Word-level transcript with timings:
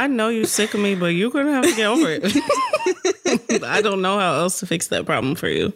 I 0.00 0.06
know 0.06 0.28
you're 0.30 0.46
sick 0.46 0.72
of 0.72 0.80
me, 0.80 0.94
but 0.94 1.08
you're 1.08 1.30
gonna 1.30 1.52
have 1.52 1.64
to 1.64 1.76
get 1.76 1.86
over 1.86 2.06
it. 2.08 3.62
I 3.62 3.82
don't 3.82 4.00
know 4.00 4.18
how 4.18 4.32
else 4.36 4.58
to 4.60 4.66
fix 4.66 4.88
that 4.88 5.04
problem 5.04 5.34
for 5.34 5.46
you. 5.46 5.74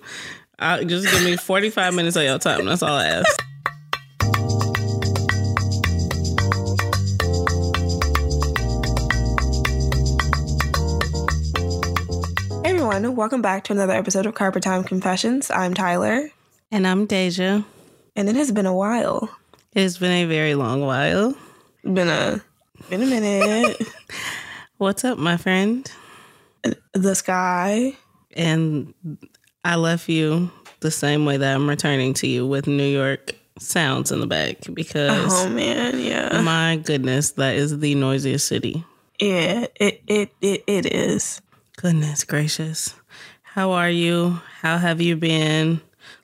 I, 0.58 0.82
just 0.84 1.04
give 1.10 1.22
me 1.24 1.36
45 1.36 1.92
minutes 1.92 2.16
of 2.16 2.22
your 2.22 2.38
time. 2.38 2.64
That's 2.64 2.82
all 2.82 2.94
I 2.96 3.04
ask. 3.04 3.42
Hey 12.62 12.70
everyone, 12.70 13.14
welcome 13.16 13.42
back 13.42 13.64
to 13.64 13.72
another 13.72 13.92
episode 13.92 14.24
of 14.24 14.34
Carpet 14.34 14.62
Time 14.62 14.84
Confessions. 14.84 15.50
I'm 15.50 15.74
Tyler, 15.74 16.30
And 16.70 16.86
I'm 16.86 17.04
Deja. 17.04 17.62
and 18.16 18.28
it 18.28 18.36
has 18.36 18.52
been 18.52 18.64
a 18.64 18.74
while. 18.74 19.28
It's 19.74 19.98
been 19.98 20.12
a 20.12 20.24
very 20.24 20.54
long 20.54 20.80
while. 20.80 21.34
Been 21.82 22.08
a 22.08 22.42
been 22.88 23.02
a 23.02 23.06
minute. 23.06 23.82
What's 24.78 25.04
up, 25.04 25.18
my 25.18 25.36
friend? 25.36 25.90
the 26.92 27.14
sky. 27.14 27.96
And 28.36 28.94
I 29.64 29.76
left 29.76 30.08
you 30.08 30.50
the 30.80 30.90
same 30.90 31.24
way 31.24 31.36
that 31.36 31.54
I'm 31.54 31.68
returning 31.68 32.14
to 32.14 32.26
you 32.26 32.46
with 32.46 32.66
New 32.66 32.86
York 32.86 33.34
sounds 33.58 34.10
in 34.10 34.20
the 34.20 34.26
back 34.26 34.56
because 34.72 35.44
Oh 35.44 35.48
man, 35.48 36.00
yeah, 36.00 36.40
my 36.42 36.76
goodness, 36.76 37.32
that 37.32 37.54
is 37.54 37.78
the 37.78 37.94
noisiest 37.94 38.46
city. 38.46 38.84
yeah. 39.20 39.66
It 39.76 40.02
it 40.06 40.32
it 40.40 40.64
it 40.66 40.86
is. 40.86 41.40
Goodness 41.76 42.24
gracious. 42.24 42.94
How 43.42 43.70
are 43.72 43.90
you? 43.90 44.40
How 44.60 44.78
have 44.78 45.00
you 45.00 45.16
been? 45.16 45.80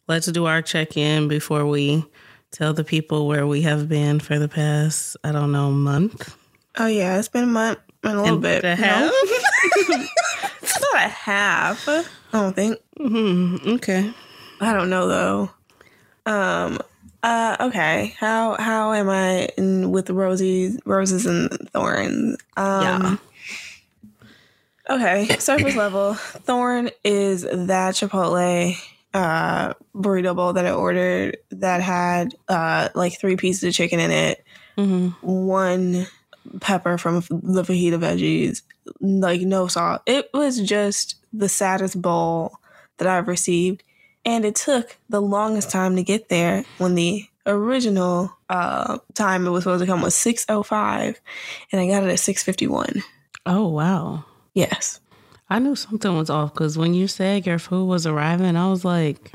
Let's 0.08 0.26
do 0.26 0.46
our 0.46 0.62
check 0.62 0.96
in 0.96 1.28
before 1.28 1.66
we 1.66 2.04
tell 2.50 2.72
the 2.74 2.82
people 2.84 3.28
where 3.28 3.46
we 3.46 3.62
have 3.62 3.88
been 3.88 4.18
for 4.18 4.38
the 4.40 4.48
past, 4.48 5.16
I 5.22 5.30
don't 5.30 5.52
know, 5.52 5.70
month. 5.70 6.34
Oh 6.78 6.86
yeah, 6.86 7.18
it's 7.18 7.28
been 7.28 7.44
a 7.44 7.46
month 7.48 7.78
and 8.02 8.14
a 8.14 8.22
little 8.22 8.34
And 8.34 8.42
bit. 8.42 8.64
a 8.64 8.76
no? 8.76 9.10
it's 10.62 10.80
not 10.80 10.96
a 11.04 11.08
half. 11.08 11.88
I 11.88 12.04
don't 12.32 12.54
think. 12.54 12.78
hmm 12.96 13.56
Okay. 13.66 14.12
I 14.60 14.72
don't 14.72 14.90
know 14.90 15.08
though. 15.08 15.50
Um. 16.26 16.78
Uh. 17.22 17.56
Okay. 17.60 18.14
How 18.18 18.56
how 18.58 18.92
am 18.92 19.08
I 19.10 19.48
in, 19.58 19.90
with 19.90 20.10
roses, 20.10 20.78
roses 20.86 21.26
and 21.26 21.50
thorns? 21.72 22.36
Um, 22.56 22.82
Yeah. 22.82 23.16
Okay. 24.88 25.28
Surface 25.38 25.74
level. 25.76 26.14
Thorn 26.14 26.90
is 27.04 27.42
that 27.42 27.94
Chipotle 27.94 28.74
uh 29.12 29.74
burrito 29.94 30.36
bowl 30.36 30.52
that 30.52 30.64
I 30.66 30.70
ordered 30.70 31.36
that 31.50 31.80
had 31.82 32.32
uh 32.48 32.90
like 32.94 33.18
three 33.18 33.34
pieces 33.36 33.64
of 33.64 33.72
chicken 33.74 33.98
in 33.98 34.10
it, 34.12 34.44
hmm 34.76 35.08
one 35.20 36.06
pepper 36.60 36.98
from 36.98 37.16
the 37.30 37.62
fajita 37.62 37.98
veggies, 37.98 38.62
like 39.00 39.42
no 39.42 39.66
salt. 39.66 40.02
It 40.06 40.30
was 40.34 40.60
just 40.60 41.16
the 41.32 41.48
saddest 41.48 42.00
bowl 42.00 42.58
that 42.98 43.06
I've 43.08 43.28
received. 43.28 43.82
And 44.24 44.44
it 44.44 44.54
took 44.54 44.96
the 45.08 45.22
longest 45.22 45.70
time 45.70 45.96
to 45.96 46.02
get 46.02 46.28
there 46.28 46.64
when 46.78 46.94
the 46.94 47.26
original 47.46 48.30
uh 48.50 48.98
time 49.14 49.46
it 49.46 49.50
was 49.50 49.64
supposed 49.64 49.80
to 49.80 49.86
come 49.86 50.02
was 50.02 50.14
605 50.14 51.18
and 51.72 51.80
I 51.80 51.88
got 51.88 52.02
it 52.02 52.10
at 52.10 52.18
651. 52.20 53.02
Oh, 53.46 53.68
wow. 53.68 54.24
Yes. 54.52 55.00
I 55.48 55.58
knew 55.58 55.74
something 55.74 56.16
was 56.16 56.30
off 56.30 56.52
because 56.52 56.76
when 56.76 56.94
you 56.94 57.08
said 57.08 57.46
your 57.46 57.58
food 57.58 57.86
was 57.86 58.06
arriving, 58.06 58.56
I 58.56 58.68
was 58.68 58.84
like, 58.84 59.32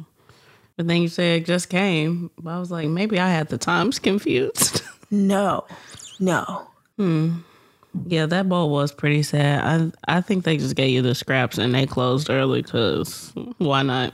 but 0.77 0.87
then 0.87 1.01
you 1.01 1.07
said 1.07 1.41
it 1.41 1.45
just 1.45 1.69
came. 1.69 2.29
I 2.45 2.59
was 2.59 2.71
like, 2.71 2.87
maybe 2.87 3.19
I 3.19 3.29
had 3.29 3.49
the 3.49 3.57
times 3.57 3.99
confused. 4.09 4.81
No. 5.09 5.65
No. 6.19 6.67
Hmm. 6.97 7.37
Yeah, 8.07 8.25
that 8.25 8.49
bowl 8.49 8.69
was 8.69 8.91
pretty 8.91 9.23
sad. 9.23 9.93
I 10.07 10.17
I 10.17 10.21
think 10.21 10.43
they 10.43 10.57
just 10.57 10.75
gave 10.75 10.89
you 10.89 11.01
the 11.01 11.15
scraps 11.15 11.57
and 11.57 11.73
they 11.73 11.85
closed 11.85 12.29
early 12.29 12.61
because 12.61 13.31
why 13.57 13.83
not? 13.83 14.13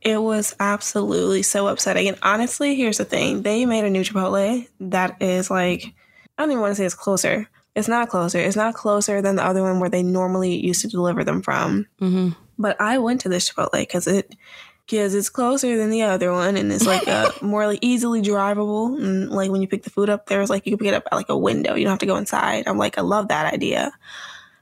It 0.00 0.22
was 0.22 0.54
absolutely 0.60 1.42
so 1.42 1.66
upsetting. 1.66 2.08
And 2.08 2.18
honestly, 2.22 2.74
here's 2.74 2.98
the 2.98 3.04
thing. 3.04 3.42
They 3.42 3.66
made 3.66 3.84
a 3.84 3.90
new 3.90 4.02
Chipotle 4.02 4.66
that 4.80 5.20
is 5.20 5.50
like 5.50 5.92
I 6.38 6.42
don't 6.42 6.52
even 6.52 6.60
want 6.60 6.72
to 6.72 6.76
say 6.76 6.86
it's 6.86 6.94
closer. 6.94 7.48
It's 7.74 7.88
not 7.88 8.08
closer. 8.08 8.38
It's 8.38 8.56
not 8.56 8.74
closer 8.74 9.20
than 9.20 9.36
the 9.36 9.44
other 9.44 9.62
one 9.62 9.80
where 9.80 9.90
they 9.90 10.02
normally 10.02 10.54
used 10.56 10.80
to 10.82 10.88
deliver 10.88 11.22
them 11.24 11.42
from. 11.42 11.86
hmm 11.98 12.30
But 12.58 12.80
I 12.80 12.98
went 12.98 13.20
to 13.22 13.28
this 13.28 13.50
Chipotle 13.50 13.80
because 13.80 14.06
it 14.06 14.34
because 14.86 15.14
it's 15.14 15.28
closer 15.28 15.76
than 15.76 15.90
the 15.90 16.02
other 16.02 16.32
one 16.32 16.56
and 16.56 16.70
it's 16.72 16.86
like 16.86 17.06
a 17.06 17.32
more 17.42 17.66
like 17.66 17.80
easily 17.82 18.22
drivable. 18.22 18.96
And 19.02 19.30
like 19.30 19.50
when 19.50 19.60
you 19.62 19.68
pick 19.68 19.82
the 19.82 19.90
food 19.90 20.08
up, 20.08 20.26
there's 20.26 20.48
like 20.50 20.64
you 20.66 20.72
can 20.72 20.78
pick 20.78 20.88
it 20.88 20.94
up 20.94 21.04
at 21.10 21.16
like 21.16 21.28
a 21.28 21.36
window. 21.36 21.74
You 21.74 21.84
don't 21.84 21.92
have 21.92 21.98
to 22.00 22.06
go 22.06 22.16
inside. 22.16 22.64
I'm 22.66 22.78
like, 22.78 22.96
I 22.98 23.02
love 23.02 23.28
that 23.28 23.52
idea. 23.52 23.92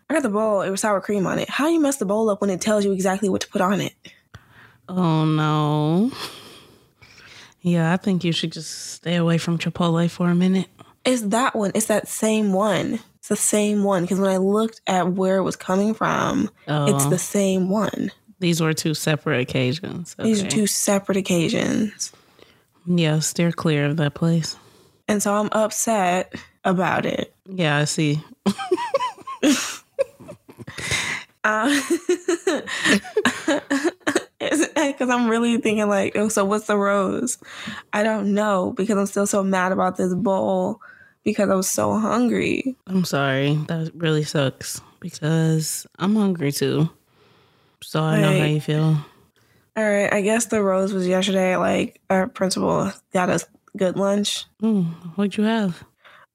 I 0.09 0.15
got 0.15 0.23
the 0.23 0.29
bowl, 0.31 0.61
it 0.63 0.71
was 0.71 0.81
sour 0.83 1.01
cream 1.01 1.27
on 1.27 1.39
it. 1.39 1.49
How 1.49 1.69
you 1.69 1.81
mess 1.81 1.97
the 1.97 2.05
bowl 2.05 2.29
up 2.31 2.41
when 2.41 2.51
it 2.51 2.61
tells 2.61 2.84
you 2.84 2.93
exactly 2.93 3.29
what 3.29 3.41
to 3.43 3.49
put 3.49 3.61
on 3.61 3.81
it? 3.81 3.95
Oh 4.89 5.25
no. 5.25 6.11
Yeah, 7.63 7.93
I 7.93 7.97
think 7.97 8.25
you 8.25 8.33
should 8.33 8.53
just 8.53 8.93
stay 8.95 9.17
away 9.17 9.39
from 9.39 9.59
Chipotle 9.59 10.11
for 10.11 10.29
a 10.29 10.34
minute. 10.34 10.69
It's 11.07 11.23
that 11.23 11.55
one. 11.57 11.73
It's 11.75 11.87
that 11.87 12.09
same 12.09 12.53
one. 12.53 12.99
It's 13.19 13.29
the 13.29 13.37
same 13.37 13.83
one. 13.84 14.03
Because 14.03 14.21
when 14.21 14.29
I 14.31 14.37
looked 14.37 14.83
at 14.87 15.09
where 15.13 15.39
it 15.39 15.43
was 15.43 15.57
coming 15.57 15.95
from, 15.95 16.51
Oh, 16.69 16.95
it's 16.95 17.07
the 17.07 17.19
same 17.19 17.71
one. 17.71 18.11
These 18.44 18.60
were 18.60 18.75
two 18.75 18.93
separate 18.93 19.41
occasions. 19.41 20.15
These 20.19 20.43
are 20.43 20.49
two 20.49 20.66
separate 20.66 21.16
occasions. 21.16 22.12
Yes, 22.84 23.32
they're 23.32 23.53
clear 23.53 23.87
of 23.87 23.97
that 23.97 24.12
place. 24.12 24.55
And 25.09 25.22
so 25.22 25.32
I'm 25.32 25.49
upset 25.50 26.34
about 26.62 27.06
it. 27.06 27.34
Yeah, 27.49 27.78
I 27.78 27.84
see. 27.84 28.22
Um, 31.43 31.69
because 34.38 35.09
I'm 35.10 35.28
really 35.28 35.56
thinking, 35.59 35.88
like, 35.88 36.15
oh, 36.16 36.28
so 36.28 36.44
what's 36.44 36.66
the 36.66 36.77
rose? 36.77 37.38
I 37.94 38.03
don't 38.03 38.34
know 38.34 38.75
because 38.77 38.99
I'm 38.99 39.06
still 39.06 39.27
so 39.27 39.43
mad 39.43 39.72
about 39.72 39.97
this 39.97 40.15
bowl 40.15 40.81
because 41.22 41.49
I 41.49 41.54
was 41.54 41.69
so 41.69 41.99
hungry. 41.99 42.77
I'm 42.87 43.04
sorry. 43.04 43.54
That 43.69 43.91
really 43.94 44.25
sucks 44.25 44.83
because 45.00 45.87
I'm 45.99 46.15
hungry 46.16 46.53
too. 46.53 46.91
So 47.84 48.03
I 48.03 48.21
know 48.21 48.33
how 48.39 48.45
you 48.45 48.61
feel. 48.61 48.97
All 49.77 49.84
right, 49.84 50.12
I 50.12 50.21
guess 50.21 50.47
the 50.47 50.62
rose 50.62 50.93
was 50.93 51.06
yesterday. 51.06 51.56
Like, 51.56 52.00
our 52.09 52.28
principal 52.28 52.93
got 53.12 53.28
us 53.28 53.45
good 53.77 53.97
lunch. 53.97 54.47
Mm, 54.62 54.84
what'd 55.17 55.37
you 55.37 55.45
have? 55.45 55.83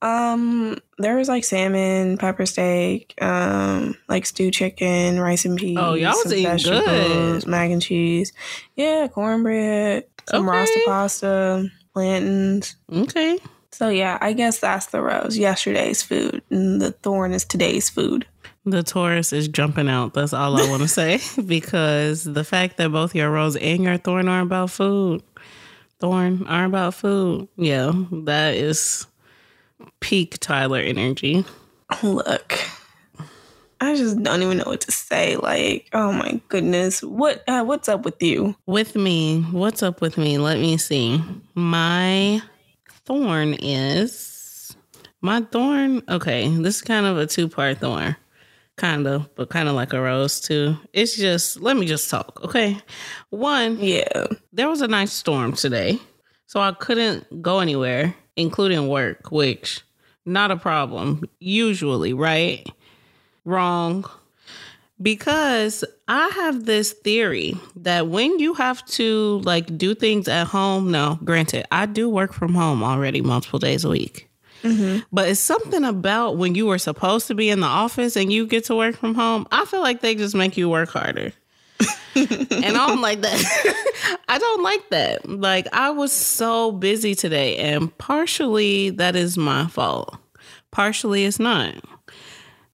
Um, 0.02 0.78
there 0.98 1.18
was 1.18 1.28
like 1.28 1.44
salmon, 1.44 2.18
pepper 2.18 2.46
steak, 2.46 3.14
um, 3.22 3.96
like 4.08 4.26
stewed 4.26 4.54
chicken, 4.54 5.20
rice 5.20 5.46
and 5.46 5.58
peas. 5.58 5.78
Oh, 5.78 5.94
y'all 5.94 6.14
was 6.24 6.34
eating 6.34 6.58
good. 6.58 7.46
Mac 7.48 7.70
and 7.72 7.82
cheese. 7.82 8.32
Yeah, 8.76 9.08
cornbread, 9.08 10.06
some 10.30 10.48
Okay. 10.48 10.58
rasta 10.58 10.82
pasta, 10.86 11.70
plantains. 11.94 12.76
Okay. 12.92 13.40
So 13.72 13.90
yeah, 13.90 14.18
I 14.22 14.34
guess 14.34 14.60
that's 14.60 14.88
the 14.88 15.02
rose. 15.02 15.38
Yesterday's 15.38 16.02
food, 16.02 16.42
and 16.50 16.82
the 16.82 16.92
thorn 16.92 17.34
is 17.34 17.44
today's 17.46 17.90
food. 17.90 18.26
The 18.70 18.84
Taurus 18.84 19.34
is 19.34 19.48
jumping 19.48 19.90
out. 19.90 20.14
That's 20.14 20.34
all 20.34 20.60
I 20.60 20.70
want 20.70 20.84
to 20.84 20.88
say 20.88 21.20
because 21.46 22.24
the 22.24 22.44
fact 22.44 22.78
that 22.78 22.92
both 22.92 23.16
your 23.16 23.32
rose 23.32 23.56
and 23.56 23.84
your 23.84 23.98
thorn 23.98 24.28
are 24.28 24.42
about 24.42 24.70
food, 24.70 25.24
thorn 26.00 26.46
are 26.48 26.66
about 26.66 26.94
food. 26.94 27.48
Yeah, 27.56 27.92
that 28.12 28.56
is 28.56 29.08
peak 30.02 30.38
Tyler 30.40 30.80
energy. 30.80 31.46
Look, 32.04 32.60
I 33.82 33.96
just 33.96 34.22
don't 34.22 34.44
even 34.44 34.58
know 34.58 34.66
what 34.66 34.82
to 34.82 34.92
say. 34.92 35.36
Like, 35.38 35.90
oh 35.94 36.12
my 36.12 36.40
goodness, 36.50 37.02
what 37.02 37.44
uh, 37.48 37.64
what's 37.64 37.90
up 37.90 38.06
with 38.06 38.22
you? 38.22 38.56
With 38.68 38.96
me, 38.96 39.42
what's 39.52 39.82
up 39.82 40.00
with 40.02 40.18
me? 40.18 40.38
Let 40.38 40.60
me 40.60 40.78
see. 40.78 41.24
My 41.56 42.42
thorn 43.06 43.56
is 43.56 44.76
my 45.22 45.42
thorn. 45.42 46.04
Okay, 46.08 46.50
this 46.50 46.78
is 46.78 46.82
kind 46.82 47.06
of 47.06 47.18
a 47.18 47.26
two 47.26 47.50
part 47.50 47.80
thorn. 47.80 48.16
Kind 48.80 49.08
of, 49.08 49.36
but 49.36 49.50
kind 49.50 49.68
of 49.68 49.76
like 49.76 49.92
a 49.92 50.00
rose 50.00 50.40
too. 50.40 50.78
It's 50.94 51.18
just, 51.18 51.60
let 51.60 51.76
me 51.76 51.86
just 51.86 52.10
talk, 52.10 52.40
okay? 52.46 52.78
One, 53.30 53.78
Yeah, 53.78 54.28
there 54.54 54.70
was 54.70 54.82
a 54.82 54.88
nice 54.88 55.12
storm 55.12 55.52
today, 55.52 56.00
so 56.48 56.62
I 56.62 56.72
couldn't 56.72 57.42
go 57.42 57.60
anywhere, 57.60 58.16
including 58.38 58.88
work, 58.88 59.32
which 59.32 59.82
not 60.26 60.50
a 60.50 60.56
problem 60.56 61.26
usually, 61.42 62.14
right? 62.14 62.66
Wrong. 63.44 64.06
Because 65.02 65.84
I 66.08 66.30
have 66.30 66.64
this 66.64 66.94
theory 66.94 67.58
that 67.76 68.08
when 68.08 68.40
you 68.40 68.54
have 68.54 68.86
to 68.88 69.42
like 69.44 69.78
do 69.78 69.94
things 69.94 70.30
at 70.30 70.48
home, 70.48 70.90
no, 70.90 71.20
granted, 71.26 71.66
I 71.70 71.86
do 71.86 72.08
work 72.08 72.32
from 72.32 72.54
home 72.54 72.82
already 72.82 73.20
multiple 73.20 73.60
days 73.60 73.84
a 73.84 73.90
week. 73.90 74.29
Mm-hmm. 74.64 75.00
But 75.12 75.30
it's 75.30 75.40
something 75.40 75.84
about 75.84 76.38
when 76.38 76.56
you 76.56 76.66
were 76.66 76.78
supposed 76.78 77.28
to 77.28 77.36
be 77.36 77.50
in 77.50 77.60
the 77.62 77.68
office 77.68 78.16
and 78.16 78.32
you 78.32 78.46
get 78.46 78.66
to 78.66 78.76
work 78.76 78.96
from 78.98 79.16
home. 79.16 79.48
I 79.52 79.66
feel 79.66 79.82
like 79.82 80.02
they 80.02 80.16
just 80.16 80.36
make 80.36 80.58
you 80.58 80.70
work 80.70 80.90
harder. 80.90 81.32
and 82.16 82.76
I'm 82.76 83.02
like 83.02 83.22
that. 83.22 84.18
I 84.28 84.38
don't 84.38 84.64
like 84.64 84.90
that. 84.90 85.30
Like 85.30 85.68
I 85.72 85.92
was 85.92 86.12
so 86.12 86.72
busy 86.74 87.16
today, 87.16 87.56
and 87.58 87.96
partially 87.98 88.90
that 88.92 89.16
is 89.16 89.38
my 89.38 89.68
fault. 89.68 90.18
Partially 90.72 91.24
it's 91.26 91.40
not. 91.40 91.76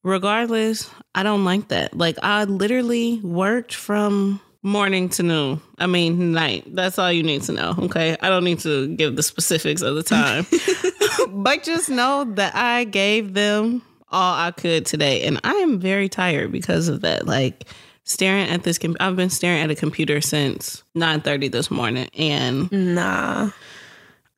regardless, 0.04 0.90
I 1.14 1.24
don't 1.24 1.44
like 1.44 1.68
that. 1.70 1.96
Like 1.98 2.18
I 2.24 2.46
literally 2.46 3.20
worked 3.22 3.74
from 3.74 4.40
morning 4.64 5.10
to 5.10 5.24
noon. 5.24 5.62
I 5.78 5.88
mean 5.88 6.32
night. 6.32 6.64
That's 6.74 6.98
all 6.98 7.12
you 7.12 7.24
need 7.24 7.44
to 7.44 7.52
know. 7.52 7.76
Okay. 7.80 8.16
I 8.22 8.30
don't 8.30 8.44
need 8.44 8.60
to 8.60 8.88
give 8.96 9.16
the 9.16 9.24
specifics 9.24 9.82
of 9.82 9.96
the 9.96 10.04
time. 10.04 10.46
but 11.28 11.64
just 11.64 11.90
know 11.90 12.24
that 12.36 12.56
I 12.56 12.84
gave 12.86 13.34
them 13.34 13.82
all 14.12 14.36
I 14.36 14.52
could 14.52 14.86
today. 14.86 15.24
And 15.24 15.40
I 15.44 15.54
am 15.56 15.80
very 15.80 16.08
tired 16.10 16.52
because 16.52 16.88
of 16.88 17.02
that. 17.02 17.26
Like 17.26 17.66
staring 18.04 18.50
at 18.50 18.64
this 18.64 18.78
com- 18.78 18.96
I've 19.00 19.16
been 19.16 19.30
staring 19.30 19.62
at 19.62 19.72
a 19.72 19.76
computer 19.76 20.22
since 20.22 20.84
9 20.94 21.22
30 21.22 21.48
this 21.50 21.70
morning. 21.72 22.08
And 22.18 22.72
Nah. 22.72 23.50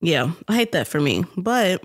yeah, 0.01 0.31
I 0.48 0.56
hate 0.56 0.72
that 0.72 0.88
for 0.88 1.00
me. 1.00 1.25
But 1.36 1.84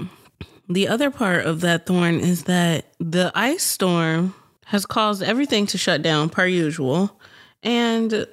the 0.69 0.89
other 0.89 1.11
part 1.11 1.45
of 1.45 1.61
that 1.63 1.87
thorn 1.87 2.21
is 2.21 2.45
that 2.45 2.87
the 2.99 3.31
ice 3.35 3.63
storm 3.65 4.35
has 4.67 4.87
caused 4.87 5.23
everything 5.23 5.67
to 5.67 5.77
shut 5.79 6.03
down 6.03 6.29
per 6.31 6.47
usual. 6.47 7.21
And 7.63 8.27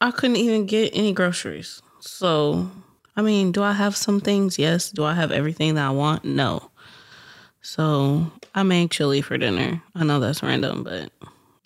I 0.00 0.10
couldn't 0.10 0.36
even 0.36 0.66
get 0.66 0.90
any 0.94 1.12
groceries. 1.12 1.80
So, 2.00 2.70
I 3.16 3.22
mean, 3.22 3.52
do 3.52 3.62
I 3.62 3.72
have 3.72 3.96
some 3.96 4.20
things? 4.20 4.58
Yes. 4.58 4.90
Do 4.90 5.04
I 5.04 5.14
have 5.14 5.32
everything 5.32 5.74
that 5.74 5.86
I 5.86 5.90
want? 5.90 6.24
No. 6.24 6.70
So, 7.62 8.30
I 8.54 8.62
made 8.62 8.90
chili 8.90 9.20
for 9.20 9.36
dinner. 9.36 9.82
I 9.94 10.04
know 10.04 10.18
that's 10.18 10.42
random, 10.42 10.82
but 10.82 11.12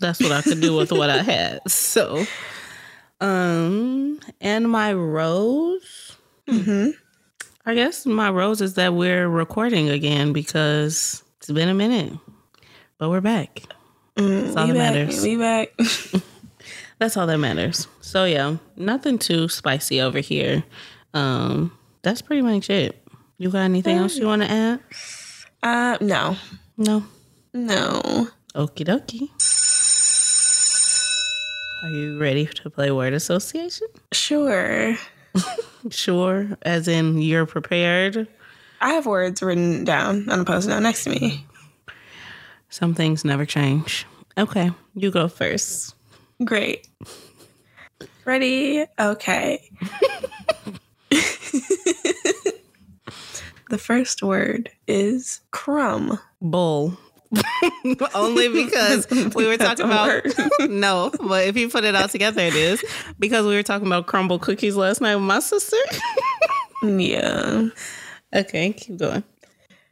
that's 0.00 0.20
what 0.20 0.32
I 0.32 0.42
could 0.42 0.60
do 0.60 0.74
with 0.76 0.90
what 0.90 1.08
I 1.08 1.22
had. 1.22 1.60
So, 1.70 2.24
um, 3.20 4.20
and 4.40 4.68
my 4.68 4.92
rose. 4.92 6.16
Mm-hmm. 6.48 6.90
I 7.66 7.74
guess 7.74 8.04
my 8.04 8.28
rose 8.30 8.60
is 8.60 8.74
that 8.74 8.92
we're 8.94 9.28
recording 9.28 9.88
again 9.88 10.32
because 10.34 11.22
it's 11.38 11.50
been 11.50 11.70
a 11.70 11.74
minute, 11.74 12.12
but 12.98 13.08
we're 13.08 13.22
back. 13.22 13.62
That's 14.16 14.56
all 14.56 14.66
that 14.66 14.74
back. 14.74 14.94
matters. 14.94 15.22
We 15.22 15.36
back. 15.36 15.68
That's 16.98 17.16
all 17.16 17.26
that 17.26 17.38
matters. 17.38 17.88
So 18.00 18.24
yeah, 18.24 18.56
nothing 18.76 19.18
too 19.18 19.48
spicy 19.48 20.00
over 20.00 20.20
here. 20.20 20.64
Um, 21.14 21.72
that's 22.02 22.20
pretty 22.22 22.42
much 22.42 22.68
it. 22.70 23.00
You 23.38 23.50
got 23.50 23.60
anything 23.60 23.96
else 23.96 24.16
you 24.16 24.26
want 24.26 24.42
to 24.42 24.50
add? 24.50 24.80
uh, 25.62 25.96
no, 26.00 26.36
No. 26.76 27.04
no. 27.52 28.28
Okie 28.54 28.84
dokie. 28.86 29.30
Are 31.82 31.90
you 31.90 32.18
ready 32.18 32.46
to 32.46 32.70
play 32.70 32.90
word 32.90 33.12
association? 33.14 33.88
Sure. 34.12 34.96
Sure, 35.90 36.48
as 36.62 36.88
in 36.88 37.18
you're 37.20 37.44
prepared. 37.44 38.26
I 38.80 38.94
have 38.94 39.04
words 39.04 39.42
written 39.42 39.84
down 39.84 40.30
on 40.30 40.40
a 40.40 40.44
post 40.44 40.66
note 40.66 40.80
next 40.80 41.04
to 41.04 41.10
me. 41.10 41.44
Some 42.70 42.94
things 42.94 43.22
never 43.22 43.44
change. 43.44 44.06
Okay, 44.38 44.70
you 44.94 45.10
go 45.10 45.28
first. 45.28 45.94
Great. 46.42 46.88
Ready? 48.24 48.86
Okay. 48.98 49.70
the 53.70 53.78
first 53.78 54.22
word 54.22 54.70
is 54.86 55.40
crumb. 55.50 56.18
Bull. 56.40 56.96
Only 58.14 58.48
because 58.48 59.08
we 59.34 59.46
were 59.46 59.56
talking 59.56 59.86
about 59.86 60.22
no, 60.68 61.10
but 61.20 61.48
if 61.48 61.56
you 61.56 61.68
put 61.68 61.82
it 61.84 61.94
all 61.96 62.06
together, 62.08 62.42
it 62.42 62.54
is 62.54 62.84
because 63.18 63.44
we 63.46 63.54
were 63.56 63.62
talking 63.64 63.86
about 63.88 64.06
Crumbl 64.06 64.40
cookies 64.40 64.76
last 64.76 65.00
night 65.00 65.16
with 65.16 65.24
my 65.24 65.40
sister. 65.40 65.76
Yeah. 66.82 67.68
okay, 68.34 68.72
keep 68.74 68.98
going. 68.98 69.24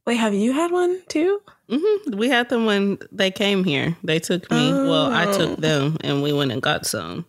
Wait, 0.07 0.17
have 0.17 0.35
you 0.35 0.53
had 0.53 0.71
one 0.71 1.01
too? 1.09 1.41
hmm 1.69 2.15
We 2.17 2.29
had 2.29 2.49
them 2.49 2.67
when 2.67 2.99
they 3.11 3.31
came 3.31 3.65
here. 3.65 3.97
They 4.05 4.19
took 4.21 4.49
me. 4.51 4.73
Well, 4.73 5.11
I 5.11 5.27
Oh. 5.27 5.33
took 5.33 5.57
them, 5.59 5.97
and 6.03 6.23
we 6.23 6.33
went 6.33 6.53
and 6.53 6.63
got 6.63 6.87
some. 6.87 7.25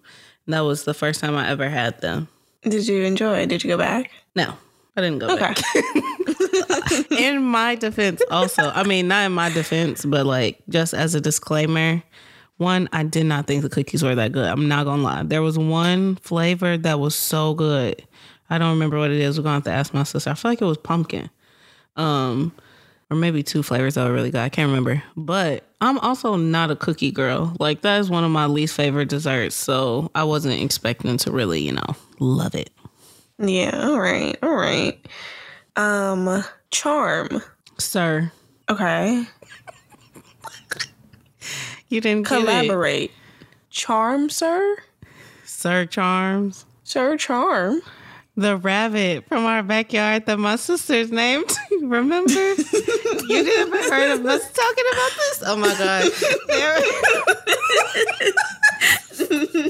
That 0.47 0.61
was 0.61 0.83
the 0.83 0.93
first 0.93 1.21
time 1.21 1.35
I 1.35 1.49
ever 1.49 1.69
had 1.69 2.01
them. 2.01 2.27
Did 2.63 2.87
you 2.87 3.03
enjoy? 3.03 3.45
Did 3.45 3.63
you 3.63 3.69
go 3.69 3.77
back? 3.77 4.09
No, 4.35 4.53
I 4.95 5.01
didn't 5.01 5.19
go 5.19 5.29
Okay. 5.33 5.53
back. 5.53 7.11
in 7.11 7.43
my 7.43 7.75
defense, 7.75 8.21
also, 8.31 8.63
I 8.69 8.83
mean, 8.83 9.07
not 9.07 9.25
in 9.25 9.31
my 9.31 9.49
defense, 9.49 10.05
but 10.05 10.25
like 10.25 10.61
just 10.69 10.93
as 10.93 11.15
a 11.15 11.21
disclaimer, 11.21 12.01
one, 12.57 12.87
I 12.93 13.03
did 13.03 13.25
not 13.25 13.47
think 13.47 13.63
the 13.63 13.69
cookies 13.69 14.03
were 14.03 14.15
that 14.15 14.31
good. 14.31 14.47
I'm 14.47 14.67
not 14.67 14.85
gonna 14.85 15.01
lie. 15.03 15.23
There 15.23 15.41
was 15.41 15.57
one 15.57 16.15
flavor 16.17 16.77
that 16.77 16.99
was 16.99 17.15
so 17.15 17.53
good. 17.53 18.05
I 18.49 18.57
don't 18.57 18.71
remember 18.71 18.97
what 18.99 19.11
it 19.11 19.19
is. 19.19 19.37
We're 19.37 19.43
gonna 19.43 19.55
have 19.55 19.63
to 19.65 19.71
ask 19.71 19.93
my 19.93 20.03
sister. 20.03 20.29
I 20.29 20.33
feel 20.35 20.51
like 20.51 20.61
it 20.61 20.65
was 20.65 20.77
pumpkin. 20.77 21.29
Um, 21.95 22.53
or 23.09 23.17
maybe 23.17 23.43
two 23.43 23.63
flavors 23.63 23.95
that 23.95 24.07
were 24.07 24.13
really 24.13 24.31
good. 24.31 24.41
I 24.41 24.49
can't 24.49 24.69
remember. 24.69 25.03
But 25.17 25.63
I'm 25.83 25.99
also 25.99 26.37
not 26.37 26.71
a 26.71 26.77
cookie 26.77 27.11
girl. 27.11 27.55
Like 27.59 27.81
that 27.81 27.99
is 27.99 28.09
one 28.09 28.23
of 28.23 28.31
my 28.31 28.45
least 28.45 28.73
favorite 28.73 29.09
desserts. 29.09 29.53
So 29.53 30.09
I 30.15 30.23
wasn't 30.23 30.61
expecting 30.61 31.17
to 31.17 31.31
really, 31.31 31.59
you 31.59 31.73
know, 31.73 31.95
love 32.19 32.55
it. 32.55 32.69
Yeah, 33.37 33.87
all 33.89 33.99
right. 33.99 34.37
All 34.41 34.55
right. 34.55 34.97
Um 35.75 36.45
charm. 36.71 37.41
Sir, 37.77 38.31
Okay. 38.69 39.25
you 41.89 41.99
didn't 41.99 42.29
get 42.29 42.39
it. 42.39 42.45
Collaborate. 42.45 43.11
Charm, 43.69 44.29
sir? 44.29 44.77
Sir 45.43 45.85
Charms. 45.85 46.65
Sir 46.83 47.17
Charm. 47.17 47.81
The 48.35 48.57
rabbit 48.57 49.27
from 49.27 49.45
our 49.45 49.61
backyard 49.61 50.25
that 50.25 50.39
my 50.39 50.55
sister's 50.55 51.11
named. 51.11 51.51
Remember? 51.81 52.31
you 52.33 52.63
didn't 53.27 53.73
ever 53.73 53.77
heard 53.93 54.19
of 54.19 54.25
us 54.25 54.51
talking 54.51 54.85
about 54.91 55.11
this? 55.17 55.43
Oh 55.45 55.55
my 55.57 55.73
god. 55.77 56.11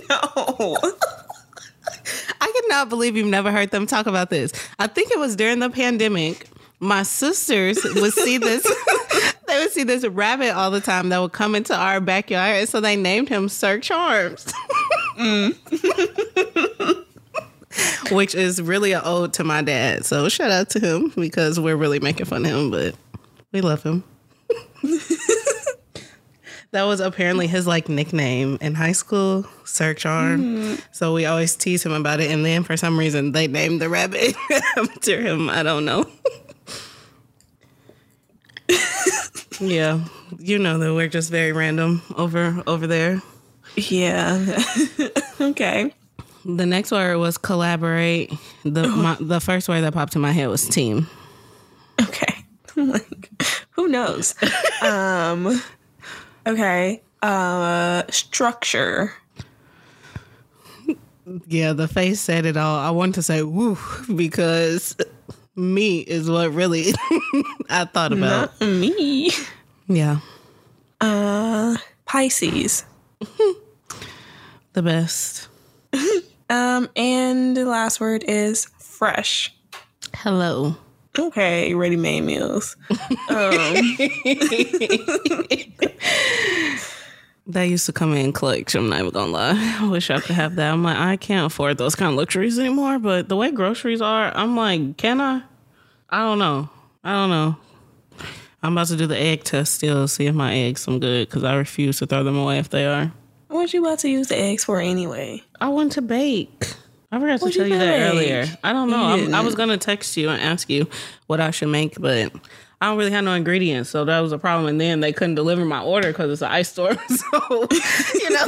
No. 0.09 0.77
I 2.41 2.61
cannot 2.61 2.89
believe 2.89 3.15
you've 3.15 3.27
never 3.27 3.51
heard 3.51 3.71
them 3.71 3.85
talk 3.85 4.05
about 4.05 4.29
this. 4.29 4.51
I 4.79 4.87
think 4.87 5.11
it 5.11 5.19
was 5.19 5.35
during 5.35 5.59
the 5.59 5.69
pandemic. 5.69 6.47
My 6.79 7.03
sisters 7.03 7.81
would 7.83 8.13
see 8.13 8.37
this. 8.37 8.63
they 9.47 9.59
would 9.59 9.71
see 9.71 9.83
this 9.83 10.05
rabbit 10.05 10.51
all 10.55 10.71
the 10.71 10.81
time 10.81 11.09
that 11.09 11.19
would 11.19 11.31
come 11.31 11.55
into 11.55 11.75
our 11.75 12.01
backyard, 12.01 12.57
and 12.57 12.69
so 12.69 12.81
they 12.81 12.95
named 12.95 13.29
him 13.29 13.47
Sir 13.47 13.79
Charms. 13.79 14.45
Mm. 15.17 15.55
Which 18.17 18.35
is 18.35 18.61
really 18.61 18.93
an 18.93 19.01
ode 19.03 19.33
to 19.33 19.43
my 19.43 19.61
dad. 19.61 20.05
So 20.05 20.29
shout 20.29 20.51
out 20.51 20.69
to 20.71 20.79
him 20.79 21.11
because 21.15 21.59
we're 21.59 21.75
really 21.75 21.99
making 21.99 22.25
fun 22.25 22.45
of 22.45 22.51
him, 22.51 22.71
but 22.71 22.95
we 23.51 23.61
love 23.61 23.83
him. 23.83 24.03
that 26.71 26.83
was 26.83 26.99
apparently 26.99 27.47
his 27.47 27.65
like 27.65 27.87
nickname 27.87 28.57
in 28.61 28.75
high 28.75 28.91
school, 28.91 29.45
Sir 29.63 29.93
Charm. 29.93 30.41
Mm-hmm. 30.43 30.75
So 30.91 31.13
we 31.13 31.25
always 31.25 31.55
tease 31.55 31.85
him 31.85 31.93
about 31.93 32.19
it. 32.19 32.31
And 32.31 32.45
then 32.45 32.63
for 32.63 32.75
some 32.77 32.97
reason 32.97 33.31
they 33.31 33.47
named 33.47 33.81
the 33.81 33.89
rabbit 33.89 34.35
after 34.77 35.21
him. 35.21 35.49
I 35.49 35.63
don't 35.63 35.85
know. 35.85 36.05
yeah. 39.59 40.03
You 40.39 40.59
know 40.59 40.77
that 40.79 40.93
we're 40.93 41.07
just 41.07 41.29
very 41.29 41.51
random 41.51 42.01
over 42.17 42.63
over 42.67 42.87
there. 42.87 43.21
Yeah. 43.75 44.63
okay. 45.41 45.93
The 46.45 46.65
next 46.65 46.91
word 46.91 47.17
was 47.17 47.37
collaborate. 47.37 48.31
The 48.63 48.87
my, 48.87 49.17
the 49.19 49.39
first 49.39 49.69
word 49.69 49.81
that 49.81 49.93
popped 49.93 50.15
in 50.15 50.21
my 50.21 50.31
head 50.31 50.47
was 50.49 50.67
team. 50.67 51.07
Okay. 52.01 52.45
like, 52.75 53.31
who 53.71 53.87
knows? 53.87 54.35
um 54.81 55.61
okay. 56.45 57.01
Uh 57.21 58.03
structure. 58.09 59.13
Yeah, 61.47 61.71
the 61.71 61.87
face 61.87 62.19
said 62.19 62.45
it 62.45 62.57
all. 62.57 62.77
I 62.77 62.89
wanted 62.89 63.15
to 63.15 63.21
say 63.23 63.43
woo 63.43 63.77
because 64.13 64.97
me 65.55 65.99
is 65.99 66.29
what 66.29 66.51
really 66.51 66.93
I 67.69 67.85
thought 67.85 68.11
about. 68.11 68.59
Not 68.59 68.69
me. 68.69 69.31
Yeah, 69.87 70.19
Uh 70.99 71.77
Pisces. 72.05 72.83
the 74.73 74.81
best. 74.81 75.47
Um 76.53 76.87
and 76.95 77.57
the 77.57 77.65
last 77.65 77.99
word 77.99 78.23
is 78.27 78.65
fresh. 78.77 79.51
Hello. 80.13 80.77
Okay, 81.17 81.73
ready 81.73 81.95
made 81.95 82.21
meals. 82.21 82.77
Um 83.29 83.97
That 87.47 87.63
used 87.63 87.87
to 87.87 87.91
come 87.91 88.13
in 88.13 88.31
clutch. 88.31 88.75
I'm 88.75 88.87
not 88.87 88.99
even 88.99 89.11
gonna 89.11 89.31
lie. 89.31 89.77
I 89.81 89.89
wish 89.89 90.11
I 90.11 90.19
could 90.19 90.35
have 90.35 90.55
that. 90.55 90.71
I'm 90.71 90.83
like, 90.83 90.97
I 90.97 91.17
can't 91.17 91.47
afford 91.47 91.79
those 91.79 91.95
kind 91.95 92.11
of 92.11 92.17
luxuries 92.17 92.59
anymore. 92.59 92.99
But 92.99 93.29
the 93.29 93.35
way 93.35 93.49
groceries 93.51 94.01
are, 94.01 94.31
I'm 94.35 94.55
like, 94.55 94.95
can 94.97 95.19
I? 95.19 95.41
I 96.09 96.19
don't 96.19 96.39
know. 96.39 96.69
I 97.03 97.13
don't 97.13 97.29
know. 97.31 97.57
I'm 98.61 98.73
about 98.73 98.87
to 98.87 98.95
do 98.95 99.07
the 99.07 99.17
egg 99.19 99.43
test 99.43 99.73
still, 99.73 100.07
see 100.07 100.27
if 100.27 100.35
my 100.35 100.53
eggs 100.53 100.81
some 100.81 100.99
good 100.99 101.27
because 101.27 101.43
I 101.43 101.55
refuse 101.55 101.97
to 101.97 102.05
throw 102.05 102.23
them 102.23 102.37
away 102.37 102.59
if 102.59 102.69
they 102.69 102.85
are. 102.85 103.11
What 103.53 103.73
you 103.73 103.85
about 103.85 103.99
to 103.99 104.09
use 104.09 104.27
the 104.27 104.37
eggs 104.37 104.63
for 104.63 104.79
anyway? 104.79 105.43
I 105.61 105.69
want 105.69 105.93
to 105.93 106.01
bake. 106.01 106.65
I 107.11 107.19
forgot 107.19 107.39
to 107.41 107.49
tell 107.51 107.67
you 107.67 107.73
you 107.73 107.79
that 107.79 108.11
earlier. 108.11 108.45
I 108.63 108.73
don't 108.73 108.89
know. 108.89 109.37
I 109.37 109.41
was 109.41 109.53
gonna 109.55 109.77
text 109.77 110.17
you 110.17 110.29
and 110.29 110.41
ask 110.41 110.69
you 110.69 110.87
what 111.27 111.39
I 111.39 111.51
should 111.51 111.67
make, 111.69 111.99
but 111.99 112.31
I 112.81 112.87
don't 112.87 112.97
really 112.97 113.11
have 113.11 113.23
no 113.23 113.33
ingredients, 113.33 113.89
so 113.91 114.03
that 114.05 114.19
was 114.19 114.31
a 114.31 114.37
problem. 114.39 114.67
And 114.67 114.81
then 114.81 114.99
they 114.99 115.13
couldn't 115.13 115.35
deliver 115.35 115.63
my 115.63 115.81
order 115.81 116.07
because 116.07 116.31
it's 116.31 116.41
an 116.41 116.51
ice 116.51 116.69
storm. 116.69 116.97
So 117.07 117.67
you 117.69 118.29
know, 118.29 118.43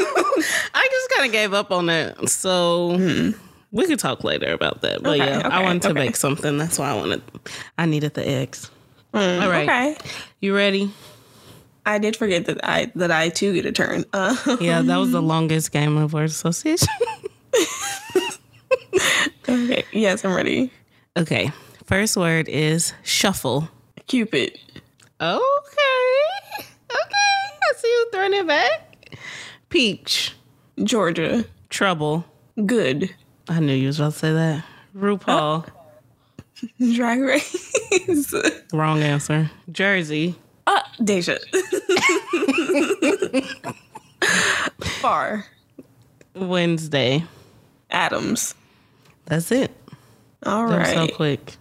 I 0.73 0.87
just 0.91 1.09
kind 1.11 1.25
of 1.25 1.31
gave 1.31 1.53
up 1.53 1.71
on 1.71 1.85
that. 1.85 2.27
So 2.27 2.97
we 3.71 3.85
could 3.85 3.99
talk 3.99 4.23
later 4.23 4.51
about 4.51 4.81
that. 4.81 5.03
But 5.03 5.17
Hmm. 5.19 5.23
Okay, 5.23 5.37
yeah, 5.39 5.47
I 5.47 5.61
wanted 5.63 5.83
to 5.83 5.89
okay. 5.91 5.99
make 5.99 6.15
something. 6.15 6.57
That's 6.57 6.79
why 6.79 6.89
I 6.89 6.95
wanted. 6.95 7.21
I 7.77 7.85
needed 7.85 8.15
the 8.15 8.27
eggs. 8.27 8.71
Mm, 9.13 9.43
All 9.43 9.49
right. 9.49 9.69
Okay. 9.69 9.97
You 10.41 10.55
ready? 10.55 10.91
I 11.85 11.97
did 11.99 12.15
forget 12.15 12.45
that 12.45 12.59
I 12.63 12.91
that 12.95 13.11
I 13.11 13.29
too 13.29 13.53
get 13.53 13.65
a 13.65 13.71
turn. 13.71 14.05
Uh, 14.13 14.35
Yeah, 14.59 14.81
that 14.81 14.97
was 14.97 15.11
the 15.11 15.21
longest 15.33 15.71
game 15.71 15.97
of 15.97 16.13
word 16.13 16.29
association. 16.29 16.87
okay. 19.49 19.83
Yes, 19.91 20.23
I'm 20.25 20.33
ready. 20.35 20.71
okay, 21.17 21.51
first 21.85 22.17
word 22.17 22.49
is 22.49 22.93
shuffle. 23.03 23.69
Cupid. 24.07 24.57
Okay. 25.21 26.65
Okay. 26.91 27.25
I 27.63 27.73
see 27.77 27.87
you 27.87 28.09
throwing 28.11 28.33
it 28.33 28.47
back. 28.47 29.17
Peach. 29.69 30.33
Georgia. 30.83 31.45
Trouble. 31.69 32.25
Good. 32.65 33.13
I 33.47 33.59
knew 33.59 33.73
you 33.73 33.87
was 33.87 33.99
about 33.99 34.13
to 34.13 34.19
say 34.19 34.33
that. 34.33 34.63
RuPaul. 34.95 35.67
Drag 36.95 37.19
race. 37.21 38.33
Wrong 38.73 39.01
answer. 39.01 39.49
Jersey. 39.71 40.35
Uh, 40.67 40.81
Deja. 41.03 41.37
Far. 45.01 45.45
Wednesday. 46.35 47.23
Addams. 47.91 48.55
That's 49.25 49.51
it. 49.51 49.71
All 50.45 50.67
That 50.67 50.79
was 50.79 50.87
right. 50.95 51.09
so 51.09 51.15
quick. 51.15 51.55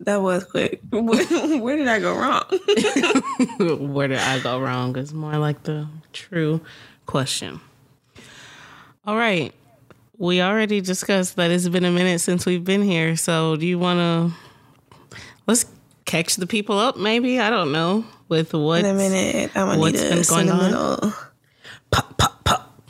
That 0.00 0.22
was 0.22 0.44
quick. 0.44 0.80
Where 0.90 1.02
where 1.60 1.76
did 1.76 1.88
I 1.88 1.98
go 2.00 2.16
wrong? 2.16 2.44
Where 3.92 4.08
did 4.08 4.18
I 4.18 4.38
go 4.40 4.58
wrong? 4.58 4.96
Is 4.96 5.12
more 5.12 5.36
like 5.36 5.62
the 5.64 5.86
true 6.14 6.60
question. 7.06 7.60
All 9.06 9.16
right. 9.16 9.52
We 10.16 10.40
already 10.40 10.80
discussed 10.80 11.36
that 11.36 11.50
it's 11.50 11.68
been 11.68 11.84
a 11.84 11.90
minute 11.90 12.20
since 12.20 12.46
we've 12.46 12.64
been 12.64 12.82
here. 12.82 13.16
So 13.16 13.56
do 13.56 13.66
you 13.66 13.78
want 13.78 13.98
to 13.98 14.32
let's 15.46 15.66
catch 16.10 16.36
the 16.36 16.46
people 16.46 16.76
up? 16.78 16.96
Maybe 16.96 17.38
I 17.38 17.50
don't 17.50 17.70
know 17.72 18.04
with 18.28 18.52
what 18.52 18.80
In 18.80 18.86
a 18.86 18.94
minute, 18.94 19.52
I'm 19.54 19.66
gonna 19.68 19.78
What's 19.78 20.02
need 20.02 20.10
been 20.10 20.22
going 20.24 20.50
on? 20.50 21.12
pop 21.90 22.18
pop 22.18 22.44
pop. 22.44 22.82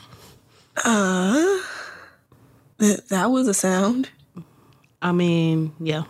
Uh, 0.83 1.59
th- 2.79 3.05
that 3.09 3.27
was 3.27 3.47
a 3.47 3.53
sound. 3.53 4.09
I 5.01 5.11
mean, 5.11 5.73
yeah. 5.79 6.03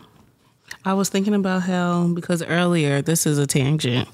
I 0.86 0.94
was 0.94 1.10
thinking 1.10 1.36
about 1.36 1.64
how 1.64 2.08
because 2.08 2.42
earlier 2.44 3.02
this 3.02 3.26
is 3.26 3.38
a 3.38 3.46
tangent. 3.46 4.08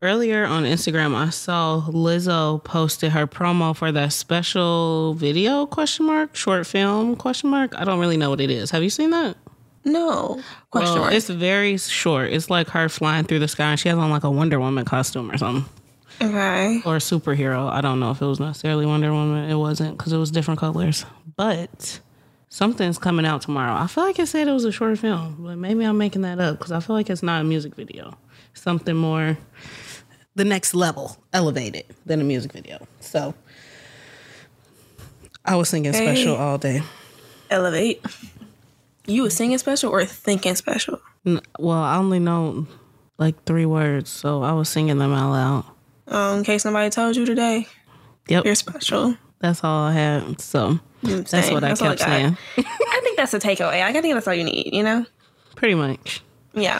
Earlier 0.00 0.44
on 0.44 0.62
Instagram, 0.62 1.14
I 1.16 1.30
saw 1.30 1.82
Lizzo 1.88 2.62
posted 2.62 3.10
her 3.12 3.26
promo 3.26 3.74
for 3.74 3.90
that 3.90 4.12
special 4.12 5.14
video 5.14 5.66
question 5.66 6.06
mark 6.06 6.36
short 6.36 6.66
film 6.66 7.16
question 7.16 7.50
mark. 7.50 7.74
I 7.74 7.84
don't 7.84 7.98
really 7.98 8.16
know 8.16 8.30
what 8.30 8.40
it 8.40 8.50
is. 8.50 8.70
Have 8.70 8.82
you 8.84 8.90
seen 8.90 9.10
that? 9.10 9.36
No 9.88 10.40
question 10.70 11.00
Well. 11.00 11.12
It's 11.12 11.28
very 11.28 11.78
short. 11.78 12.32
It's 12.32 12.50
like 12.50 12.68
her 12.68 12.88
flying 12.88 13.24
through 13.24 13.38
the 13.40 13.48
sky 13.48 13.70
and 13.70 13.80
she 13.80 13.88
has 13.88 13.98
on 13.98 14.10
like 14.10 14.24
a 14.24 14.30
Wonder 14.30 14.60
Woman 14.60 14.84
costume 14.84 15.30
or 15.30 15.38
something. 15.38 15.68
Okay. 16.20 16.82
Or 16.84 16.96
a 16.96 16.98
superhero. 16.98 17.70
I 17.70 17.80
don't 17.80 18.00
know 18.00 18.10
if 18.10 18.20
it 18.20 18.26
was 18.26 18.40
necessarily 18.40 18.86
Wonder 18.86 19.12
Woman. 19.12 19.48
It 19.48 19.54
wasn't 19.54 19.96
because 19.96 20.12
it 20.12 20.18
was 20.18 20.30
different 20.30 20.60
colors. 20.60 21.06
But 21.36 22.00
something's 22.48 22.98
coming 22.98 23.24
out 23.24 23.42
tomorrow. 23.42 23.80
I 23.80 23.86
feel 23.86 24.04
like 24.04 24.18
I 24.18 24.24
said 24.24 24.48
it 24.48 24.52
was 24.52 24.64
a 24.64 24.72
short 24.72 24.98
film, 24.98 25.36
but 25.40 25.56
maybe 25.56 25.84
I'm 25.84 25.96
making 25.96 26.22
that 26.22 26.40
up 26.40 26.58
because 26.58 26.72
I 26.72 26.80
feel 26.80 26.96
like 26.96 27.08
it's 27.08 27.22
not 27.22 27.40
a 27.40 27.44
music 27.44 27.74
video. 27.74 28.16
Something 28.54 28.96
more 28.96 29.38
the 30.34 30.44
next 30.44 30.74
level, 30.74 31.16
elevated 31.32 31.84
than 32.06 32.20
a 32.20 32.24
music 32.24 32.52
video. 32.52 32.86
So 33.00 33.34
I 35.44 35.56
was 35.56 35.68
singing 35.68 35.92
special 35.92 36.36
all 36.36 36.58
day. 36.58 36.82
Elevate. 37.50 38.04
You 39.08 39.22
was 39.22 39.34
singing 39.34 39.58
special 39.58 39.90
or 39.90 40.04
thinking 40.04 40.54
special? 40.54 41.00
N- 41.26 41.40
Well, 41.58 41.78
I 41.78 41.96
only 41.96 42.18
know 42.18 42.66
like 43.18 43.42
three 43.44 43.66
words, 43.66 44.10
so 44.10 44.42
I 44.42 44.52
was 44.52 44.68
singing 44.68 44.98
them 44.98 45.12
out 45.12 45.30
loud. 45.32 45.64
Um, 46.08 46.38
in 46.38 46.44
case 46.44 46.64
nobody 46.64 46.90
told 46.90 47.16
you 47.16 47.24
today, 47.26 47.66
Yep, 48.28 48.44
you're 48.44 48.54
special. 48.54 49.16
that's 49.40 49.64
all 49.64 49.84
I 49.88 49.92
had. 49.92 50.40
So 50.40 50.78
that's 51.02 51.32
what 51.50 51.64
I 51.64 51.68
That's 51.68 51.82
I 51.82 51.88
kept 51.88 51.98
got. 52.00 52.06
saying. 52.08 52.36
I 52.58 53.00
think 53.02 53.16
that's 53.16 53.32
a 53.34 53.38
takeaway. 53.38 53.82
I 53.82 53.92
think 53.92 54.12
that's 54.14 54.28
all 54.28 54.34
you 54.34 54.44
need. 54.44 54.74
You 54.74 54.82
know? 54.82 55.06
Pretty 55.56 55.74
much. 55.74 56.22
Yeah. 56.54 56.78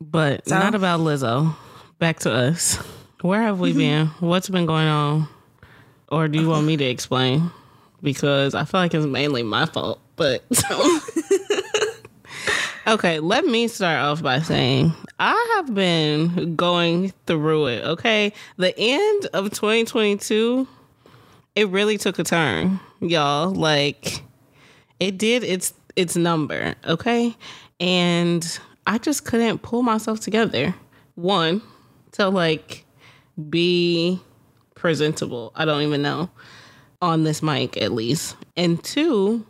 But 0.00 0.46
So? 0.48 0.58
not 0.58 0.74
about 0.74 1.00
Lizzo. 1.00 1.54
Back 1.98 2.20
to 2.20 2.32
us. 2.32 2.76
Where 3.22 3.42
have 3.42 3.58
we 3.60 3.72
been? 3.72 4.06
What's 4.20 4.48
been 4.48 4.66
going 4.66 4.86
on? 4.86 5.26
Or 6.10 6.28
do 6.28 6.38
you 6.40 6.48
want 6.48 6.66
me 6.66 6.76
to 6.76 6.84
explain? 6.84 7.50
Because 8.02 8.54
I 8.54 8.64
feel 8.64 8.80
like 8.80 8.94
it's 8.94 9.06
mainly 9.06 9.42
my 9.42 9.66
fault. 9.66 10.00
But 10.18 10.42
okay, 12.86 13.20
let 13.20 13.46
me 13.46 13.68
start 13.68 14.00
off 14.00 14.22
by 14.22 14.40
saying 14.40 14.92
I 15.18 15.54
have 15.56 15.74
been 15.74 16.56
going 16.56 17.12
through 17.26 17.68
it. 17.68 17.84
Okay, 17.84 18.32
the 18.56 18.74
end 18.76 19.26
of 19.32 19.50
2022, 19.50 20.68
it 21.54 21.68
really 21.68 21.96
took 21.96 22.18
a 22.18 22.24
turn, 22.24 22.80
y'all. 23.00 23.50
Like 23.50 24.22
it 25.00 25.16
did 25.16 25.44
its 25.44 25.72
its 25.96 26.16
number, 26.16 26.74
okay? 26.84 27.34
And 27.80 28.58
I 28.86 28.98
just 28.98 29.24
couldn't 29.24 29.62
pull 29.62 29.82
myself 29.82 30.20
together. 30.20 30.74
One, 31.14 31.62
to 32.12 32.28
like 32.28 32.84
be 33.48 34.20
presentable. 34.74 35.52
I 35.54 35.64
don't 35.64 35.82
even 35.82 36.02
know 36.02 36.30
on 37.00 37.24
this 37.24 37.42
mic 37.42 37.76
at 37.76 37.92
least. 37.92 38.36
And 38.56 38.82
two, 38.82 39.46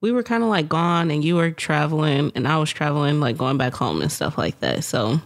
we 0.00 0.12
were 0.12 0.22
kind 0.22 0.42
of 0.42 0.48
like 0.48 0.68
gone 0.68 1.10
and 1.10 1.22
you 1.22 1.36
were 1.36 1.50
traveling 1.50 2.32
and 2.34 2.48
I 2.48 2.58
was 2.58 2.70
traveling 2.70 3.20
like 3.20 3.36
going 3.36 3.58
back 3.58 3.74
home 3.74 4.00
and 4.00 4.10
stuff 4.10 4.38
like 4.38 4.58
that. 4.60 4.84
So 4.84 5.20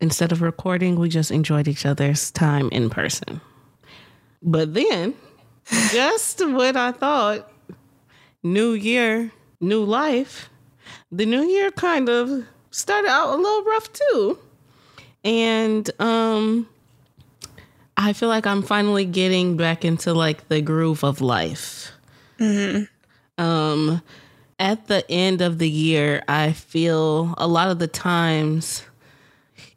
instead 0.00 0.32
of 0.32 0.42
recording, 0.42 0.96
we 0.96 1.08
just 1.08 1.30
enjoyed 1.30 1.66
each 1.68 1.84
other's 1.84 2.30
time 2.30 2.68
in 2.70 2.90
person. 2.90 3.40
But 4.42 4.74
then, 4.74 5.14
just 5.90 6.46
when 6.46 6.76
I 6.76 6.92
thought 6.92 7.50
new 8.42 8.72
year, 8.72 9.32
new 9.60 9.82
life, 9.82 10.48
the 11.10 11.26
new 11.26 11.42
year 11.42 11.70
kind 11.72 12.08
of 12.08 12.44
started 12.70 13.08
out 13.08 13.30
a 13.30 13.36
little 13.36 13.64
rough 13.64 13.92
too. 13.92 14.38
And 15.24 15.90
um 16.00 16.68
I 17.96 18.12
feel 18.12 18.28
like 18.28 18.46
I'm 18.46 18.62
finally 18.62 19.06
getting 19.06 19.56
back 19.56 19.84
into 19.84 20.12
like 20.12 20.48
the 20.48 20.60
groove 20.60 21.02
of 21.02 21.20
life. 21.20 21.90
Um 23.38 24.02
at 24.58 24.86
the 24.86 25.08
end 25.10 25.42
of 25.42 25.58
the 25.58 25.68
year, 25.68 26.22
I 26.28 26.52
feel 26.52 27.34
a 27.36 27.46
lot 27.46 27.70
of 27.70 27.78
the 27.78 27.86
times 27.86 28.84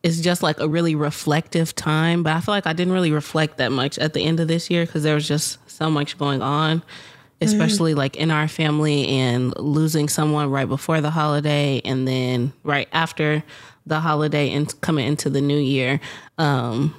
it's 0.04 0.22
just 0.22 0.42
like 0.42 0.60
a 0.60 0.68
really 0.68 0.96
reflective 0.96 1.76
time, 1.76 2.24
but 2.24 2.34
I 2.34 2.40
feel 2.40 2.54
like 2.54 2.68
I 2.68 2.74
didn't 2.74 2.94
really 2.94 3.12
reflect 3.12 3.58
that 3.58 3.72
much 3.72 3.98
at 4.00 4.14
the 4.14 4.24
end 4.24 4.40
of 4.40 4.48
this 4.48 4.70
year 4.70 4.86
because 4.86 5.04
there 5.04 5.16
was 5.16 5.28
just 5.28 5.58
so 5.70 5.90
much 5.90 6.18
going 6.18 6.42
on, 6.42 6.82
especially 7.42 7.94
like 7.94 8.16
in 8.16 8.32
our 8.32 8.48
family 8.48 9.08
and 9.08 9.54
losing 9.58 10.08
someone 10.08 10.50
right 10.50 10.68
before 10.68 11.02
the 11.02 11.10
holiday 11.10 11.82
and 11.84 12.08
then 12.08 12.54
right 12.64 12.88
after 12.94 13.44
the 13.86 14.00
holiday 14.00 14.52
and 14.52 14.80
coming 14.82 15.06
into 15.06 15.30
the 15.30 15.42
new 15.42 15.58
year. 15.58 16.00
Um, 16.38 16.96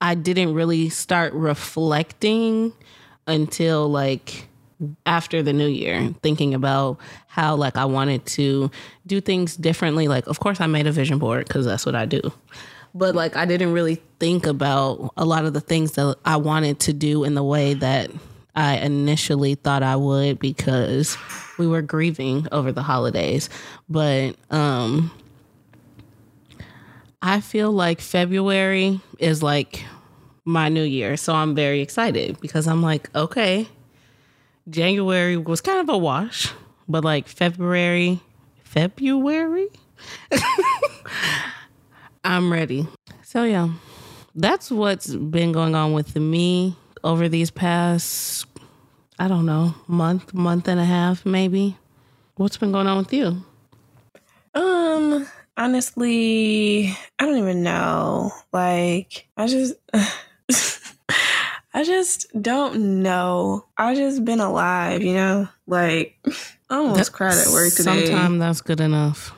I 0.00 0.14
didn't 0.14 0.52
really 0.52 0.90
start 0.90 1.32
reflecting 1.32 2.74
until 3.26 3.88
like 3.88 4.48
after 5.04 5.42
the 5.42 5.52
new 5.52 5.66
year, 5.66 6.14
thinking 6.22 6.54
about 6.54 6.98
how 7.26 7.56
like 7.56 7.76
I 7.76 7.84
wanted 7.84 8.26
to 8.26 8.70
do 9.06 9.20
things 9.20 9.56
differently. 9.56 10.08
Like, 10.08 10.26
of 10.26 10.40
course, 10.40 10.60
I 10.60 10.66
made 10.66 10.86
a 10.86 10.92
vision 10.92 11.18
board 11.18 11.46
because 11.46 11.64
that's 11.64 11.86
what 11.86 11.94
I 11.94 12.06
do. 12.06 12.20
But 12.94 13.14
like, 13.14 13.36
I 13.36 13.44
didn't 13.44 13.72
really 13.72 14.00
think 14.20 14.46
about 14.46 15.12
a 15.16 15.24
lot 15.24 15.44
of 15.44 15.52
the 15.52 15.60
things 15.60 15.92
that 15.92 16.16
I 16.24 16.36
wanted 16.36 16.80
to 16.80 16.92
do 16.92 17.24
in 17.24 17.34
the 17.34 17.42
way 17.42 17.74
that 17.74 18.10
I 18.54 18.78
initially 18.78 19.54
thought 19.54 19.82
I 19.82 19.96
would 19.96 20.38
because 20.38 21.18
we 21.58 21.66
were 21.66 21.82
grieving 21.82 22.48
over 22.52 22.72
the 22.72 22.82
holidays. 22.82 23.50
But 23.88 24.36
um 24.50 25.10
I 27.20 27.40
feel 27.40 27.72
like 27.72 28.00
February 28.00 29.00
is 29.18 29.42
like 29.42 29.84
my 30.44 30.68
new 30.68 30.82
year. 30.82 31.16
So 31.16 31.34
I'm 31.34 31.54
very 31.54 31.80
excited 31.80 32.40
because 32.40 32.68
I'm 32.68 32.82
like, 32.82 33.14
okay, 33.16 33.66
January 34.68 35.36
was 35.36 35.60
kind 35.60 35.80
of 35.80 35.88
a 35.88 35.96
wash, 35.96 36.52
but 36.88 37.04
like 37.04 37.28
February, 37.28 38.20
February, 38.64 39.68
I'm 42.24 42.52
ready. 42.52 42.86
So 43.22 43.44
yeah, 43.44 43.68
that's 44.34 44.70
what's 44.70 45.14
been 45.14 45.52
going 45.52 45.74
on 45.74 45.92
with 45.92 46.16
me 46.16 46.76
over 47.04 47.28
these 47.28 47.50
past, 47.50 48.46
I 49.18 49.28
don't 49.28 49.46
know, 49.46 49.74
month, 49.86 50.34
month 50.34 50.68
and 50.68 50.80
a 50.80 50.84
half, 50.84 51.24
maybe. 51.24 51.76
What's 52.34 52.56
been 52.56 52.72
going 52.72 52.86
on 52.86 52.98
with 52.98 53.12
you? 53.12 53.42
Um, 54.54 55.26
honestly, 55.56 56.88
I 57.18 57.24
don't 57.24 57.38
even 57.38 57.62
know. 57.62 58.32
Like, 58.52 59.28
I 59.36 59.46
just. 59.46 59.74
I 61.76 61.84
just 61.84 62.26
don't 62.40 63.02
know. 63.02 63.66
I 63.76 63.94
just 63.94 64.24
been 64.24 64.40
alive, 64.40 65.02
you 65.02 65.12
know? 65.12 65.46
Like, 65.66 66.16
I 66.70 66.76
almost 66.76 67.12
That- 67.12 67.12
cried 67.12 67.36
at 67.36 67.48
work 67.48 67.70
today. 67.74 68.06
Sometimes 68.06 68.38
that's 68.40 68.60
good 68.62 68.80
enough. 68.80 69.32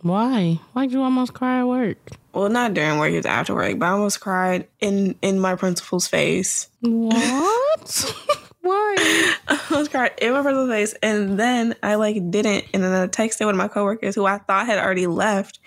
Why? 0.00 0.58
Why'd 0.72 0.90
you 0.90 1.02
almost 1.02 1.34
cry 1.34 1.60
at 1.60 1.64
work? 1.68 1.98
Well, 2.32 2.48
not 2.48 2.72
during 2.72 2.98
work, 2.98 3.12
it 3.12 3.18
was 3.18 3.26
after 3.26 3.54
work, 3.54 3.78
but 3.78 3.86
I 3.86 3.90
almost 3.90 4.20
cried 4.20 4.66
in 4.80 5.16
in 5.20 5.38
my 5.38 5.54
principal's 5.54 6.08
face. 6.08 6.68
What? 6.80 8.14
Why? 8.62 8.94
I 9.48 9.60
almost 9.70 9.90
cried 9.90 10.12
in 10.20 10.32
my 10.32 10.42
principal's 10.42 10.70
face, 10.70 10.94
and 11.02 11.38
then 11.38 11.74
I 11.82 11.96
like 11.96 12.30
didn't, 12.30 12.64
and 12.72 12.82
then 12.82 12.92
I 12.92 13.08
texted 13.08 13.44
one 13.44 13.54
of 13.54 13.58
my 13.58 13.66
coworkers 13.68 14.14
who 14.14 14.24
I 14.24 14.38
thought 14.38 14.66
had 14.66 14.78
already 14.78 15.08
left, 15.08 15.58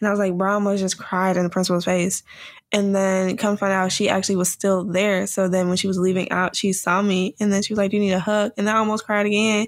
and 0.00 0.08
I 0.08 0.10
was 0.10 0.18
like, 0.18 0.36
"Bro, 0.36 0.50
I 0.50 0.54
almost 0.54 0.80
just 0.80 0.98
cried 0.98 1.36
in 1.36 1.44
the 1.44 1.50
principal's 1.50 1.84
face." 1.84 2.24
And 2.72 2.94
then 2.94 3.36
come 3.36 3.56
find 3.56 3.72
out 3.72 3.90
she 3.90 4.08
actually 4.08 4.36
was 4.36 4.48
still 4.48 4.84
there. 4.84 5.26
So 5.26 5.48
then 5.48 5.66
when 5.68 5.76
she 5.76 5.88
was 5.88 5.98
leaving 5.98 6.30
out, 6.30 6.54
she 6.54 6.72
saw 6.72 7.02
me, 7.02 7.34
and 7.40 7.52
then 7.52 7.62
she 7.62 7.72
was 7.72 7.78
like, 7.78 7.92
"Do 7.92 7.96
you 7.98 8.02
need 8.02 8.12
a 8.12 8.20
hug?" 8.20 8.52
And 8.56 8.68
I 8.68 8.76
almost 8.78 9.04
cried 9.04 9.26
again. 9.26 9.66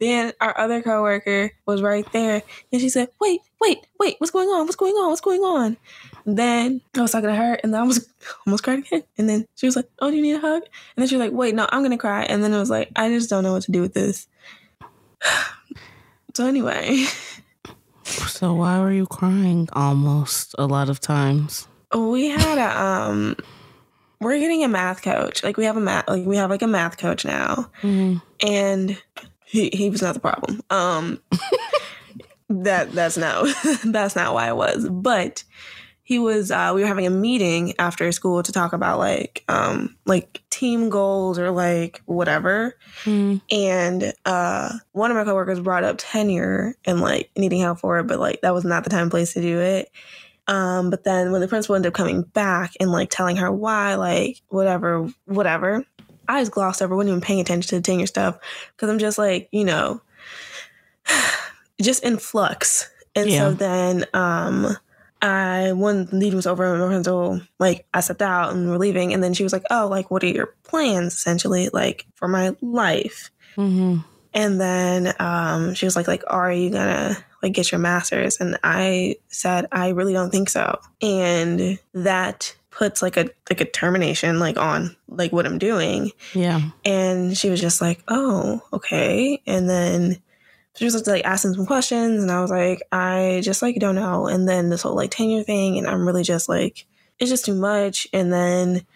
Then 0.00 0.32
our 0.40 0.58
other 0.58 0.82
coworker 0.82 1.52
was 1.66 1.82
right 1.82 2.10
there, 2.12 2.42
and 2.72 2.80
she 2.80 2.88
said, 2.88 3.08
"Wait, 3.20 3.40
wait, 3.60 3.86
wait! 3.98 4.16
What's 4.18 4.30
going 4.30 4.48
on? 4.48 4.64
What's 4.64 4.76
going 4.76 4.94
on? 4.94 5.08
What's 5.10 5.20
going 5.20 5.42
on?" 5.42 5.76
And 6.26 6.38
then 6.38 6.80
I 6.96 7.02
was 7.02 7.12
talking 7.12 7.28
to 7.28 7.34
her, 7.36 7.54
and 7.62 7.72
then 7.74 7.80
I 7.82 7.84
was 7.84 8.08
almost 8.46 8.64
cried 8.64 8.80
again. 8.80 9.04
And 9.18 9.28
then 9.28 9.46
she 9.56 9.66
was 9.66 9.76
like, 9.76 9.88
"Oh, 10.00 10.10
do 10.10 10.16
you 10.16 10.22
need 10.22 10.36
a 10.36 10.40
hug?" 10.40 10.62
And 10.62 10.96
then 10.96 11.06
she 11.06 11.16
was 11.16 11.24
like, 11.26 11.32
"Wait, 11.36 11.54
no, 11.54 11.68
I'm 11.70 11.82
gonna 11.82 11.98
cry." 11.98 12.22
And 12.24 12.42
then 12.42 12.52
it 12.52 12.58
was 12.58 12.70
like, 12.70 12.90
I 12.96 13.08
just 13.10 13.28
don't 13.30 13.44
know 13.44 13.52
what 13.52 13.62
to 13.64 13.72
do 13.72 13.82
with 13.82 13.94
this. 13.94 14.26
so 16.34 16.46
anyway, 16.46 17.04
So 18.04 18.54
why 18.54 18.80
were 18.80 18.92
you 18.92 19.06
crying 19.06 19.68
almost 19.72 20.54
a 20.58 20.66
lot 20.66 20.88
of 20.88 20.98
times? 21.00 21.68
we 21.94 22.28
had 22.28 22.58
a 22.58 22.82
um, 22.82 23.36
we're 24.20 24.38
getting 24.38 24.64
a 24.64 24.68
math 24.68 25.02
coach. 25.02 25.44
Like 25.44 25.56
we 25.56 25.64
have 25.64 25.76
a 25.76 25.80
math, 25.80 26.08
like 26.08 26.24
we 26.26 26.36
have 26.36 26.50
like 26.50 26.62
a 26.62 26.66
math 26.66 26.98
coach 26.98 27.24
now. 27.24 27.70
Mhm. 27.82 28.22
and 28.42 29.00
he 29.50 29.70
he 29.72 29.90
was 29.90 30.02
not 30.02 30.14
the 30.14 30.20
problem. 30.20 30.62
Um, 30.70 31.20
that 32.48 32.92
that's 32.92 33.16
not 33.16 33.46
that's 33.84 34.16
not 34.16 34.34
why 34.34 34.48
it 34.48 34.56
was, 34.56 34.88
but 34.88 35.44
he 36.02 36.18
was. 36.18 36.50
Uh, 36.50 36.72
we 36.74 36.82
were 36.82 36.86
having 36.88 37.06
a 37.06 37.10
meeting 37.10 37.74
after 37.78 38.10
school 38.12 38.42
to 38.42 38.52
talk 38.52 38.72
about 38.72 38.98
like 38.98 39.44
um 39.48 39.96
like 40.06 40.42
team 40.50 40.88
goals 40.88 41.38
or 41.38 41.50
like 41.50 42.02
whatever. 42.06 42.76
Mhm. 43.04 43.40
And 43.50 44.12
uh, 44.24 44.72
one 44.92 45.10
of 45.10 45.16
my 45.16 45.24
coworkers 45.24 45.60
brought 45.60 45.84
up 45.84 45.96
tenure 45.98 46.74
and 46.84 47.00
like 47.00 47.30
needing 47.36 47.60
help 47.60 47.80
for 47.80 47.98
it, 47.98 48.06
but 48.06 48.20
like 48.20 48.40
that 48.42 48.54
was 48.54 48.64
not 48.64 48.84
the 48.84 48.90
time 48.90 49.02
and 49.02 49.10
place 49.10 49.32
to 49.34 49.40
do 49.40 49.60
it. 49.60 49.90
Um, 50.46 50.90
but 50.90 51.04
then 51.04 51.30
when 51.30 51.40
the 51.40 51.46
principal 51.48 51.76
ended 51.76 51.90
up 51.90 51.94
coming 51.94 52.22
back 52.22 52.72
and 52.80 52.90
like 52.90 53.08
telling 53.08 53.36
her 53.36 53.52
why, 53.52 53.94
like 53.94 54.40
whatever, 54.48 55.08
whatever, 55.26 55.84
I 56.36 56.40
just 56.40 56.52
glossed 56.52 56.80
over, 56.82 56.94
wasn't 56.96 57.10
even 57.10 57.20
paying 57.20 57.40
attention 57.40 57.68
to 57.70 57.76
the 57.76 57.82
tenure 57.82 58.06
stuff 58.06 58.38
because 58.76 58.88
I'm 58.88 58.98
just 58.98 59.18
like, 59.18 59.48
you 59.52 59.64
know, 59.64 60.00
just 61.80 62.02
in 62.04 62.18
flux. 62.18 62.88
And 63.14 63.30
Yeah. 63.30 63.38
so 63.38 63.54
then 63.54 64.04
um 64.14 64.76
I 65.22 65.72
when 65.72 66.06
the 66.06 66.16
meeting 66.16 66.36
was 66.36 66.46
over 66.46 66.64
and 66.64 66.80
my 66.80 66.86
principal 66.88 67.40
like 67.58 67.86
I 67.92 68.00
stepped 68.00 68.22
out 68.22 68.52
and 68.52 68.70
we're 68.70 68.78
leaving 68.78 69.12
and 69.12 69.22
then 69.22 69.34
she 69.34 69.42
was 69.42 69.52
like, 69.52 69.64
Oh, 69.70 69.88
like 69.88 70.10
what 70.10 70.22
are 70.24 70.28
your 70.28 70.54
plans 70.64 71.14
essentially 71.14 71.68
like 71.72 72.06
for 72.14 72.28
my 72.28 72.54
life? 72.60 73.30
Mhm. 73.56 74.04
And 74.32 74.60
then 74.60 75.12
um, 75.18 75.74
she 75.74 75.86
was 75.86 75.96
like, 75.96 76.06
like, 76.06 76.22
are 76.28 76.52
you 76.52 76.70
gonna 76.70 77.16
like 77.42 77.52
get 77.52 77.72
your 77.72 77.80
master's? 77.80 78.36
And 78.36 78.58
I 78.62 79.16
said, 79.28 79.66
I 79.72 79.88
really 79.88 80.12
don't 80.12 80.30
think 80.30 80.48
so. 80.48 80.78
And 81.02 81.78
that 81.94 82.54
puts 82.80 83.02
like 83.02 83.18
a 83.18 83.28
like 83.50 83.60
a 83.60 83.66
termination 83.66 84.38
like 84.38 84.56
on 84.56 84.96
like 85.06 85.32
what 85.32 85.44
I'm 85.44 85.58
doing. 85.58 86.12
Yeah. 86.32 86.70
And 86.82 87.36
she 87.36 87.50
was 87.50 87.60
just 87.60 87.82
like, 87.82 88.02
oh, 88.08 88.62
okay. 88.72 89.42
And 89.46 89.68
then 89.68 90.16
she 90.76 90.86
was 90.86 91.06
like 91.06 91.26
asking 91.26 91.52
some 91.52 91.66
questions, 91.66 92.22
and 92.22 92.32
I 92.32 92.40
was 92.40 92.50
like, 92.50 92.80
I 92.90 93.42
just 93.44 93.60
like 93.60 93.78
don't 93.78 93.96
know. 93.96 94.26
And 94.28 94.48
then 94.48 94.70
this 94.70 94.80
whole 94.82 94.96
like 94.96 95.10
tenure 95.10 95.42
thing, 95.42 95.76
and 95.76 95.86
I'm 95.86 96.06
really 96.06 96.22
just 96.22 96.48
like, 96.48 96.86
it's 97.18 97.30
just 97.30 97.44
too 97.44 97.54
much. 97.54 98.06
And 98.14 98.32
then 98.32 98.86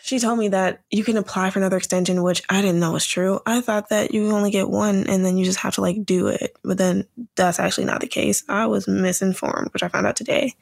she 0.00 0.18
told 0.18 0.38
me 0.38 0.48
that 0.48 0.80
you 0.90 1.04
can 1.04 1.18
apply 1.18 1.50
for 1.50 1.58
another 1.58 1.76
extension, 1.76 2.22
which 2.22 2.42
I 2.48 2.62
didn't 2.62 2.80
know 2.80 2.92
was 2.92 3.04
true. 3.04 3.40
I 3.44 3.60
thought 3.60 3.90
that 3.90 4.14
you 4.14 4.30
only 4.30 4.50
get 4.50 4.70
one, 4.70 5.06
and 5.06 5.22
then 5.22 5.36
you 5.36 5.44
just 5.44 5.60
have 5.60 5.74
to 5.74 5.82
like 5.82 6.06
do 6.06 6.28
it. 6.28 6.56
But 6.64 6.78
then 6.78 7.04
that's 7.36 7.60
actually 7.60 7.84
not 7.84 8.00
the 8.00 8.08
case. 8.08 8.42
I 8.48 8.68
was 8.68 8.88
misinformed, 8.88 9.68
which 9.74 9.82
I 9.82 9.88
found 9.88 10.06
out 10.06 10.16
today. 10.16 10.54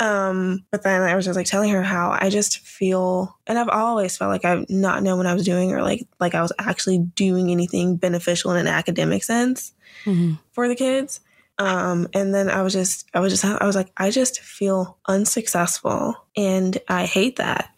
Um, 0.00 0.64
but 0.70 0.82
then 0.84 1.02
I 1.02 1.16
was 1.16 1.24
just 1.24 1.36
like 1.36 1.46
telling 1.46 1.70
her 1.70 1.82
how 1.82 2.16
I 2.20 2.30
just 2.30 2.60
feel, 2.60 3.36
and 3.46 3.58
I've 3.58 3.68
always 3.68 4.16
felt 4.16 4.30
like 4.30 4.44
I've 4.44 4.68
not 4.70 5.02
known 5.02 5.18
what 5.18 5.26
I 5.26 5.34
was 5.34 5.44
doing, 5.44 5.72
or 5.72 5.82
like 5.82 6.06
like 6.20 6.34
I 6.34 6.42
was 6.42 6.52
actually 6.58 6.98
doing 6.98 7.50
anything 7.50 7.96
beneficial 7.96 8.52
in 8.52 8.58
an 8.58 8.68
academic 8.68 9.24
sense 9.24 9.72
Mhm. 10.04 10.38
for 10.52 10.68
the 10.68 10.76
kids. 10.76 11.20
Um, 11.58 12.06
and 12.14 12.32
then 12.32 12.48
I 12.48 12.62
was 12.62 12.72
just, 12.72 13.06
I 13.12 13.18
was 13.18 13.32
just, 13.32 13.44
I 13.44 13.66
was 13.66 13.74
like, 13.74 13.90
I 13.96 14.10
just 14.12 14.38
feel 14.40 14.96
unsuccessful, 15.08 16.14
and 16.36 16.78
I 16.88 17.04
hate 17.04 17.36
that. 17.36 17.70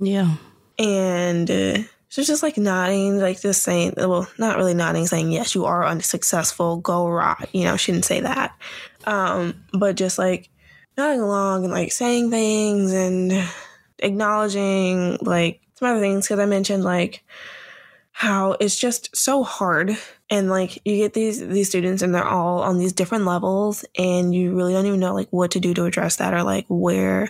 Yeah. 0.00 0.34
And 0.80 1.48
uh, 1.50 1.78
she 2.08 2.20
was 2.20 2.26
just 2.26 2.42
like 2.42 2.56
nodding, 2.56 3.18
like 3.20 3.40
just 3.40 3.62
saying, 3.62 3.94
well, 3.96 4.28
not 4.38 4.56
really 4.56 4.74
nodding, 4.74 5.06
saying, 5.06 5.30
yes, 5.30 5.54
you 5.54 5.66
are 5.66 5.84
unsuccessful, 5.86 6.78
go 6.78 7.08
rot. 7.08 7.48
You 7.52 7.64
know, 7.64 7.76
she 7.76 7.92
didn't 7.92 8.04
say 8.06 8.20
that. 8.20 8.56
Um, 9.04 9.54
but 9.72 9.94
just 9.96 10.18
like 10.18 10.48
nodding 10.98 11.20
along 11.20 11.64
and 11.64 11.72
like 11.72 11.92
saying 11.92 12.30
things 12.30 12.92
and 12.92 13.32
acknowledging 14.00 15.16
like 15.22 15.60
some 15.76 15.88
other 15.88 16.00
things. 16.00 16.26
Cause 16.28 16.38
I 16.38 16.44
mentioned 16.46 16.84
like 16.84 17.24
how 18.12 18.56
it's 18.60 18.76
just 18.76 19.16
so 19.16 19.44
hard 19.44 19.96
and 20.28 20.50
like 20.50 20.84
you 20.84 20.96
get 20.96 21.14
these 21.14 21.38
these 21.46 21.68
students 21.68 22.02
and 22.02 22.12
they're 22.14 22.24
all 22.26 22.60
on 22.62 22.78
these 22.78 22.92
different 22.92 23.24
levels 23.24 23.84
and 23.96 24.34
you 24.34 24.56
really 24.56 24.72
don't 24.72 24.86
even 24.86 24.98
know 25.00 25.14
like 25.14 25.28
what 25.30 25.52
to 25.52 25.60
do 25.60 25.72
to 25.74 25.84
address 25.84 26.16
that 26.16 26.34
or 26.34 26.42
like 26.42 26.66
where 26.68 27.28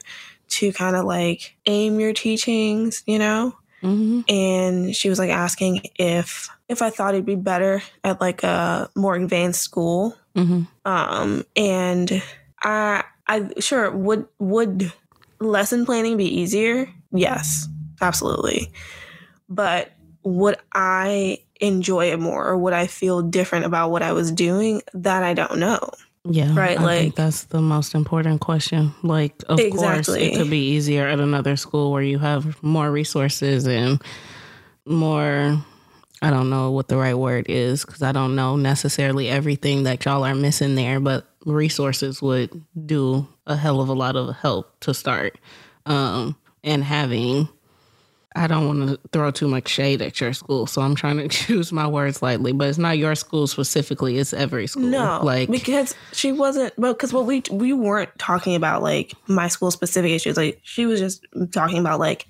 to 0.48 0.72
kind 0.72 0.96
of 0.96 1.04
like 1.04 1.56
aim 1.66 2.00
your 2.00 2.14
teachings 2.14 3.02
you 3.06 3.18
know 3.18 3.54
Mhm. 3.82 4.24
and 4.28 4.96
she 4.96 5.08
was 5.10 5.18
like 5.20 5.30
asking 5.30 5.82
if 5.96 6.48
if 6.68 6.80
I 6.82 6.88
thought 6.90 7.14
it'd 7.14 7.26
be 7.26 7.34
better 7.36 7.82
at 8.02 8.20
like 8.20 8.42
a 8.42 8.90
more 8.96 9.14
advanced 9.14 9.62
school. 9.62 10.16
Mhm. 10.34 10.66
Um, 10.84 11.44
and 11.54 12.20
I 12.60 13.04
I 13.28 13.50
sure 13.60 13.90
would 13.90 14.26
would 14.38 14.92
lesson 15.40 15.86
planning 15.86 16.16
be 16.16 16.40
easier? 16.40 16.88
Yes, 17.12 17.68
absolutely. 18.00 18.72
But 19.48 19.92
would 20.22 20.56
I 20.72 21.38
enjoy 21.60 22.12
it 22.12 22.18
more 22.20 22.46
or 22.46 22.56
would 22.56 22.72
I 22.72 22.86
feel 22.86 23.22
different 23.22 23.64
about 23.64 23.90
what 23.90 24.02
I 24.02 24.12
was 24.12 24.30
doing? 24.30 24.82
That 24.94 25.22
I 25.22 25.34
don't 25.34 25.58
know. 25.58 25.90
Yeah. 26.24 26.54
Right, 26.54 26.78
I 26.78 26.82
like- 26.82 27.00
think 27.00 27.14
that's 27.14 27.44
the 27.44 27.62
most 27.62 27.94
important 27.94 28.40
question. 28.40 28.92
Like, 29.02 29.34
of 29.48 29.58
course, 29.70 30.08
it 30.08 30.36
could 30.36 30.50
be 30.50 30.70
easier 30.72 31.06
at 31.06 31.20
another 31.20 31.56
school 31.56 31.90
where 31.90 32.02
you 32.02 32.18
have 32.18 32.62
more 32.62 32.90
resources 32.90 33.66
and 33.66 34.02
more. 34.84 35.62
I 36.20 36.30
don't 36.30 36.50
know 36.50 36.72
what 36.72 36.88
the 36.88 36.96
right 36.96 37.14
word 37.14 37.46
is 37.48 37.84
because 37.84 38.02
I 38.02 38.12
don't 38.12 38.34
know 38.34 38.56
necessarily 38.56 39.28
everything 39.28 39.84
that 39.84 40.04
y'all 40.04 40.24
are 40.24 40.34
missing 40.34 40.74
there, 40.74 40.98
but 40.98 41.26
resources 41.52 42.20
would 42.22 42.62
do 42.86 43.26
a 43.46 43.56
hell 43.56 43.80
of 43.80 43.88
a 43.88 43.94
lot 43.94 44.16
of 44.16 44.36
help 44.36 44.78
to 44.80 44.94
start. 44.94 45.38
Um, 45.86 46.36
and 46.64 46.84
having, 46.84 47.48
I 48.36 48.46
don't 48.46 48.66
want 48.66 48.88
to 48.90 49.08
throw 49.12 49.30
too 49.30 49.48
much 49.48 49.68
shade 49.68 50.02
at 50.02 50.20
your 50.20 50.32
school, 50.34 50.66
so 50.66 50.82
I'm 50.82 50.94
trying 50.94 51.16
to 51.16 51.28
choose 51.28 51.72
my 51.72 51.86
words 51.86 52.20
lightly, 52.20 52.52
but 52.52 52.68
it's 52.68 52.76
not 52.78 52.98
your 52.98 53.14
school 53.14 53.46
specifically, 53.46 54.18
it's 54.18 54.32
every 54.34 54.66
school. 54.66 54.82
No, 54.82 55.20
like, 55.22 55.50
because 55.50 55.94
she 56.12 56.32
wasn't. 56.32 56.76
Well, 56.78 56.92
because 56.92 57.12
what 57.12 57.24
we 57.26 57.42
we 57.50 57.72
weren't 57.72 58.10
talking 58.18 58.54
about 58.54 58.82
like 58.82 59.14
my 59.28 59.48
school 59.48 59.70
specific 59.70 60.10
issues. 60.12 60.36
Like 60.36 60.60
she 60.62 60.84
was 60.84 61.00
just 61.00 61.24
talking 61.52 61.78
about 61.78 62.00
like 62.00 62.26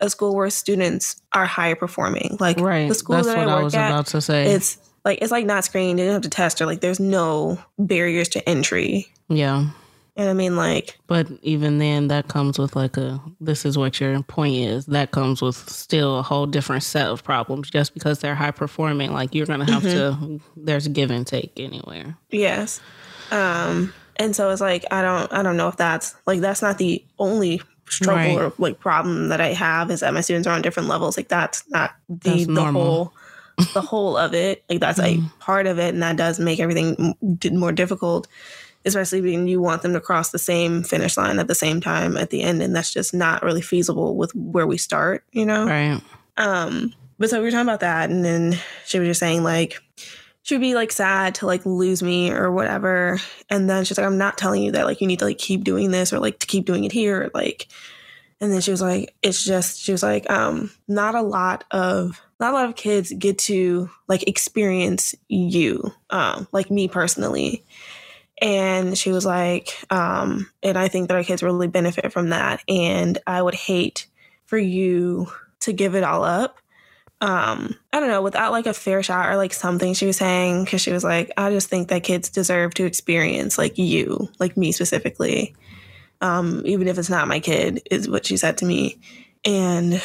a 0.00 0.08
school 0.08 0.34
where 0.34 0.48
students 0.50 1.20
are 1.32 1.44
higher 1.46 1.76
performing. 1.76 2.36
Like 2.40 2.58
Right. 2.58 2.88
the 2.88 2.94
school 2.94 3.16
That's 3.16 3.28
that 3.28 3.36
what 3.38 3.48
I 3.48 3.60
I, 3.60 3.62
was 3.62 3.74
at, 3.74 3.88
about 3.90 4.06
to 4.06 4.20
say. 4.20 4.46
it's 4.52 4.78
like 5.04 5.18
it's 5.22 5.32
like 5.32 5.46
not 5.46 5.64
screened. 5.64 5.98
You 5.98 6.06
don't 6.06 6.12
have 6.14 6.22
to 6.22 6.28
test 6.30 6.60
or 6.60 6.66
like 6.66 6.80
there's 6.80 7.00
no 7.00 7.58
barriers 7.78 8.28
to 8.30 8.48
entry. 8.48 9.06
yeah. 9.28 9.66
And 10.14 10.28
I 10.28 10.34
mean 10.34 10.56
like 10.56 10.98
But 11.06 11.26
even 11.40 11.78
then, 11.78 12.08
that 12.08 12.28
comes 12.28 12.58
with 12.58 12.76
like 12.76 12.98
a 12.98 13.18
this 13.40 13.64
is 13.64 13.78
what 13.78 13.98
your 13.98 14.22
point 14.24 14.56
is. 14.56 14.84
That 14.86 15.10
comes 15.10 15.40
with 15.40 15.56
still 15.70 16.18
a 16.18 16.22
whole 16.22 16.44
different 16.46 16.82
set 16.82 17.06
of 17.06 17.24
problems. 17.24 17.70
Just 17.70 17.94
because 17.94 18.18
they're 18.18 18.34
high 18.34 18.50
performing, 18.50 19.14
like 19.14 19.34
you're 19.34 19.46
going 19.46 19.64
to 19.64 19.72
have 19.72 19.82
Mm-hmm. 19.84 20.36
to, 20.36 20.40
there's 20.54 20.86
give 20.88 21.10
and 21.10 21.26
take 21.26 21.52
anywhere. 21.58 22.14
yes, 22.30 22.78
um, 23.30 23.94
and 24.16 24.36
so 24.36 24.50
it's 24.50 24.60
like 24.60 24.84
I 24.90 25.00
don't 25.00 25.32
I 25.32 25.42
don't 25.42 25.56
know 25.56 25.68
if 25.68 25.78
that's 25.78 26.14
like 26.26 26.40
that's 26.40 26.60
not 26.60 26.76
the 26.76 27.02
only 27.18 27.62
struggle 27.88 28.36
Right. 28.36 28.38
or 28.38 28.52
like 28.58 28.80
problem 28.80 29.28
that 29.28 29.40
I 29.40 29.54
have 29.54 29.90
is 29.90 30.00
that 30.00 30.12
my 30.12 30.20
students 30.20 30.46
are 30.46 30.54
on 30.54 30.60
different 30.60 30.90
levels. 30.90 31.16
Like 31.16 31.28
that's 31.28 31.64
not 31.70 31.92
the 32.10 32.30
That's 32.30 32.46
the 32.46 32.52
normal. 32.52 32.84
whole 32.84 33.12
the 33.74 33.80
whole 33.82 34.16
of 34.16 34.34
it. 34.34 34.64
Like 34.68 34.80
that's 34.80 34.98
like 34.98 35.18
part 35.38 35.66
of 35.66 35.78
it, 35.78 35.94
and 35.94 36.02
that 36.02 36.16
does 36.16 36.38
make 36.40 36.60
everything 36.60 37.14
more 37.52 37.72
difficult. 37.72 38.28
Especially 38.84 39.20
when 39.20 39.46
you 39.46 39.60
want 39.60 39.82
them 39.82 39.92
to 39.92 40.00
cross 40.00 40.30
the 40.30 40.40
same 40.40 40.82
finish 40.82 41.16
line 41.16 41.38
at 41.38 41.46
the 41.46 41.54
same 41.54 41.80
time 41.80 42.16
at 42.16 42.30
the 42.30 42.42
end, 42.42 42.60
and 42.62 42.74
that's 42.74 42.92
just 42.92 43.14
not 43.14 43.42
really 43.44 43.62
feasible 43.62 44.16
with 44.16 44.34
where 44.34 44.66
we 44.66 44.76
start. 44.76 45.22
You 45.30 45.46
know, 45.46 45.66
Right. 45.66 46.00
um, 46.36 46.92
but 47.18 47.30
so 47.30 47.38
we 47.38 47.44
were 47.44 47.50
talking 47.52 47.68
about 47.68 47.80
that, 47.80 48.10
and 48.10 48.24
then 48.24 48.58
she 48.84 48.98
was 48.98 49.06
just 49.08 49.20
saying 49.20 49.44
like 49.44 49.80
she 50.42 50.56
would 50.56 50.60
be 50.60 50.74
like 50.74 50.90
sad 50.90 51.36
to 51.36 51.46
like 51.46 51.64
lose 51.64 52.02
me 52.02 52.32
or 52.32 52.50
whatever, 52.50 53.20
and 53.48 53.70
then 53.70 53.84
she's 53.84 53.96
like, 53.98 54.06
"I'm 54.06 54.18
not 54.18 54.36
telling 54.36 54.64
you 54.64 54.72
that 54.72 54.86
like 54.86 55.00
you 55.00 55.06
need 55.06 55.20
to 55.20 55.26
like 55.26 55.38
keep 55.38 55.62
doing 55.62 55.92
this 55.92 56.12
or 56.12 56.18
like 56.18 56.40
to 56.40 56.48
keep 56.48 56.64
doing 56.64 56.82
it 56.82 56.90
here." 56.90 57.30
Like, 57.32 57.68
and 58.40 58.52
then 58.52 58.60
she 58.60 58.72
was 58.72 58.82
like, 58.82 59.14
"It's 59.22 59.44
just," 59.44 59.78
she 59.80 59.92
was 59.92 60.02
like, 60.02 60.28
um, 60.28 60.72
"Not 60.88 61.14
a 61.14 61.22
lot 61.22 61.62
of 61.70 62.20
not 62.42 62.52
a 62.52 62.56
lot 62.56 62.68
of 62.68 62.76
kids 62.76 63.12
get 63.16 63.38
to 63.38 63.88
like 64.08 64.28
experience 64.28 65.14
you, 65.28 65.92
um, 66.10 66.46
like 66.52 66.70
me 66.70 66.88
personally." 66.88 67.64
And 68.40 68.98
she 68.98 69.12
was 69.12 69.24
like, 69.24 69.78
um, 69.88 70.50
and 70.64 70.76
I 70.76 70.88
think 70.88 71.08
that 71.08 71.14
our 71.14 71.22
kids 71.22 71.44
really 71.44 71.68
benefit 71.68 72.12
from 72.12 72.30
that. 72.30 72.60
And 72.68 73.16
I 73.24 73.40
would 73.40 73.54
hate 73.54 74.08
for 74.46 74.58
you 74.58 75.28
to 75.60 75.72
give 75.72 75.94
it 75.94 76.02
all 76.02 76.24
up. 76.24 76.58
Um, 77.20 77.76
I 77.92 78.00
don't 78.00 78.08
know, 78.08 78.20
without 78.20 78.50
like 78.50 78.66
a 78.66 78.74
fair 78.74 79.00
shot 79.00 79.28
or 79.28 79.36
like 79.36 79.52
something 79.52 79.94
she 79.94 80.06
was 80.06 80.16
saying, 80.16 80.64
because 80.64 80.80
she 80.80 80.90
was 80.90 81.04
like, 81.04 81.30
I 81.36 81.50
just 81.50 81.68
think 81.68 81.86
that 81.88 82.02
kids 82.02 82.30
deserve 82.30 82.74
to 82.74 82.84
experience 82.84 83.58
like 83.58 83.78
you, 83.78 84.28
like 84.40 84.56
me 84.56 84.72
specifically. 84.72 85.54
Um, 86.20 86.62
even 86.64 86.88
if 86.88 86.98
it's 86.98 87.10
not 87.10 87.28
my 87.28 87.38
kid, 87.38 87.82
is 87.92 88.10
what 88.10 88.26
she 88.26 88.36
said 88.36 88.58
to 88.58 88.64
me. 88.64 88.98
And 89.44 90.02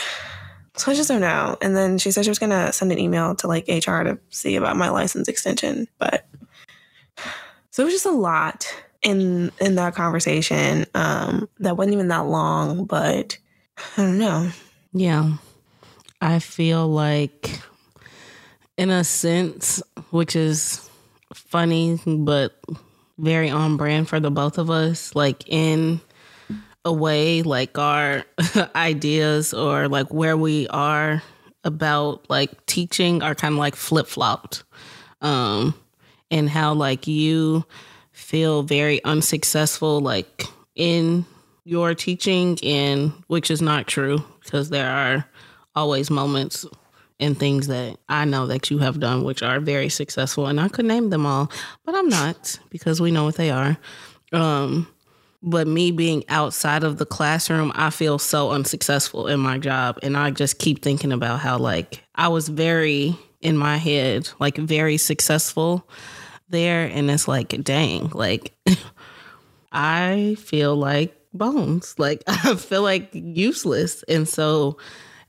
so 0.78 0.92
I 0.92 0.96
just 0.96 1.10
don't 1.10 1.22
know. 1.22 1.58
And 1.62 1.76
then 1.76 1.98
she 1.98 2.12
said 2.12 2.24
she 2.24 2.32
was 2.32 2.40
gonna 2.40 2.72
send 2.72 2.92
an 2.92 3.00
email 3.00 3.36
to 3.36 3.48
like 3.48 3.68
HR 3.68 4.04
to 4.04 4.20
see 4.30 4.56
about 4.56 4.78
my 4.78 4.90
license 4.90 5.28
extension. 5.28 5.88
But 5.98 6.28
so 7.72 7.84
it 7.84 7.86
was 7.86 7.94
just 7.94 8.06
a 8.06 8.12
lot 8.12 8.68
in 9.02 9.52
in 9.60 9.76
that 9.76 9.96
conversation. 9.96 10.86
Um, 10.94 11.50
that 11.60 11.78
wasn't 11.78 11.94
even 11.94 12.08
that 12.10 12.26
long, 12.26 12.86
but 12.86 13.38
I 13.98 14.04
don't 14.04 14.18
know. 14.18 14.50
Yeah. 14.94 15.34
I 16.22 16.40
feel 16.40 16.88
like, 16.88 17.60
in 18.76 18.90
a 18.90 19.04
sense, 19.04 19.84
which 20.10 20.36
is 20.36 20.90
funny, 21.34 22.00
but 22.06 22.60
very 23.20 23.50
on 23.50 23.78
brand 23.78 24.10
for 24.10 24.20
the 24.20 24.32
both 24.32 24.58
of 24.58 24.70
us, 24.70 25.16
like 25.16 25.48
in 25.48 26.02
a 26.88 26.92
way, 26.92 27.44
like 27.44 27.78
our 27.78 28.24
ideas 28.76 29.54
or 29.54 29.88
like 29.88 30.12
where 30.12 30.38
we 30.38 30.68
are 30.70 31.22
about 31.64 32.28
like 32.30 32.66
teaching 32.66 33.22
are 33.22 33.36
kind 33.36 33.54
of 33.54 33.60
like 33.60 33.76
flip 33.76 34.08
flopped. 34.08 34.64
Um, 35.22 35.76
and 36.32 36.50
how 36.50 36.74
like 36.74 37.08
you 37.08 37.66
feel 38.12 38.64
very 38.64 39.04
unsuccessful, 39.04 40.00
like 40.00 40.46
in 40.76 41.26
your 41.66 41.94
teaching, 41.94 42.58
and 42.64 43.12
which 43.28 43.52
is 43.52 43.62
not 43.62 43.88
true 43.88 44.24
because 44.44 44.70
there 44.70 44.90
are 44.90 45.26
always 45.76 46.10
moments 46.10 46.66
and 47.20 47.38
things 47.38 47.68
that 47.68 47.98
I 48.08 48.26
know 48.26 48.48
that 48.48 48.70
you 48.72 48.78
have 48.78 49.00
done 49.00 49.24
which 49.24 49.44
are 49.44 49.60
very 49.60 49.90
successful 49.90 50.48
and 50.48 50.60
I 50.60 50.70
could 50.70 50.86
name 50.86 51.10
them 51.10 51.26
all, 51.26 51.52
but 51.84 51.96
I'm 51.96 52.10
not 52.10 52.60
because 52.70 53.02
we 53.02 53.12
know 53.12 53.26
what 53.26 53.36
they 53.36 53.50
are. 53.50 53.78
Um 54.32 54.88
but 55.42 55.68
me 55.68 55.92
being 55.92 56.24
outside 56.30 56.84
of 56.84 56.98
the 56.98 57.06
classroom, 57.06 57.72
I 57.76 57.90
feel 57.90 58.20
so 58.20 58.52
unsuccessful 58.52 59.28
in 59.28 59.40
my 59.40 59.58
job 59.58 60.00
and 60.04 60.18
I 60.18 60.32
just 60.32 60.60
keep 60.60 60.82
thinking 60.82 61.12
about 61.12 61.40
how 61.40 61.58
like 61.58 62.04
I 62.16 62.28
was 62.28 62.50
very 62.50 63.16
in 63.40 63.56
my 63.56 63.78
head 63.78 64.30
like 64.40 64.58
very 64.58 64.98
successful 64.98 65.88
there 66.50 66.86
and 66.86 67.10
it's 67.12 67.28
like 67.28 67.50
dang, 67.64 68.10
like 68.10 68.54
I 69.72 70.36
feel 70.40 70.76
like 70.76 71.18
bones. 71.34 71.96
Like 72.08 72.24
I 72.28 72.56
feel 72.56 72.82
like 72.82 73.10
useless. 73.14 74.04
And 74.04 74.28
so 74.28 74.78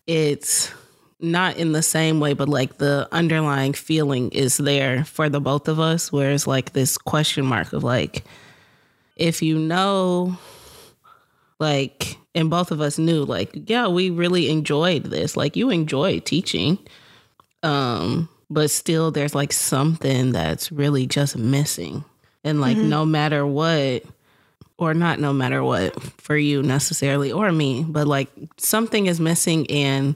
it's 0.07 0.73
not 1.21 1.57
in 1.57 1.73
the 1.73 1.83
same 1.83 2.21
way, 2.21 2.33
but 2.35 2.49
like 2.49 2.79
the 2.79 3.09
underlying 3.13 3.73
feeling 3.73 4.31
is 4.31 4.57
there 4.57 5.05
for 5.05 5.29
the 5.29 5.41
both 5.41 5.69
of 5.69 5.81
us, 5.81 6.13
where 6.13 6.31
it's 6.31 6.47
like 6.47 6.73
this 6.73 6.97
question 6.97 7.45
mark 7.45 7.73
of 7.73 7.83
like, 7.83 8.25
if 9.19 9.43
you 9.43 9.59
know, 9.59 10.39
like, 11.59 12.17
and 12.35 12.49
both 12.49 12.71
of 12.71 12.81
us 12.81 12.99
knew, 12.99 13.25
like, 13.25 13.51
yeah, 13.69 13.89
we 13.89 14.11
really 14.11 14.49
enjoyed 14.49 15.05
this. 15.05 15.37
Like, 15.37 15.57
you 15.57 15.71
enjoy 15.71 16.21
teaching. 16.21 16.79
Um, 17.63 18.29
but 18.51 18.71
still 18.71 19.11
there's 19.11 19.35
like 19.35 19.53
something 19.53 20.33
that's 20.33 20.73
really 20.73 21.07
just 21.07 21.37
missing. 21.37 22.05
And 22.45 22.61
like 22.61 22.77
no 22.77 23.05
matter 23.05 23.47
what, 23.47 24.05
or 24.79 24.95
not 24.95 25.19
no 25.19 25.33
matter 25.33 25.63
what 25.63 26.01
for 26.03 26.37
you 26.37 26.63
necessarily 26.63 27.33
or 27.33 27.51
me, 27.53 27.85
but 27.87 28.07
like 28.07 28.29
something 28.57 29.07
is 29.07 29.21
missing 29.21 29.69
and 29.71 30.15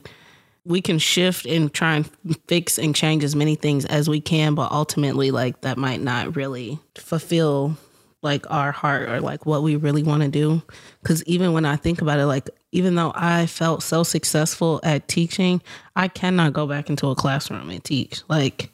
we 0.64 0.80
can 0.80 0.98
shift 0.98 1.44
and 1.44 1.72
try 1.74 1.96
and 1.96 2.10
fix 2.46 2.78
and 2.78 2.94
change 2.94 3.24
as 3.24 3.34
many 3.34 3.56
things 3.56 3.84
as 3.86 4.08
we 4.08 4.20
can, 4.20 4.54
but 4.54 4.70
ultimately 4.70 5.30
like 5.30 5.60
that 5.62 5.76
might 5.76 6.00
not 6.00 6.36
really 6.36 6.78
fulfill 6.94 7.76
like 8.22 8.48
our 8.50 8.72
heart 8.72 9.08
or 9.08 9.20
like 9.20 9.44
what 9.46 9.62
we 9.62 9.76
really 9.76 10.02
want 10.02 10.22
to 10.22 10.28
do. 10.28 10.62
Cause 11.04 11.22
even 11.24 11.52
when 11.52 11.64
I 11.64 11.76
think 11.76 12.00
about 12.00 12.20
it, 12.20 12.26
like 12.26 12.48
even 12.70 12.94
though 12.94 13.12
I 13.14 13.46
felt 13.46 13.82
so 13.82 14.04
successful 14.04 14.80
at 14.82 15.08
teaching, 15.08 15.60
I 15.96 16.08
cannot 16.08 16.52
go 16.52 16.66
back 16.66 16.88
into 16.88 17.08
a 17.08 17.14
classroom 17.14 17.68
and 17.68 17.82
teach. 17.82 18.22
Like 18.28 18.70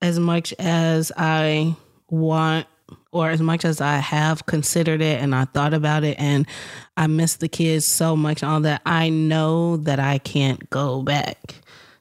as 0.00 0.18
much 0.18 0.54
as 0.58 1.10
I 1.16 1.74
want 2.08 2.66
or 3.10 3.30
as 3.30 3.40
much 3.40 3.64
as 3.64 3.80
I 3.80 3.96
have 3.96 4.46
considered 4.46 5.00
it 5.00 5.20
and 5.20 5.34
I 5.34 5.46
thought 5.46 5.74
about 5.74 6.04
it 6.04 6.18
and 6.18 6.46
I 6.96 7.06
miss 7.06 7.36
the 7.36 7.48
kids 7.48 7.86
so 7.86 8.16
much 8.16 8.42
all 8.42 8.60
that 8.60 8.82
I 8.86 9.08
know 9.08 9.76
that 9.78 9.98
I 9.98 10.18
can't 10.18 10.68
go 10.70 11.02
back. 11.02 11.54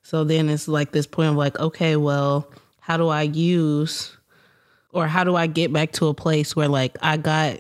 So 0.04 0.24
then 0.24 0.50
it's 0.50 0.68
like 0.68 0.92
this 0.92 1.08
point 1.08 1.30
of 1.30 1.36
like, 1.36 1.60
okay, 1.60 1.96
well, 1.96 2.48
how 2.80 2.98
do 2.98 3.08
I 3.08 3.24
use 3.24 4.16
or 4.94 5.08
how 5.08 5.24
do 5.24 5.36
I 5.36 5.48
get 5.48 5.74
back 5.74 5.92
to 5.94 6.08
a 6.08 6.14
place 6.14 6.56
where 6.56 6.68
like 6.68 6.98
I 7.02 7.18
got 7.18 7.58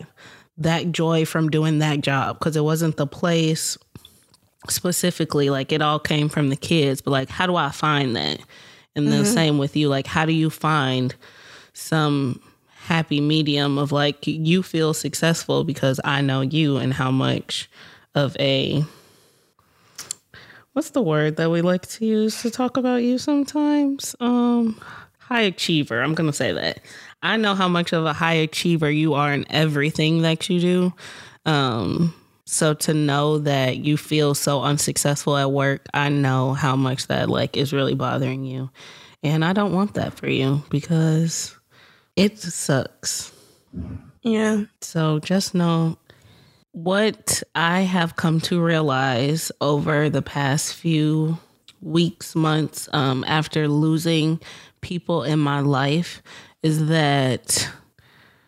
that 0.58 0.92
joy 0.92 1.26
from 1.26 1.50
doing 1.50 1.80
that 1.80 2.02
job? 2.02 2.40
Because 2.40 2.56
it 2.56 2.64
wasn't 2.64 2.98
the 2.98 3.08
place 3.08 3.78
specifically 4.70 5.50
like 5.50 5.74
it 5.74 5.82
all 5.82 6.00
came 6.00 6.30
from 6.30 6.48
the 6.48 6.56
kids 6.56 7.02
but 7.02 7.12
like 7.12 7.28
how 7.28 7.46
do 7.46 7.56
I 7.56 7.70
find 7.72 8.16
that? 8.16 8.40
And 8.96 9.12
the 9.12 9.26
same 9.26 9.58
with 9.58 9.76
you 9.76 9.90
like 9.90 10.08
how 10.08 10.26
do 10.26 10.32
you 10.32 10.50
find 10.50 11.14
some 11.74 12.40
happy 12.86 13.20
medium 13.20 13.78
of 13.78 13.92
like 13.92 14.26
you 14.28 14.62
feel 14.62 14.94
successful 14.94 15.64
because 15.64 16.00
I 16.04 16.22
know 16.22 16.42
you 16.42 16.78
and 16.78 16.94
how 16.94 17.12
much 17.12 17.70
of 18.14 18.38
a 18.40 18.86
what's 20.74 20.92
the 20.92 21.02
word 21.02 21.38
that 21.38 21.50
we 21.50 21.62
like 21.62 21.88
to 21.88 22.06
use 22.06 22.42
to 22.44 22.52
talk 22.52 22.78
about 22.78 23.02
you 23.02 23.18
sometimes? 23.18 24.16
Um 24.20 24.80
high 25.20 25.42
achiever 25.42 26.02
i'm 26.02 26.14
gonna 26.14 26.34
say 26.34 26.52
that 26.52 26.80
i 27.24 27.38
know 27.38 27.56
how 27.56 27.68
much 27.68 27.94
of 27.94 28.06
a 28.06 28.14
high 28.14 28.34
achiever 28.34 28.92
you 28.92 29.16
are 29.16 29.34
in 29.34 29.46
everything 29.50 30.22
that 30.22 30.50
you 30.50 30.60
do. 30.60 30.94
Um 31.46 32.14
so 32.46 32.74
to 32.74 32.94
know 32.94 33.40
that 33.40 33.78
you 33.78 33.96
feel 33.96 34.36
so 34.36 34.62
unsuccessful 34.62 35.38
at 35.38 35.50
work 35.52 35.88
i 35.94 36.10
know 36.10 36.54
how 36.54 36.76
much 36.76 37.08
that 37.08 37.30
like 37.30 37.58
is 37.58 37.74
really 37.74 37.96
bothering 37.96 38.46
you. 38.46 38.70
And 39.24 39.44
i 39.44 39.54
don't 39.54 39.74
want 39.74 39.96
that 39.96 40.14
for 40.14 40.30
you 40.30 40.62
because 40.70 41.58
it 42.16 42.38
sucks. 42.38 43.32
Yeah. 44.22 44.66
so 44.82 45.20
just 45.20 45.56
know 45.56 45.98
what 46.74 47.44
I 47.54 47.82
have 47.82 48.16
come 48.16 48.42
to 48.42 48.62
realize 48.62 49.52
over 49.62 50.10
the 50.10 50.22
past 50.22 50.74
few 50.74 51.38
weeks, 51.82 52.36
months, 52.36 52.90
um, 52.94 53.24
after 53.28 53.68
losing 53.68 54.40
people 54.82 55.24
in 55.24 55.40
my 55.40 55.60
life 55.60 56.22
is 56.64 56.88
that 56.88 57.70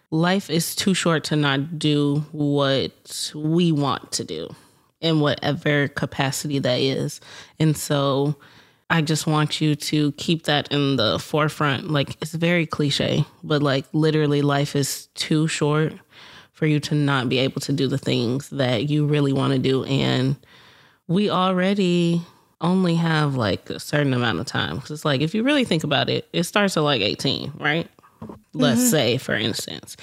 life 0.09 0.49
is 0.49 0.75
too 0.75 0.93
short 0.93 1.23
to 1.25 1.35
not 1.35 1.77
do 1.77 2.25
what 2.31 3.31
we 3.35 3.71
want 3.71 4.11
to 4.13 4.23
do 4.23 4.53
in 5.01 5.19
whatever 5.19 5.87
capacity 5.89 6.57
that 6.59 6.79
is. 6.79 7.21
And 7.59 7.77
so 7.77 8.35
I 8.89 9.01
just 9.01 9.27
want 9.27 9.61
you 9.61 9.75
to 9.75 10.13
keep 10.13 10.43
that 10.45 10.71
in 10.71 10.95
the 10.95 11.19
forefront. 11.19 11.91
Like 11.91 12.17
it's 12.21 12.33
very 12.33 12.65
cliche, 12.65 13.25
but 13.43 13.61
like 13.61 13.85
literally 13.93 14.41
life 14.41 14.75
is 14.75 15.07
too 15.15 15.47
short 15.47 15.93
for 16.53 16.65
you 16.65 16.79
to 16.79 16.95
not 16.95 17.27
be 17.27 17.37
able 17.39 17.59
to 17.61 17.73
do 17.73 17.87
the 17.87 17.97
things 17.97 18.49
that 18.49 18.89
you 18.89 19.05
really 19.05 19.33
want 19.33 19.51
to 19.51 19.59
do 19.59 19.83
and 19.83 20.37
we 21.07 21.29
already 21.29 22.21
only 22.61 22.95
have 22.95 23.35
like 23.35 23.69
a 23.69 23.79
certain 23.79 24.13
amount 24.13 24.39
of 24.39 24.45
time 24.45 24.79
cuz 24.79 24.89
it's 24.91 25.05
like 25.05 25.19
if 25.19 25.35
you 25.35 25.43
really 25.43 25.65
think 25.65 25.83
about 25.83 26.09
it, 26.09 26.27
it 26.31 26.43
starts 26.43 26.77
at 26.77 26.83
like 26.83 27.01
18, 27.01 27.51
right? 27.59 27.89
Let's 28.53 28.81
mm-hmm. 28.81 28.89
say 28.89 29.17
for 29.17 29.35
instance. 29.35 29.97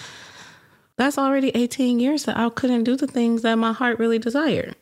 That's 0.97 1.19
already 1.19 1.51
18 1.55 2.01
years 2.01 2.25
that 2.25 2.37
I 2.37 2.49
couldn't 2.51 2.85
do 2.85 2.97
the 2.97 3.07
things 3.07 3.43
that 3.43 3.55
my 3.57 3.73
heart 3.73 3.99
really 3.99 4.19
desired. 4.19 4.77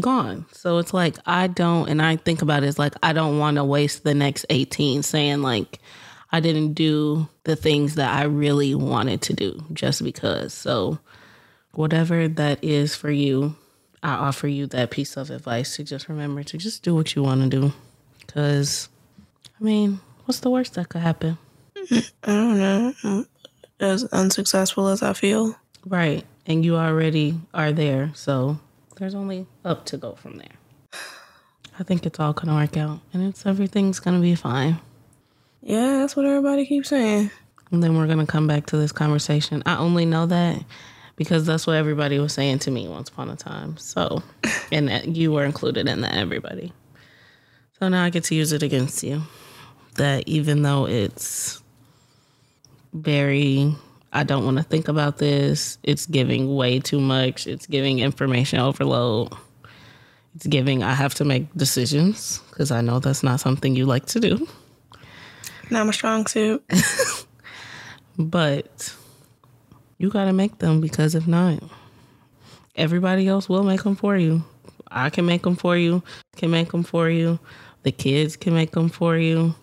gone. 0.00 0.44
So 0.52 0.78
it's 0.78 0.92
like 0.92 1.16
I 1.24 1.46
don't 1.46 1.88
and 1.88 2.02
I 2.02 2.16
think 2.16 2.42
about 2.42 2.62
it 2.62 2.66
as 2.66 2.78
like 2.78 2.94
I 3.02 3.12
don't 3.12 3.38
want 3.38 3.56
to 3.56 3.64
waste 3.64 4.04
the 4.04 4.14
next 4.14 4.46
18 4.50 5.02
saying 5.02 5.42
like 5.42 5.80
I 6.32 6.40
didn't 6.40 6.74
do 6.74 7.28
the 7.44 7.56
things 7.56 7.94
that 7.94 8.12
I 8.12 8.24
really 8.24 8.74
wanted 8.74 9.22
to 9.22 9.32
do 9.32 9.64
just 9.72 10.02
because. 10.02 10.52
So 10.52 10.98
whatever 11.72 12.28
that 12.28 12.62
is 12.62 12.96
for 12.96 13.10
you, 13.10 13.54
I 14.02 14.14
offer 14.14 14.48
you 14.48 14.66
that 14.66 14.90
piece 14.90 15.16
of 15.16 15.30
advice 15.30 15.76
to 15.76 15.84
just 15.84 16.08
remember 16.08 16.42
to 16.42 16.58
just 16.58 16.82
do 16.82 16.94
what 16.94 17.14
you 17.14 17.22
want 17.22 17.42
to 17.42 17.48
do. 17.48 17.72
Cuz 18.26 18.88
I 19.58 19.64
mean, 19.64 20.00
what's 20.24 20.40
the 20.40 20.50
worst 20.50 20.74
that 20.74 20.88
could 20.90 21.00
happen? 21.00 21.38
I 21.90 22.04
don't 22.24 22.58
know. 22.58 23.24
As 23.78 24.04
unsuccessful 24.04 24.88
as 24.88 25.02
I 25.02 25.12
feel. 25.12 25.54
Right. 25.84 26.24
And 26.46 26.64
you 26.64 26.76
already 26.76 27.40
are 27.52 27.72
there. 27.72 28.10
So 28.14 28.58
there's 28.96 29.14
only 29.14 29.46
up 29.64 29.84
to 29.86 29.96
go 29.96 30.14
from 30.14 30.38
there. 30.38 31.00
I 31.78 31.82
think 31.82 32.06
it's 32.06 32.18
all 32.18 32.32
going 32.32 32.48
to 32.48 32.54
work 32.54 32.76
out 32.76 33.00
and 33.12 33.22
it's 33.22 33.44
everything's 33.44 34.00
going 34.00 34.16
to 34.16 34.22
be 34.22 34.34
fine. 34.34 34.78
Yeah, 35.62 35.98
that's 35.98 36.16
what 36.16 36.24
everybody 36.24 36.64
keeps 36.64 36.88
saying. 36.88 37.30
And 37.70 37.82
then 37.82 37.96
we're 37.96 38.06
going 38.06 38.24
to 38.24 38.26
come 38.26 38.46
back 38.46 38.66
to 38.66 38.76
this 38.76 38.92
conversation. 38.92 39.62
I 39.66 39.76
only 39.76 40.06
know 40.06 40.26
that 40.26 40.64
because 41.16 41.44
that's 41.44 41.66
what 41.66 41.76
everybody 41.76 42.18
was 42.18 42.32
saying 42.32 42.60
to 42.60 42.70
me 42.70 42.88
once 42.88 43.08
upon 43.08 43.28
a 43.30 43.36
time. 43.36 43.76
So, 43.76 44.22
and 44.72 45.16
you 45.16 45.32
were 45.32 45.44
included 45.44 45.88
in 45.88 46.00
that, 46.02 46.14
everybody. 46.16 46.72
So 47.78 47.88
now 47.88 48.04
I 48.04 48.10
get 48.10 48.24
to 48.24 48.34
use 48.34 48.52
it 48.52 48.62
against 48.62 49.02
you. 49.02 49.22
That 49.96 50.28
even 50.28 50.62
though 50.62 50.86
it's 50.86 51.62
very 52.96 53.74
I 54.12 54.22
don't 54.22 54.44
want 54.44 54.56
to 54.56 54.62
think 54.62 54.88
about 54.88 55.18
this. 55.18 55.78
It's 55.82 56.06
giving 56.06 56.54
way 56.54 56.80
too 56.80 57.00
much. 57.00 57.46
It's 57.46 57.66
giving 57.66 57.98
information 57.98 58.58
overload. 58.60 59.32
It's 60.34 60.46
giving 60.46 60.82
I 60.82 60.94
have 60.94 61.14
to 61.14 61.24
make 61.24 61.52
decisions 61.54 62.40
because 62.50 62.70
I 62.70 62.80
know 62.80 62.98
that's 62.98 63.22
not 63.22 63.40
something 63.40 63.76
you 63.76 63.84
like 63.84 64.06
to 64.06 64.20
do. 64.20 64.48
Not 65.70 65.86
my 65.86 65.92
strong 65.92 66.26
suit. 66.26 66.64
but 68.18 68.94
you 69.98 70.08
got 70.08 70.26
to 70.26 70.32
make 70.32 70.58
them 70.58 70.80
because 70.80 71.14
if 71.14 71.26
not, 71.26 71.62
everybody 72.74 73.28
else 73.28 73.48
will 73.48 73.64
make 73.64 73.82
them 73.82 73.96
for 73.96 74.16
you. 74.16 74.44
I 74.90 75.10
can 75.10 75.26
make 75.26 75.42
them 75.42 75.56
for 75.56 75.76
you, 75.76 76.02
can 76.36 76.50
make 76.50 76.70
them 76.70 76.84
for 76.84 77.10
you. 77.10 77.38
The 77.82 77.92
kids 77.92 78.36
can 78.36 78.54
make 78.54 78.70
them 78.70 78.88
for 78.88 79.16
you. 79.16 79.54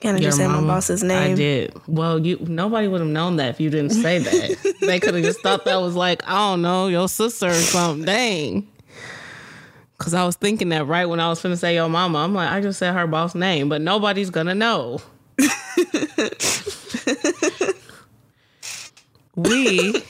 Kind 0.00 0.16
of 0.16 0.22
just 0.22 0.38
said 0.38 0.48
my 0.48 0.62
boss's 0.62 1.02
name. 1.02 1.32
I 1.32 1.34
did. 1.34 1.74
Well, 1.86 2.18
you 2.18 2.38
nobody 2.40 2.88
would 2.88 3.00
have 3.02 3.10
known 3.10 3.36
that 3.36 3.50
if 3.50 3.60
you 3.60 3.68
didn't 3.68 3.90
say 3.90 4.18
that. 4.18 4.76
they 4.80 4.98
could 4.98 5.14
have 5.14 5.22
just 5.22 5.40
thought 5.40 5.66
that 5.66 5.76
was 5.76 5.94
like, 5.94 6.26
I 6.26 6.32
don't 6.36 6.62
know, 6.62 6.86
your 6.86 7.06
sister 7.06 7.48
or 7.48 7.52
something. 7.52 8.06
Dang. 8.06 8.66
Cause 9.98 10.14
I 10.14 10.24
was 10.24 10.36
thinking 10.36 10.70
that 10.70 10.86
right 10.86 11.04
when 11.04 11.20
I 11.20 11.28
was 11.28 11.42
finna 11.42 11.58
say 11.58 11.74
your 11.74 11.90
mama. 11.90 12.20
I'm 12.20 12.34
like, 12.34 12.50
I 12.50 12.62
just 12.62 12.78
said 12.78 12.94
her 12.94 13.06
boss 13.06 13.34
name, 13.34 13.68
but 13.68 13.82
nobody's 13.82 14.30
gonna 14.30 14.54
know. 14.54 15.02
we 19.36 20.02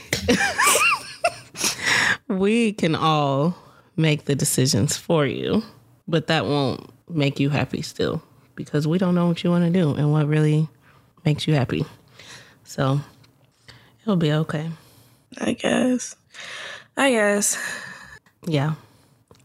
we 2.29 2.73
can 2.75 2.95
all 2.95 3.57
make 3.97 4.27
the 4.27 4.37
decisions 4.37 4.97
for 4.97 5.27
you, 5.27 5.65
but 6.07 6.29
that 6.29 6.47
won't 6.47 6.89
make 7.09 7.41
you 7.41 7.51
happy 7.51 7.83
still 7.83 8.23
because 8.65 8.87
we 8.87 8.99
don't 8.99 9.15
know 9.15 9.29
what 9.29 9.43
you 9.43 9.51
want 9.51 9.65
to 9.65 9.71
do 9.71 9.95
and 9.95 10.13
what 10.13 10.27
really 10.27 10.69
makes 11.25 11.47
you 11.47 11.55
happy. 11.55 11.85
So 12.65 13.01
it'll 14.03 14.17
be 14.17 14.33
okay. 14.33 14.71
I 15.39 15.53
guess. 15.53 16.17
I 16.97 17.11
guess. 17.11 17.59
Yeah, 18.47 18.75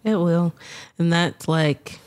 it 0.04 0.16
will. 0.16 0.54
And 0.98 1.12
that's 1.12 1.48
like 1.48 2.00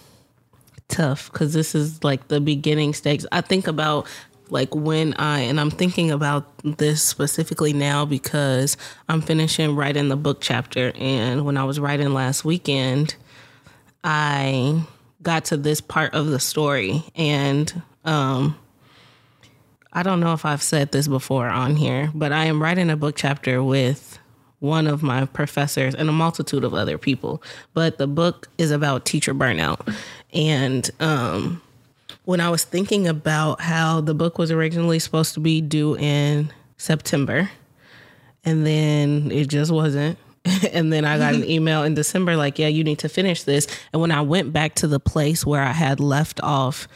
tough 0.88 1.30
because 1.30 1.52
this 1.52 1.74
is 1.74 2.02
like 2.02 2.28
the 2.28 2.40
beginning 2.40 2.94
stage. 2.94 3.24
I 3.30 3.40
think 3.40 3.66
about 3.66 4.06
like 4.50 4.74
when 4.74 5.14
I, 5.14 5.40
and 5.40 5.60
I'm 5.60 5.70
thinking 5.70 6.10
about 6.10 6.46
this 6.64 7.02
specifically 7.02 7.72
now 7.72 8.04
because 8.04 8.76
I'm 9.08 9.20
finishing 9.20 9.76
writing 9.76 10.08
the 10.08 10.16
book 10.16 10.40
chapter. 10.40 10.92
And 10.96 11.44
when 11.44 11.56
I 11.56 11.64
was 11.64 11.78
writing 11.78 12.14
last 12.14 12.44
weekend, 12.44 13.14
I 14.02 14.82
got 15.28 15.44
to 15.44 15.58
this 15.58 15.82
part 15.82 16.14
of 16.14 16.28
the 16.28 16.40
story 16.40 17.04
and 17.14 17.82
um 18.06 18.58
I 19.92 20.02
don't 20.02 20.20
know 20.20 20.32
if 20.32 20.46
I've 20.46 20.62
said 20.62 20.90
this 20.92 21.06
before 21.08 21.48
on 21.48 21.76
here, 21.76 22.10
but 22.14 22.32
I 22.32 22.44
am 22.44 22.62
writing 22.62 22.88
a 22.88 22.96
book 22.96 23.14
chapter 23.16 23.62
with 23.62 24.18
one 24.60 24.86
of 24.86 25.02
my 25.02 25.26
professors 25.26 25.94
and 25.94 26.08
a 26.08 26.12
multitude 26.12 26.64
of 26.64 26.72
other 26.72 26.96
people. 26.98 27.42
But 27.74 27.98
the 27.98 28.06
book 28.06 28.48
is 28.58 28.70
about 28.70 29.04
teacher 29.04 29.34
burnout. 29.34 29.94
And 30.32 30.88
um, 31.00 31.60
when 32.24 32.40
I 32.40 32.48
was 32.48 32.64
thinking 32.64 33.08
about 33.08 33.60
how 33.60 34.00
the 34.00 34.14
book 34.14 34.38
was 34.38 34.50
originally 34.50 34.98
supposed 34.98 35.34
to 35.34 35.40
be 35.40 35.60
due 35.60 35.96
in 35.96 36.52
September, 36.76 37.50
and 38.44 38.64
then 38.64 39.30
it 39.30 39.48
just 39.48 39.72
wasn't. 39.72 40.18
and 40.72 40.92
then 40.92 41.04
I 41.04 41.18
got 41.18 41.34
an 41.34 41.44
email 41.44 41.82
in 41.82 41.94
December 41.94 42.36
like, 42.36 42.58
yeah, 42.58 42.68
you 42.68 42.84
need 42.84 42.98
to 43.00 43.08
finish 43.08 43.42
this. 43.42 43.66
And 43.92 44.00
when 44.00 44.12
I 44.12 44.20
went 44.20 44.52
back 44.52 44.74
to 44.76 44.86
the 44.86 45.00
place 45.00 45.44
where 45.44 45.62
I 45.62 45.72
had 45.72 46.00
left 46.00 46.40
off 46.42 46.88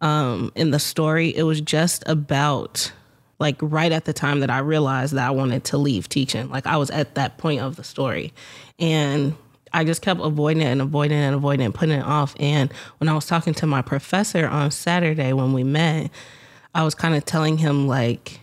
um, 0.00 0.52
in 0.54 0.70
the 0.70 0.78
story, 0.78 1.34
it 1.34 1.42
was 1.42 1.60
just 1.60 2.02
about 2.06 2.92
like 3.38 3.56
right 3.60 3.92
at 3.92 4.04
the 4.04 4.12
time 4.12 4.40
that 4.40 4.50
I 4.50 4.58
realized 4.58 5.14
that 5.14 5.26
I 5.26 5.30
wanted 5.30 5.64
to 5.64 5.78
leave 5.78 6.08
teaching. 6.08 6.50
Like 6.50 6.66
I 6.66 6.76
was 6.76 6.90
at 6.90 7.14
that 7.14 7.38
point 7.38 7.60
of 7.60 7.76
the 7.76 7.84
story. 7.84 8.32
And 8.78 9.36
I 9.72 9.84
just 9.84 10.02
kept 10.02 10.20
avoiding 10.20 10.62
it 10.62 10.66
and 10.66 10.80
avoiding 10.80 11.18
it 11.18 11.22
and 11.22 11.34
avoiding 11.34 11.62
it 11.62 11.66
and 11.66 11.74
putting 11.74 11.98
it 11.98 12.04
off. 12.04 12.34
And 12.40 12.72
when 12.98 13.08
I 13.08 13.14
was 13.14 13.26
talking 13.26 13.54
to 13.54 13.66
my 13.66 13.82
professor 13.82 14.46
on 14.46 14.70
Saturday 14.70 15.32
when 15.32 15.52
we 15.52 15.62
met, 15.62 16.10
I 16.74 16.84
was 16.84 16.94
kind 16.94 17.14
of 17.14 17.24
telling 17.24 17.58
him 17.58 17.86
like, 17.86 18.40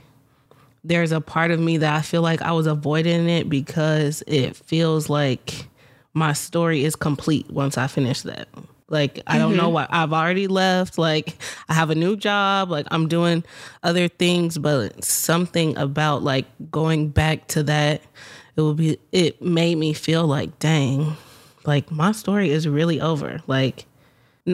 there's 0.86 1.12
a 1.12 1.20
part 1.20 1.52
of 1.52 1.60
me 1.60 1.78
that 1.78 1.96
I 1.96 2.02
feel 2.02 2.22
like 2.22 2.42
I 2.42 2.52
was 2.52 2.68
avoiding 2.68 3.28
it 3.28 3.50
because 3.50 4.24
it 4.28 4.56
feels 4.56 5.10
like 5.10 5.68
my 6.14 6.34
story 6.34 6.86
is 6.86 6.96
complete 6.96 7.50
once 7.50 7.78
I 7.78 7.88
finish 7.88 8.22
that. 8.22 8.48
Like 8.88 9.22
I 9.26 9.40
don't 9.40 9.52
mm-hmm. 9.52 9.62
know 9.62 9.70
what 9.70 9.90
I've 9.92 10.14
already 10.14 10.48
left. 10.48 11.00
Like 11.00 11.36
I 11.68 11.74
have 11.74 11.90
a 11.90 11.96
new 11.96 12.16
job. 12.16 12.70
Like 12.70 12.86
I'm 12.92 13.08
doing 13.08 13.44
other 13.82 14.08
things, 14.08 14.60
but 14.60 15.04
something 15.04 15.76
about 15.76 16.24
like 16.24 16.46
going 16.70 17.10
back 17.10 17.48
to 17.50 17.64
that, 17.64 18.04
it 18.56 18.62
will 18.62 18.76
be. 18.76 19.00
It 19.12 19.42
made 19.42 19.76
me 19.76 19.94
feel 19.94 20.28
like, 20.28 20.60
dang, 20.60 21.18
like 21.66 21.92
my 21.92 22.12
story 22.12 22.52
is 22.52 22.68
really 22.68 23.02
over. 23.02 23.42
Like 23.48 23.86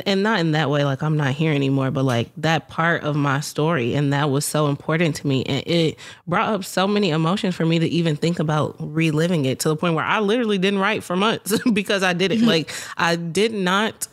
and 0.06 0.24
not 0.24 0.40
in 0.40 0.52
that 0.52 0.70
way 0.70 0.86
like 0.86 1.04
i'm 1.04 1.18
not 1.18 1.34
here 1.34 1.52
anymore 1.52 1.92
but 1.92 2.06
like 2.06 2.30
that 2.38 2.70
part 2.70 3.04
of 3.04 3.16
my 3.16 3.40
story 3.42 3.94
and 3.94 4.14
that 4.14 4.30
was 4.30 4.46
so 4.46 4.68
important 4.68 5.16
to 5.16 5.28
me 5.28 5.44
and 5.44 5.68
it 5.68 5.98
brought 6.26 6.50
up 6.54 6.64
so 6.64 6.88
many 6.88 7.10
emotions 7.10 7.56
for 7.56 7.66
me 7.66 7.78
to 7.78 7.88
even 7.88 8.16
think 8.16 8.40
about 8.40 8.76
reliving 8.80 9.46
it 9.46 9.60
to 9.60 9.68
the 9.68 9.76
point 9.76 9.94
where 9.94 10.06
i 10.06 10.20
literally 10.20 10.58
didn't 10.58 10.80
write 10.80 11.04
for 11.04 11.16
months 11.16 11.60
because 11.74 12.04
i 12.04 12.14
did 12.14 12.32
it 12.32 12.42
like 12.42 12.72
i 12.98 13.16
did 13.16 13.54
not 13.54 14.08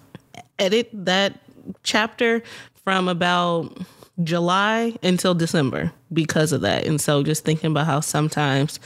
edit 0.59 0.91
that 0.93 1.39
chapter 1.85 2.43
from 2.85 3.07
about 3.07 3.79
july 4.25 4.97
until 5.05 5.33
december 5.33 5.93
because 6.13 6.51
of 6.53 6.63
that 6.63 6.85
and 6.87 7.01
so 7.01 7.23
just 7.23 7.45
thinking 7.45 7.71
about 7.71 7.87
how 7.87 8.01
sometimes 8.01 8.81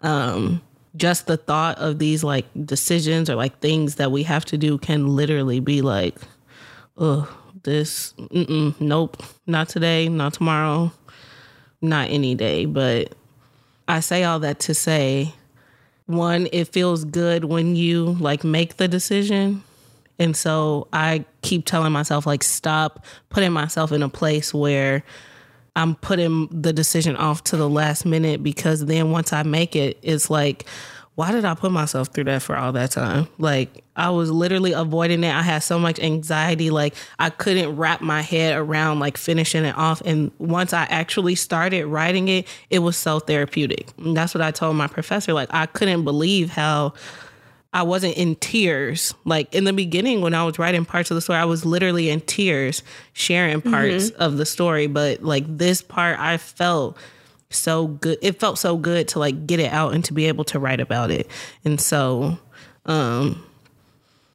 um 0.00 0.60
just 0.96 1.26
the 1.26 1.36
thought 1.36 1.78
of 1.78 1.98
these 1.98 2.22
like 2.22 2.46
decisions 2.64 3.30
or 3.30 3.34
like 3.34 3.58
things 3.60 3.94
that 3.96 4.12
we 4.12 4.22
have 4.24 4.44
to 4.46 4.58
do 4.58 4.78
can 4.78 5.06
literally 5.16 5.60
be 5.60 5.82
like 5.82 6.16
oh, 6.96 7.28
this, 7.62 8.14
nope, 8.80 9.22
not 9.46 9.68
today, 9.68 10.08
not 10.08 10.34
tomorrow, 10.34 10.92
not 11.80 12.10
any 12.10 12.34
day. 12.34 12.64
But 12.64 13.14
I 13.88 14.00
say 14.00 14.24
all 14.24 14.40
that 14.40 14.60
to 14.60 14.74
say, 14.74 15.34
one, 16.06 16.48
it 16.52 16.68
feels 16.68 17.04
good 17.04 17.44
when 17.44 17.76
you 17.76 18.16
like 18.20 18.44
make 18.44 18.76
the 18.76 18.88
decision. 18.88 19.62
And 20.18 20.36
so 20.36 20.88
I 20.92 21.24
keep 21.40 21.64
telling 21.64 21.92
myself, 21.92 22.26
like, 22.26 22.42
stop 22.42 23.04
putting 23.28 23.52
myself 23.52 23.92
in 23.92 24.02
a 24.02 24.08
place 24.08 24.52
where 24.52 25.02
I'm 25.74 25.94
putting 25.96 26.48
the 26.48 26.72
decision 26.72 27.16
off 27.16 27.44
to 27.44 27.56
the 27.56 27.68
last 27.68 28.04
minute 28.04 28.42
because 28.42 28.84
then 28.86 29.10
once 29.10 29.32
I 29.32 29.42
make 29.42 29.74
it, 29.74 29.98
it's 30.02 30.28
like, 30.28 30.66
why 31.14 31.30
did 31.30 31.44
I 31.44 31.54
put 31.54 31.72
myself 31.72 32.08
through 32.08 32.24
that 32.24 32.40
for 32.42 32.56
all 32.56 32.72
that 32.72 32.90
time? 32.90 33.28
Like 33.38 33.84
I 33.96 34.08
was 34.10 34.30
literally 34.30 34.72
avoiding 34.72 35.24
it. 35.24 35.34
I 35.34 35.42
had 35.42 35.58
so 35.58 35.78
much 35.78 36.00
anxiety 36.00 36.70
like 36.70 36.94
I 37.18 37.28
couldn't 37.28 37.76
wrap 37.76 38.00
my 38.00 38.22
head 38.22 38.56
around 38.56 38.98
like 38.98 39.18
finishing 39.18 39.64
it 39.64 39.76
off 39.76 40.00
and 40.06 40.30
once 40.38 40.72
I 40.72 40.84
actually 40.84 41.34
started 41.34 41.84
writing 41.86 42.28
it, 42.28 42.48
it 42.70 42.78
was 42.78 42.96
so 42.96 43.18
therapeutic. 43.18 43.90
And 43.98 44.16
that's 44.16 44.34
what 44.34 44.40
I 44.40 44.50
told 44.52 44.76
my 44.76 44.86
professor 44.86 45.34
like 45.34 45.52
I 45.52 45.66
couldn't 45.66 46.04
believe 46.04 46.48
how 46.48 46.94
I 47.72 47.82
wasn't 47.82 48.16
in 48.16 48.36
tears. 48.36 49.14
Like 49.24 49.54
in 49.54 49.64
the 49.64 49.72
beginning 49.72 50.20
when 50.20 50.34
I 50.34 50.44
was 50.44 50.58
writing 50.58 50.84
parts 50.84 51.10
of 51.10 51.14
the 51.14 51.20
story, 51.20 51.38
I 51.38 51.46
was 51.46 51.64
literally 51.64 52.10
in 52.10 52.20
tears 52.20 52.82
sharing 53.14 53.62
parts 53.62 54.10
mm-hmm. 54.10 54.22
of 54.22 54.36
the 54.36 54.44
story, 54.44 54.86
but 54.86 55.22
like 55.22 55.44
this 55.46 55.80
part 55.82 56.18
I 56.18 56.36
felt 56.36 56.98
so 57.48 57.86
good. 57.86 58.18
It 58.22 58.38
felt 58.40 58.58
so 58.58 58.76
good 58.76 59.08
to 59.08 59.18
like 59.18 59.46
get 59.46 59.60
it 59.60 59.72
out 59.72 59.94
and 59.94 60.04
to 60.04 60.12
be 60.12 60.26
able 60.26 60.44
to 60.44 60.58
write 60.58 60.80
about 60.80 61.10
it. 61.10 61.28
And 61.64 61.80
so, 61.80 62.38
um, 62.86 63.42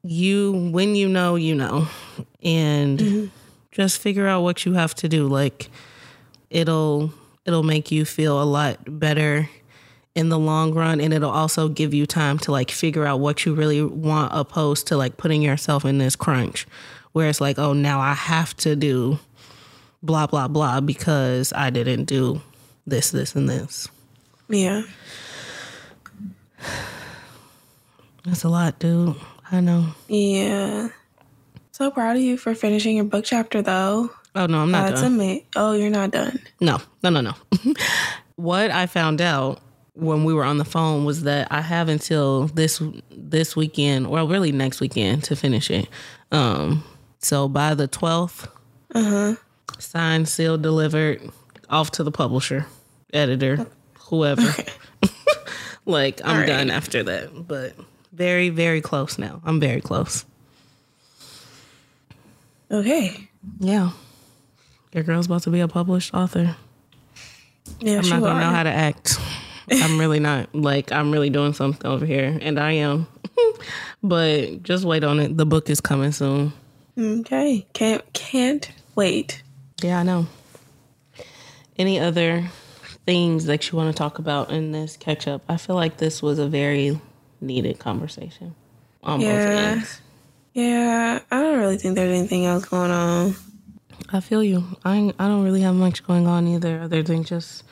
you 0.04 0.70
when 0.72 0.96
you 0.96 1.08
know, 1.08 1.36
you 1.36 1.56
know. 1.56 1.88
And 2.44 3.00
Mm-hmm. 3.00 3.26
just 3.72 4.00
figure 4.00 4.28
out 4.28 4.42
what 4.42 4.66
you 4.66 4.74
have 4.74 4.96
to 4.96 5.10
do. 5.10 5.28
Like 5.28 5.70
it'll 6.50 7.12
it'll 7.46 7.64
make 7.64 7.92
you 7.92 8.06
feel 8.06 8.42
a 8.42 8.46
lot 8.46 8.80
better 9.00 9.50
in 10.18 10.30
the 10.30 10.40
long 10.40 10.74
run 10.74 11.00
and 11.00 11.14
it'll 11.14 11.30
also 11.30 11.70
give 11.70 11.94
you 11.94 12.06
time 12.08 12.40
to 12.40 12.52
like 12.52 12.72
figure 12.72 13.06
out 13.06 13.20
what 13.20 13.46
you 13.46 13.54
really 13.54 13.84
want 13.84 14.32
opposed 14.34 14.88
to 14.88 14.98
like 14.98 15.16
putting 15.16 15.44
yourself 15.44 15.86
in 15.86 16.00
this 16.00 16.16
crunch 16.16 16.66
where 17.12 17.30
it's 17.30 17.40
like 17.40 17.60
oh 17.60 17.72
now 17.72 18.00
i 18.00 18.14
have 18.14 18.58
to 18.58 18.76
do 18.76 19.20
blah 20.02 20.26
blah 20.26 20.48
blah 20.48 20.80
because 20.82 21.54
i 21.54 21.70
didn't 21.70 22.06
do 22.06 22.42
this 22.88 23.12
this 23.12 23.36
and 23.36 23.48
this 23.48 23.88
Yeah. 24.50 24.82
that's 28.26 28.44
a 28.44 28.50
lot 28.50 28.80
dude 28.80 29.16
i 29.52 29.60
know 29.62 29.86
Yeah. 30.08 30.90
So 31.72 31.92
proud 31.92 32.16
of 32.16 32.24
you 32.24 32.38
for 32.38 32.56
finishing 32.56 32.96
your 32.96 33.06
book 33.06 33.24
chapter 33.24 33.62
though. 33.62 34.10
oh 34.36 34.46
no 34.48 34.60
i'm 34.62 34.72
not 34.72 34.90
That's 34.90 35.02
done 35.02 35.14
amazing. 35.14 35.46
Oh, 35.56 35.74
you're 35.74 35.92
not 35.92 36.10
done. 36.10 36.40
No, 36.60 36.80
no, 37.04 37.12
no, 37.12 37.22
no. 37.22 37.34
what 38.36 38.72
I 38.72 38.88
found 38.88 39.22
out 39.22 39.60
when 39.98 40.24
we 40.24 40.34
were 40.34 40.44
on 40.44 40.58
the 40.58 40.66
phone 40.66 41.06
was 41.06 41.24
that 41.24 41.48
I 41.52 41.62
have 41.62 41.90
until 41.90 42.48
this 42.48 42.82
this 43.10 43.56
weekend, 43.56 44.08
or 44.08 44.28
really 44.28 44.52
next 44.52 44.80
weekend, 44.80 45.24
to 45.26 45.36
finish 45.36 45.72
it. 45.72 45.88
Um, 46.32 46.84
so 47.20 47.48
by 47.48 47.74
the 47.74 47.88
twelfth, 47.88 48.48
uh-huh. 48.94 49.36
signed, 49.80 50.30
sealed, 50.30 50.62
delivered, 50.62 51.22
off 51.70 51.92
to 51.92 52.04
the 52.04 52.12
publisher, 52.12 52.68
editor, 53.14 53.66
whoever. 54.00 54.54
like 55.86 56.22
I'm 56.24 56.40
right. 56.40 56.48
done 56.48 56.70
after 56.70 57.04
that, 57.04 57.48
but 57.48 57.74
very, 58.14 58.50
very 58.50 58.82
close 58.82 59.18
now. 59.18 59.42
I'm 59.46 59.60
very 59.60 59.82
close. 59.82 60.26
Okay. 62.70 63.30
Yeah, 63.60 63.92
your 64.94 65.04
girl's 65.04 65.26
about 65.26 65.44
to 65.44 65.50
be 65.50 65.62
a 65.62 65.68
published 65.68 66.14
author. 66.14 66.56
Yeah, 67.80 68.00
I'm 68.00 68.10
not 68.10 68.22
gonna 68.22 68.40
know 68.40 68.50
how 68.50 68.64
to 68.64 68.70
act. 68.70 69.18
I'm 69.72 69.98
really 70.00 70.20
not. 70.20 70.54
Like 70.56 70.92
I'm 70.92 71.12
really 71.12 71.30
doing 71.30 71.54
something 71.54 71.86
over 71.90 72.06
here, 72.06 72.38
and 72.42 72.60
I 72.60 72.72
am. 72.74 73.08
but 74.04 74.64
just 74.64 74.86
wait 74.86 75.04
on 75.04 75.20
it. 75.20 75.36
The 75.38 75.46
book 75.46 75.70
is 75.70 75.82
coming 75.82 76.12
soon. 76.12 76.54
Okay. 76.98 77.66
Can't 77.74 78.02
can't 78.14 78.72
wait. 78.96 79.44
Yeah, 79.84 80.00
I 80.00 80.04
know. 80.04 80.28
Any 81.78 82.00
other 82.00 82.46
things 83.06 83.46
that 83.46 83.72
you 83.72 83.78
want 83.78 83.96
to 83.96 83.98
talk 83.98 84.18
about 84.20 84.50
in 84.52 84.72
this 84.72 84.98
catch 84.98 85.28
up? 85.28 85.44
I 85.48 85.58
feel 85.58 85.76
like 85.76 85.98
this 85.98 86.22
was 86.24 86.40
a 86.40 86.48
very 86.48 87.00
needed 87.40 87.78
conversation 87.80 88.56
on 89.04 89.20
both 89.20 89.28
Yeah. 89.28 89.74
ends. 89.74 90.02
Yeah, 90.54 91.20
I 91.30 91.40
don't 91.40 91.60
really 91.60 91.78
think 91.78 91.94
there's 91.96 92.18
anything 92.18 92.46
else 92.48 92.66
going 92.66 92.90
on. 92.90 93.36
I 94.12 94.22
feel 94.22 94.44
you. 94.44 94.64
I 94.84 95.14
I 95.20 95.28
don't 95.28 95.44
really 95.44 95.62
have 95.62 95.76
much 95.76 96.04
going 96.08 96.26
on 96.26 96.48
either, 96.48 96.80
other 96.82 97.04
than 97.04 97.24
just 97.24 97.64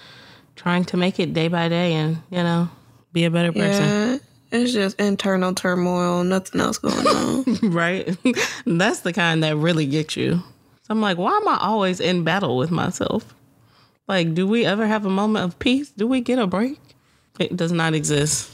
trying 0.55 0.85
to 0.85 0.97
make 0.97 1.19
it 1.19 1.33
day 1.33 1.47
by 1.47 1.69
day, 1.69 1.93
and 1.93 2.17
you 2.29 2.37
know, 2.37 2.69
be 3.13 3.25
a 3.25 3.31
better 3.31 3.51
person. 3.51 3.83
Yeah. 3.83 4.17
It's 4.51 4.71
just 4.71 4.99
internal 4.99 5.53
turmoil, 5.53 6.23
nothing 6.23 6.61
else 6.61 6.77
going 6.77 7.07
on. 7.07 7.71
right? 7.71 8.15
That's 8.65 9.01
the 9.01 9.11
kind 9.11 9.43
that 9.43 9.57
really 9.57 9.85
gets 9.85 10.15
you. 10.15 10.41
I'm 10.89 11.01
like, 11.01 11.17
why 11.17 11.35
am 11.35 11.47
I 11.47 11.57
always 11.61 11.99
in 11.99 12.23
battle 12.23 12.55
with 12.57 12.71
myself? 12.71 13.33
Like, 14.07 14.35
do 14.35 14.45
we 14.47 14.65
ever 14.65 14.85
have 14.85 15.05
a 15.05 15.09
moment 15.09 15.45
of 15.45 15.57
peace? 15.59 15.89
Do 15.89 16.05
we 16.07 16.21
get 16.21 16.37
a 16.37 16.45
break? 16.45 16.79
It 17.39 17.57
does 17.57 17.71
not 17.71 17.95
exist. 17.95 18.51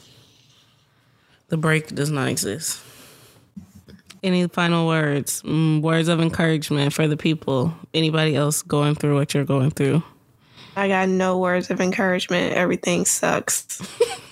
The 1.49 1.57
break 1.57 1.87
does 1.87 2.09
not 2.09 2.29
exist. 2.29 2.81
Any 4.23 4.47
final 4.47 4.87
words? 4.87 5.41
Mm, 5.41 5.81
words 5.81 6.07
of 6.07 6.21
encouragement 6.21 6.93
for 6.93 7.07
the 7.07 7.17
people? 7.17 7.73
Anybody 7.93 8.35
else 8.35 8.61
going 8.61 8.95
through 8.95 9.15
what 9.15 9.33
you're 9.33 9.43
going 9.45 9.71
through? 9.71 10.01
I 10.75 10.87
got 10.87 11.09
no 11.09 11.37
words 11.37 11.69
of 11.69 11.81
encouragement. 11.81 12.53
Everything 12.53 13.05
sucks. 13.05 13.81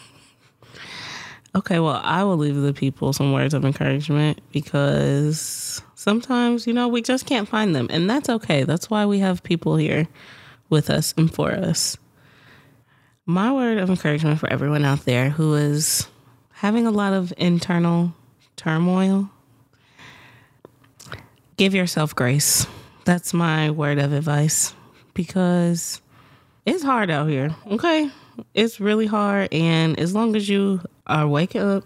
Okay, 1.56 1.80
well, 1.80 2.00
I 2.04 2.24
will 2.24 2.38
leave 2.38 2.56
the 2.56 2.74
people 2.74 3.12
some 3.12 3.34
words 3.34 3.56
of 3.56 3.66
encouragement 3.66 4.40
because 4.52 5.82
sometimes, 5.96 6.68
you 6.68 6.74
know, 6.74 6.88
we 6.88 7.02
just 7.02 7.26
can't 7.26 7.48
find 7.50 7.76
them. 7.76 7.88
And 7.90 8.08
that's 8.08 8.30
okay. 8.30 8.64
That's 8.64 8.90
why 8.90 9.08
we 9.08 9.20
have 9.20 9.42
people 9.42 9.76
here 9.76 10.08
with 10.70 10.92
us 10.92 11.14
and 11.18 11.34
for 11.34 11.52
us. 11.52 11.98
My 13.26 13.52
word 13.52 13.80
of 13.80 13.90
encouragement 13.90 14.40
for 14.40 14.52
everyone 14.52 14.86
out 14.86 15.06
there 15.06 15.32
who 15.32 15.56
is 15.56 16.08
having 16.54 16.86
a 16.86 16.92
lot 16.92 17.14
of 17.14 17.34
internal 17.36 18.14
turmoil 18.56 19.30
give 21.58 21.74
yourself 21.74 22.14
grace. 22.14 22.68
That's 23.06 23.34
my 23.34 23.72
word 23.72 23.98
of 23.98 24.14
advice 24.14 24.76
because 25.16 26.00
it's 26.70 26.84
hard 26.84 27.10
out 27.10 27.28
here, 27.30 27.56
okay? 27.72 28.10
It's 28.54 28.80
really 28.80 29.06
hard. 29.06 29.54
And 29.54 30.00
as 30.00 30.14
long 30.14 30.36
as 30.36 30.48
you 30.48 30.82
are 31.08 31.28
waking 31.28 31.62
up, 31.62 31.84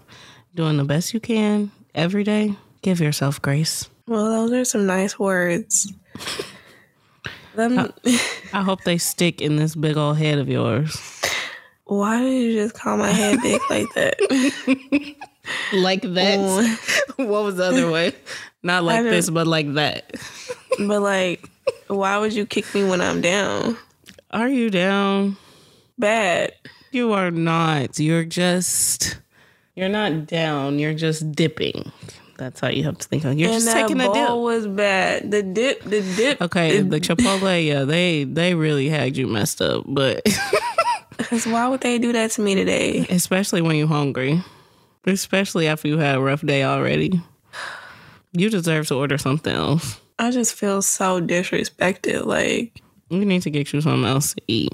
doing 0.56 0.78
the 0.78 0.84
best 0.84 1.14
you 1.14 1.20
can 1.20 1.72
every 1.96 2.24
day, 2.24 2.56
give 2.82 3.00
yourself 3.00 3.42
grace. 3.42 3.90
Well, 4.08 4.30
those 4.30 4.52
are 4.52 4.66
some 4.66 4.86
nice 4.86 5.18
words. 5.18 5.92
Them, 7.56 7.94
I 8.52 8.62
hope 8.62 8.84
they 8.84 8.98
stick 8.98 9.42
in 9.42 9.56
this 9.58 9.76
big 9.76 9.96
old 9.96 10.18
head 10.18 10.40
of 10.40 10.50
yours. 10.50 11.00
why 11.86 12.20
did 12.20 12.42
you 12.42 12.54
just 12.56 12.74
call 12.76 12.98
my 12.98 13.12
head 13.12 13.40
big 13.42 13.62
like 13.70 13.94
that? 13.94 14.20
Like 15.72 16.02
that? 16.02 16.38
Oh. 16.40 16.78
what 17.24 17.44
was 17.44 17.58
the 17.58 17.66
other 17.66 17.92
way? 17.92 18.14
Not 18.64 18.84
like 18.84 19.04
this, 19.04 19.30
but 19.30 19.46
like 19.46 19.74
that. 19.74 20.14
but 20.80 21.02
like, 21.02 21.48
why 21.88 22.18
would 22.18 22.34
you 22.34 22.46
kick 22.46 22.74
me 22.74 22.84
when 22.84 23.02
I'm 23.02 23.22
down? 23.22 23.78
Are 24.34 24.50
you 24.50 24.70
down? 24.72 25.38
Bad. 25.98 26.54
You 26.92 27.14
are 27.14 27.30
not. 27.32 28.00
You're 28.00 28.26
just, 28.26 29.20
you're 29.76 29.90
not 29.90 30.26
down. 30.26 30.80
You're 30.80 30.96
just 30.96 31.32
dipping. 31.34 31.92
That's 32.38 32.60
how 32.60 32.70
you 32.70 32.84
have 32.86 32.98
to 32.98 33.08
think 33.08 33.26
of. 33.26 33.38
You're 33.38 33.52
and 33.52 33.64
just 33.64 33.72
taking 33.76 34.02
a 34.02 34.12
dip. 34.12 34.32
was 34.32 34.66
bad. 34.68 35.30
The 35.30 35.44
dip, 35.44 35.84
the 35.84 36.02
dip. 36.16 36.42
Okay, 36.42 36.82
the 36.82 37.00
Chipotle, 37.00 37.64
yeah, 37.66 37.84
they 37.84 38.24
they 38.24 38.56
really 38.56 38.90
had 38.90 39.16
you 39.16 39.28
messed 39.28 39.62
up, 39.62 39.84
but 39.88 40.26
Because 41.18 41.46
why 41.46 41.68
would 41.68 41.82
they 41.82 42.00
do 42.00 42.12
that 42.12 42.32
to 42.32 42.42
me 42.42 42.56
today? 42.56 43.06
especially 43.10 43.62
when 43.62 43.76
you're 43.76 43.88
hungry, 43.88 44.44
especially 45.06 45.68
after 45.68 45.88
you 45.88 46.00
had 46.00 46.16
a 46.16 46.22
rough 46.22 46.42
day 46.42 46.64
already, 46.64 47.22
you 48.32 48.50
deserve 48.50 48.88
to 48.88 48.96
order 48.96 49.20
something 49.20 49.54
else. 49.54 50.00
I 50.18 50.32
just 50.32 50.56
feel 50.56 50.82
so 50.82 51.22
disrespected. 51.22 52.26
Like, 52.26 52.82
You 53.14 53.26
need 53.26 53.44
to 53.44 53.50
get 53.50 53.72
you 53.74 53.82
something 53.82 54.06
else 54.06 54.34
to 54.34 54.42
eat. 54.48 54.74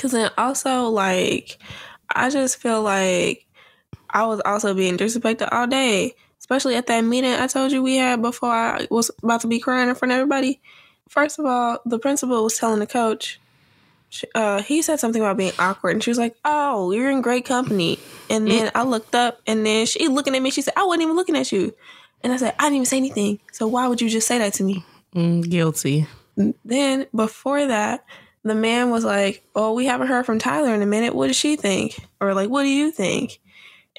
Cause 0.00 0.12
then 0.12 0.30
also 0.36 0.88
like 0.88 1.58
I 2.14 2.30
just 2.30 2.58
feel 2.58 2.82
like 2.82 3.46
I 4.10 4.26
was 4.26 4.40
also 4.44 4.74
being 4.74 4.96
disrespected 4.96 5.48
all 5.52 5.66
day. 5.66 6.14
Especially 6.38 6.76
at 6.76 6.86
that 6.86 7.00
meeting 7.00 7.32
I 7.32 7.46
told 7.48 7.72
you 7.72 7.82
we 7.82 7.96
had 7.96 8.22
before 8.22 8.52
I 8.52 8.86
was 8.90 9.10
about 9.22 9.40
to 9.40 9.48
be 9.48 9.58
crying 9.58 9.88
in 9.88 9.94
front 9.94 10.12
of 10.12 10.18
everybody. 10.18 10.60
First 11.08 11.38
of 11.38 11.46
all, 11.46 11.80
the 11.84 11.98
principal 11.98 12.44
was 12.44 12.56
telling 12.56 12.78
the 12.78 12.86
coach, 12.86 13.40
uh, 14.34 14.62
he 14.62 14.82
said 14.82 15.00
something 15.00 15.20
about 15.20 15.36
being 15.36 15.52
awkward, 15.58 15.90
and 15.90 16.02
she 16.02 16.10
was 16.10 16.18
like, 16.18 16.36
"Oh, 16.44 16.90
you're 16.92 17.10
in 17.10 17.20
great 17.20 17.44
company." 17.44 17.98
And 18.30 18.48
then 18.48 18.70
I 18.74 18.82
looked 18.84 19.14
up, 19.14 19.40
and 19.46 19.64
then 19.66 19.86
she 19.86 20.08
looking 20.08 20.34
at 20.34 20.42
me. 20.42 20.50
She 20.50 20.62
said, 20.62 20.74
"I 20.76 20.84
wasn't 20.84 21.02
even 21.02 21.16
looking 21.16 21.36
at 21.36 21.50
you," 21.52 21.74
and 22.22 22.32
I 22.32 22.36
said, 22.36 22.54
"I 22.58 22.64
didn't 22.64 22.76
even 22.76 22.86
say 22.86 22.96
anything. 22.98 23.40
So 23.52 23.66
why 23.66 23.88
would 23.88 24.00
you 24.00 24.08
just 24.08 24.26
say 24.26 24.38
that 24.38 24.54
to 24.54 24.64
me?" 24.64 24.84
Mm, 25.14 25.48
guilty. 25.48 26.06
Then 26.64 27.06
before 27.14 27.66
that, 27.66 28.04
the 28.42 28.54
man 28.54 28.90
was 28.90 29.04
like, 29.04 29.44
"Oh, 29.54 29.72
we 29.72 29.86
haven't 29.86 30.08
heard 30.08 30.26
from 30.26 30.38
Tyler 30.38 30.74
in 30.74 30.82
a 30.82 30.86
minute. 30.86 31.14
What 31.14 31.28
does 31.28 31.36
she 31.36 31.56
think?" 31.56 31.98
Or 32.20 32.34
like, 32.34 32.50
"What 32.50 32.62
do 32.62 32.68
you 32.68 32.90
think?" 32.90 33.40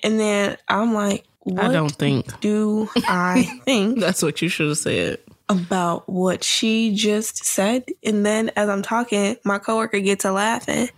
And 0.03 0.19
then 0.19 0.57
I'm 0.67 0.93
like, 0.93 1.25
"What 1.39 1.65
I 1.65 1.71
don't 1.73 1.91
think 1.91 2.39
do 2.39 2.89
I 3.07 3.59
think 3.65 3.99
that's 3.99 4.21
what 4.21 4.41
you 4.41 4.49
should 4.49 4.69
have 4.69 4.77
said. 4.77 5.19
about 5.49 6.07
what 6.07 6.43
she 6.43 6.93
just 6.93 7.43
said?" 7.43 7.85
And 8.03 8.25
then 8.25 8.51
as 8.55 8.69
I'm 8.69 8.83
talking, 8.83 9.35
my 9.43 9.57
coworker 9.57 9.99
gets 9.99 10.21
to 10.21 10.31
laughing, 10.31 10.89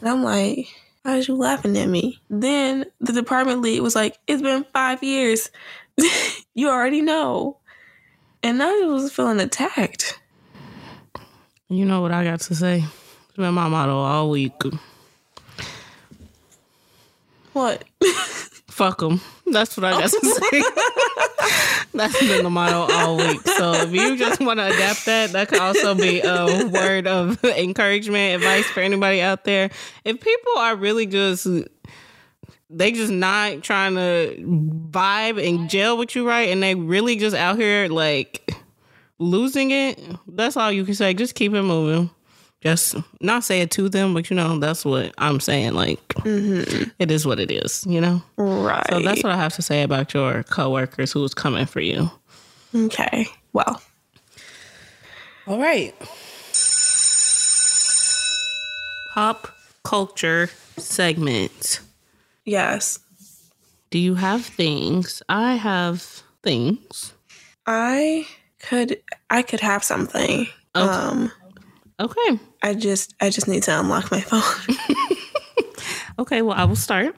and 0.00 0.08
I'm 0.08 0.24
like, 0.24 0.68
"Why 1.02 1.16
is 1.16 1.28
you 1.28 1.36
laughing 1.36 1.76
at 1.76 1.88
me?" 1.88 2.18
Then 2.30 2.86
the 3.00 3.12
department 3.12 3.60
lead 3.60 3.80
was 3.80 3.94
like, 3.94 4.18
"It's 4.26 4.42
been 4.42 4.64
five 4.72 5.02
years. 5.02 5.50
you 6.54 6.70
already 6.70 7.02
know." 7.02 7.58
And 8.42 8.58
now 8.58 8.70
I 8.70 8.86
was 8.86 9.12
feeling 9.12 9.38
attacked. 9.38 10.18
You 11.72 11.86
know 11.86 12.02
what 12.02 12.12
I 12.12 12.22
got 12.22 12.38
to 12.40 12.54
say? 12.54 12.84
It's 13.28 13.36
been 13.38 13.54
my 13.54 13.66
motto 13.66 13.96
all 13.96 14.28
week. 14.28 14.52
What? 17.54 17.82
Fuck 18.66 18.98
them. 18.98 19.22
That's 19.46 19.74
what 19.78 19.84
I 19.84 19.92
got 19.92 20.10
to 20.10 20.20
say. 20.20 20.62
That's 21.94 22.20
been 22.20 22.44
the 22.44 22.50
motto 22.50 22.92
all 22.92 23.16
week. 23.16 23.40
So 23.48 23.72
if 23.72 23.90
you 23.90 24.18
just 24.18 24.38
want 24.42 24.60
to 24.60 24.66
adapt 24.66 25.06
that, 25.06 25.32
that 25.32 25.48
could 25.48 25.60
also 25.60 25.94
be 25.94 26.20
a 26.20 26.66
word 26.66 27.06
of 27.06 27.42
encouragement, 27.56 28.42
advice 28.42 28.66
for 28.66 28.80
anybody 28.80 29.22
out 29.22 29.44
there. 29.44 29.70
If 30.04 30.20
people 30.20 30.58
are 30.58 30.76
really 30.76 31.06
just 31.06 31.46
they 32.68 32.92
just 32.92 33.12
not 33.12 33.62
trying 33.62 33.94
to 33.94 34.36
vibe 34.90 35.42
and 35.42 35.70
gel 35.70 35.96
with 35.96 36.14
you 36.14 36.28
right, 36.28 36.50
and 36.50 36.62
they 36.62 36.74
really 36.74 37.16
just 37.16 37.34
out 37.34 37.56
here 37.56 37.88
like 37.88 38.61
losing 39.22 39.70
it. 39.70 40.00
That's 40.26 40.56
all 40.56 40.72
you 40.72 40.84
can 40.84 40.94
say. 40.94 41.14
Just 41.14 41.34
keep 41.34 41.52
it 41.54 41.62
moving. 41.62 42.10
Just 42.60 42.94
not 43.20 43.42
say 43.42 43.60
it 43.60 43.72
to 43.72 43.88
them, 43.88 44.14
but 44.14 44.30
you 44.30 44.36
know 44.36 44.58
that's 44.58 44.84
what 44.84 45.12
I'm 45.18 45.40
saying. 45.40 45.74
Like 45.74 46.06
mm-hmm. 46.08 46.90
it 46.98 47.10
is 47.10 47.26
what 47.26 47.40
it 47.40 47.50
is, 47.50 47.84
you 47.88 48.00
know. 48.00 48.22
Right. 48.36 48.86
So 48.88 49.00
that's 49.00 49.22
what 49.24 49.32
I 49.32 49.36
have 49.36 49.54
to 49.54 49.62
say 49.62 49.82
about 49.82 50.14
your 50.14 50.44
coworkers 50.44 51.10
who's 51.12 51.34
coming 51.34 51.66
for 51.66 51.80
you. 51.80 52.10
okay. 52.74 53.26
Well, 53.52 53.82
All 55.46 55.58
right. 55.58 55.94
Pop 59.12 59.48
culture 59.84 60.48
segment. 60.78 61.80
yes. 62.44 63.00
Do 63.90 63.98
you 63.98 64.14
have 64.14 64.46
things? 64.46 65.22
I 65.28 65.56
have 65.56 66.22
things. 66.42 67.12
I 67.66 68.26
could 68.62 68.98
I 69.30 69.42
could 69.42 69.60
have 69.60 69.84
something. 69.84 70.46
Okay. 70.74 70.88
Um 70.88 71.30
Okay. 72.00 72.40
I 72.62 72.74
just 72.74 73.14
I 73.20 73.30
just 73.30 73.48
need 73.48 73.62
to 73.64 73.78
unlock 73.78 74.10
my 74.10 74.20
phone. 74.20 74.76
Okay, 76.18 76.42
well, 76.42 76.56
I 76.56 76.64
will 76.64 76.76
start. 76.76 77.16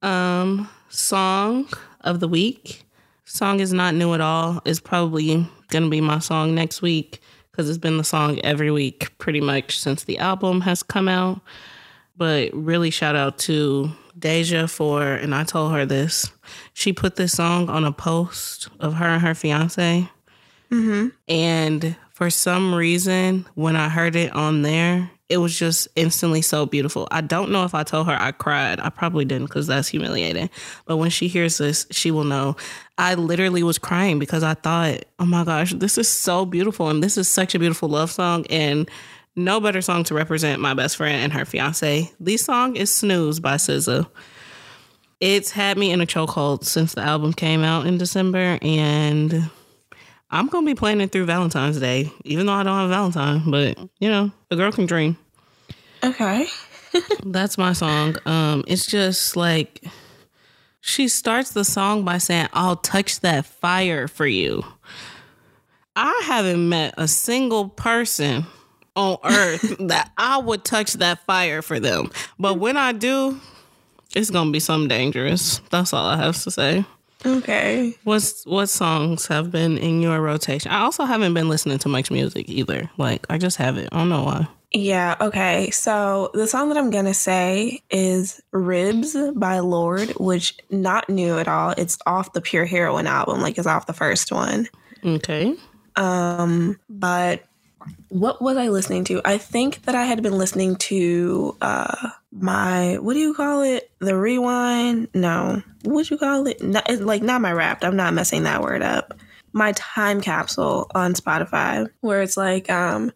Um, 0.00 0.68
song 0.88 1.68
of 2.00 2.20
the 2.20 2.28
week. 2.28 2.84
Song 3.24 3.60
is 3.60 3.72
not 3.72 3.94
new 3.94 4.14
at 4.14 4.20
all. 4.20 4.62
It's 4.64 4.80
probably 4.80 5.46
gonna 5.68 5.90
be 5.90 6.00
my 6.00 6.18
song 6.18 6.54
next 6.54 6.80
week 6.80 7.20
because 7.50 7.68
it's 7.68 7.78
been 7.78 7.98
the 7.98 8.04
song 8.04 8.40
every 8.40 8.70
week 8.70 9.16
pretty 9.18 9.40
much 9.40 9.78
since 9.78 10.04
the 10.04 10.18
album 10.18 10.62
has 10.62 10.82
come 10.82 11.08
out. 11.08 11.40
But 12.16 12.50
really, 12.54 12.90
shout 12.90 13.16
out 13.16 13.38
to 13.40 13.90
Deja 14.18 14.66
for, 14.66 15.02
and 15.02 15.34
I 15.34 15.44
told 15.44 15.72
her 15.72 15.86
this. 15.86 16.30
She 16.72 16.92
put 16.92 17.16
this 17.16 17.32
song 17.32 17.68
on 17.68 17.84
a 17.84 17.92
post 17.92 18.68
of 18.80 18.94
her 18.94 19.06
and 19.06 19.22
her 19.22 19.34
fiance. 19.34 20.10
Mm-hmm. 20.70 21.08
And 21.28 21.96
for 22.12 22.30
some 22.30 22.74
reason, 22.74 23.46
when 23.54 23.76
I 23.76 23.88
heard 23.88 24.16
it 24.16 24.32
on 24.34 24.62
there, 24.62 25.10
it 25.28 25.38
was 25.38 25.58
just 25.58 25.88
instantly 25.94 26.40
so 26.40 26.64
beautiful. 26.64 27.06
I 27.10 27.20
don't 27.20 27.50
know 27.50 27.64
if 27.64 27.74
I 27.74 27.82
told 27.82 28.06
her 28.06 28.16
I 28.18 28.32
cried. 28.32 28.80
I 28.80 28.88
probably 28.88 29.26
didn't 29.26 29.46
because 29.46 29.66
that's 29.66 29.88
humiliating. 29.88 30.48
But 30.86 30.96
when 30.96 31.10
she 31.10 31.28
hears 31.28 31.58
this, 31.58 31.86
she 31.90 32.10
will 32.10 32.24
know. 32.24 32.56
I 32.96 33.14
literally 33.14 33.62
was 33.62 33.78
crying 33.78 34.18
because 34.18 34.42
I 34.42 34.54
thought, 34.54 35.04
oh 35.18 35.26
my 35.26 35.44
gosh, 35.44 35.74
this 35.74 35.98
is 35.98 36.08
so 36.08 36.46
beautiful. 36.46 36.88
And 36.88 37.02
this 37.04 37.18
is 37.18 37.28
such 37.28 37.54
a 37.54 37.58
beautiful 37.58 37.90
love 37.90 38.10
song. 38.10 38.46
And 38.48 38.90
no 39.38 39.60
better 39.60 39.80
song 39.80 40.04
to 40.04 40.14
represent 40.14 40.60
my 40.60 40.74
best 40.74 40.96
friend 40.96 41.22
and 41.22 41.32
her 41.32 41.44
fiance. 41.44 42.10
The 42.20 42.36
song 42.36 42.76
is 42.76 42.92
Snooze 42.92 43.40
by 43.40 43.54
SZA. 43.54 44.06
It's 45.20 45.50
had 45.52 45.78
me 45.78 45.92
in 45.92 46.00
a 46.00 46.06
chokehold 46.06 46.64
since 46.64 46.94
the 46.94 47.02
album 47.02 47.32
came 47.32 47.62
out 47.62 47.86
in 47.86 47.98
December. 47.98 48.58
And 48.60 49.50
I'm 50.30 50.48
gonna 50.48 50.66
be 50.66 50.74
playing 50.74 51.00
it 51.00 51.12
through 51.12 51.24
Valentine's 51.24 51.80
Day, 51.80 52.12
even 52.24 52.46
though 52.46 52.52
I 52.52 52.62
don't 52.62 52.78
have 52.78 52.90
Valentine. 52.90 53.50
But 53.50 53.78
you 53.98 54.08
know, 54.08 54.30
a 54.50 54.56
girl 54.56 54.72
can 54.72 54.86
dream. 54.86 55.16
okay. 56.02 56.46
That's 57.24 57.58
my 57.58 57.72
song. 57.72 58.16
Um, 58.26 58.64
it's 58.66 58.86
just 58.86 59.36
like 59.36 59.84
she 60.80 61.08
starts 61.08 61.50
the 61.50 61.64
song 61.64 62.04
by 62.04 62.18
saying, 62.18 62.48
"I'll 62.52 62.76
touch 62.76 63.20
that 63.20 63.46
fire 63.46 64.08
for 64.08 64.26
you." 64.26 64.64
I 65.94 66.22
haven't 66.26 66.68
met 66.68 66.94
a 66.96 67.08
single 67.08 67.68
person 67.68 68.46
on 68.98 69.18
earth 69.24 69.76
that 69.88 70.10
I 70.18 70.38
would 70.38 70.64
touch 70.64 70.94
that 70.94 71.24
fire 71.24 71.62
for 71.62 71.78
them. 71.80 72.10
But 72.38 72.58
when 72.58 72.76
I 72.76 72.92
do, 72.92 73.40
it's 74.14 74.30
gonna 74.30 74.50
be 74.50 74.60
something 74.60 74.88
dangerous. 74.88 75.60
That's 75.70 75.92
all 75.92 76.06
I 76.06 76.16
have 76.16 76.42
to 76.42 76.50
say. 76.50 76.84
Okay. 77.24 77.96
What's 78.04 78.44
what 78.46 78.68
songs 78.68 79.26
have 79.26 79.50
been 79.50 79.78
in 79.78 80.00
your 80.00 80.20
rotation? 80.20 80.70
I 80.70 80.80
also 80.80 81.04
haven't 81.04 81.34
been 81.34 81.48
listening 81.48 81.78
to 81.78 81.88
much 81.88 82.10
music 82.10 82.48
either. 82.48 82.90
Like 82.96 83.26
I 83.30 83.38
just 83.38 83.56
haven't. 83.56 83.88
I 83.92 83.98
don't 83.98 84.08
know 84.08 84.24
why. 84.24 84.48
Yeah, 84.72 85.16
okay. 85.20 85.70
So 85.70 86.30
the 86.34 86.46
song 86.46 86.68
that 86.68 86.78
I'm 86.78 86.90
gonna 86.90 87.14
say 87.14 87.82
is 87.90 88.40
Ribs 88.52 89.16
by 89.34 89.60
Lorde, 89.60 90.10
which 90.18 90.56
not 90.70 91.08
new 91.08 91.38
at 91.38 91.48
all. 91.48 91.70
It's 91.70 91.98
off 92.06 92.32
the 92.32 92.40
Pure 92.40 92.66
Heroine 92.66 93.06
album, 93.06 93.40
like 93.40 93.58
it's 93.58 93.66
off 93.66 93.86
the 93.86 93.92
first 93.92 94.30
one. 94.30 94.68
Okay. 95.04 95.56
Um, 95.96 96.78
but 96.88 97.44
what 98.08 98.40
was 98.40 98.56
I 98.56 98.68
listening 98.68 99.04
to? 99.04 99.20
I 99.24 99.38
think 99.38 99.82
that 99.82 99.94
I 99.94 100.04
had 100.04 100.22
been 100.22 100.38
listening 100.38 100.76
to 100.76 101.56
uh 101.60 102.10
my 102.32 102.96
what 102.98 103.14
do 103.14 103.20
you 103.20 103.34
call 103.34 103.62
it? 103.62 103.90
The 103.98 104.16
rewind? 104.16 105.08
No. 105.14 105.62
What 105.84 106.10
you 106.10 106.18
call 106.18 106.46
it? 106.46 106.62
Not, 106.62 106.88
it's 106.88 107.02
like 107.02 107.22
not 107.22 107.40
my 107.40 107.52
wrapped. 107.52 107.84
I'm 107.84 107.96
not 107.96 108.14
messing 108.14 108.44
that 108.44 108.62
word 108.62 108.82
up. 108.82 109.14
My 109.52 109.72
time 109.72 110.20
capsule 110.20 110.90
on 110.94 111.14
Spotify, 111.14 111.88
where 112.00 112.22
it's 112.22 112.36
like 112.36 112.70
um 112.70 113.12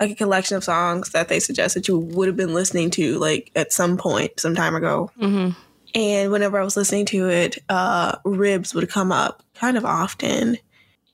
like 0.00 0.10
a 0.10 0.14
collection 0.14 0.56
of 0.56 0.64
songs 0.64 1.10
that 1.10 1.28
they 1.28 1.40
suggest 1.40 1.74
that 1.74 1.88
you 1.88 1.98
would 1.98 2.28
have 2.28 2.36
been 2.36 2.54
listening 2.54 2.90
to 2.92 3.18
like 3.18 3.50
at 3.56 3.72
some 3.72 3.96
point 3.96 4.38
some 4.40 4.54
time 4.54 4.74
ago. 4.74 5.10
hmm 5.18 5.50
And 5.94 6.30
whenever 6.30 6.58
I 6.58 6.64
was 6.64 6.76
listening 6.76 7.06
to 7.06 7.28
it, 7.28 7.58
uh, 7.68 8.16
ribs 8.24 8.74
would 8.74 8.88
come 8.90 9.12
up 9.12 9.42
kind 9.54 9.76
of 9.76 9.84
often. 9.84 10.58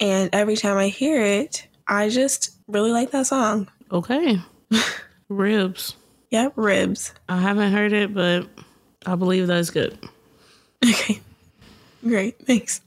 And 0.00 0.30
every 0.32 0.56
time 0.56 0.76
I 0.76 0.88
hear 0.88 1.22
it, 1.22 1.68
I 1.86 2.08
just 2.08 2.51
really 2.72 2.92
like 2.92 3.10
that 3.12 3.26
song. 3.26 3.68
Okay. 3.90 4.40
Ribs. 5.28 5.96
Yep, 6.30 6.54
ribs. 6.56 7.12
I 7.28 7.38
haven't 7.38 7.72
heard 7.72 7.92
it, 7.92 8.14
but 8.14 8.48
I 9.04 9.16
believe 9.16 9.46
that's 9.46 9.68
good. 9.68 9.98
Okay. 10.82 11.20
Great. 12.02 12.46
Thanks. 12.46 12.80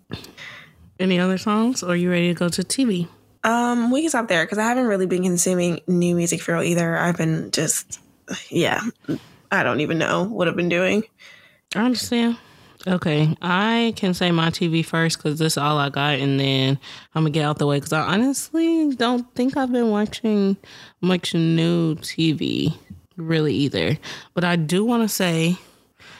Any 1.00 1.20
other 1.20 1.38
songs? 1.38 1.84
Or 1.84 1.92
are 1.92 1.96
you 1.96 2.10
ready 2.10 2.30
to 2.30 2.34
go 2.34 2.50
to 2.50 2.64
TV? 2.64 3.08
Um, 3.44 3.92
we 3.92 4.02
can 4.02 4.10
stop 4.10 4.28
there 4.28 4.44
because 4.44 4.58
I 4.58 4.64
haven't 4.64 4.88
really 4.88 5.06
been 5.06 5.22
consuming 5.22 5.80
new 5.88 6.16
music 6.16 6.42
for 6.42 6.56
real 6.56 6.64
either. 6.64 6.98
I've 6.98 7.18
been 7.18 7.52
just, 7.52 8.00
yeah, 8.50 8.82
I 9.52 9.62
don't 9.62 9.82
even 9.82 10.00
know 10.00 10.24
what 10.24 10.48
I've 10.48 10.56
been 10.56 10.70
doing. 10.70 11.04
I 11.76 11.86
understand. 11.86 12.38
Okay, 12.88 13.36
I 13.42 13.94
can 13.96 14.14
say 14.14 14.32
my 14.32 14.52
TV 14.52 14.86
first 14.86 15.18
because 15.18 15.40
this 15.40 15.54
is 15.54 15.58
all 15.58 15.78
I 15.80 15.90
got, 15.90 16.20
and 16.20 16.40
then 16.40 16.80
I'm 17.16 17.24
gonna 17.24 17.32
get 17.32 17.44
out 17.44 17.58
the 17.58 17.66
way 17.66 17.78
because 17.78 17.94
I 17.94 18.02
honestly 18.02 18.94
don't 18.96 19.34
think 19.34 19.58
I've 19.58 19.72
been 19.72 19.90
watching 19.90 20.56
much 21.02 21.34
new 21.34 21.96
TV 21.96 22.78
really 23.18 23.56
either. 23.56 23.98
But 24.36 24.44
I 24.44 24.56
do 24.56 24.86
want 24.86 25.02
to 25.02 25.10
say 25.10 25.58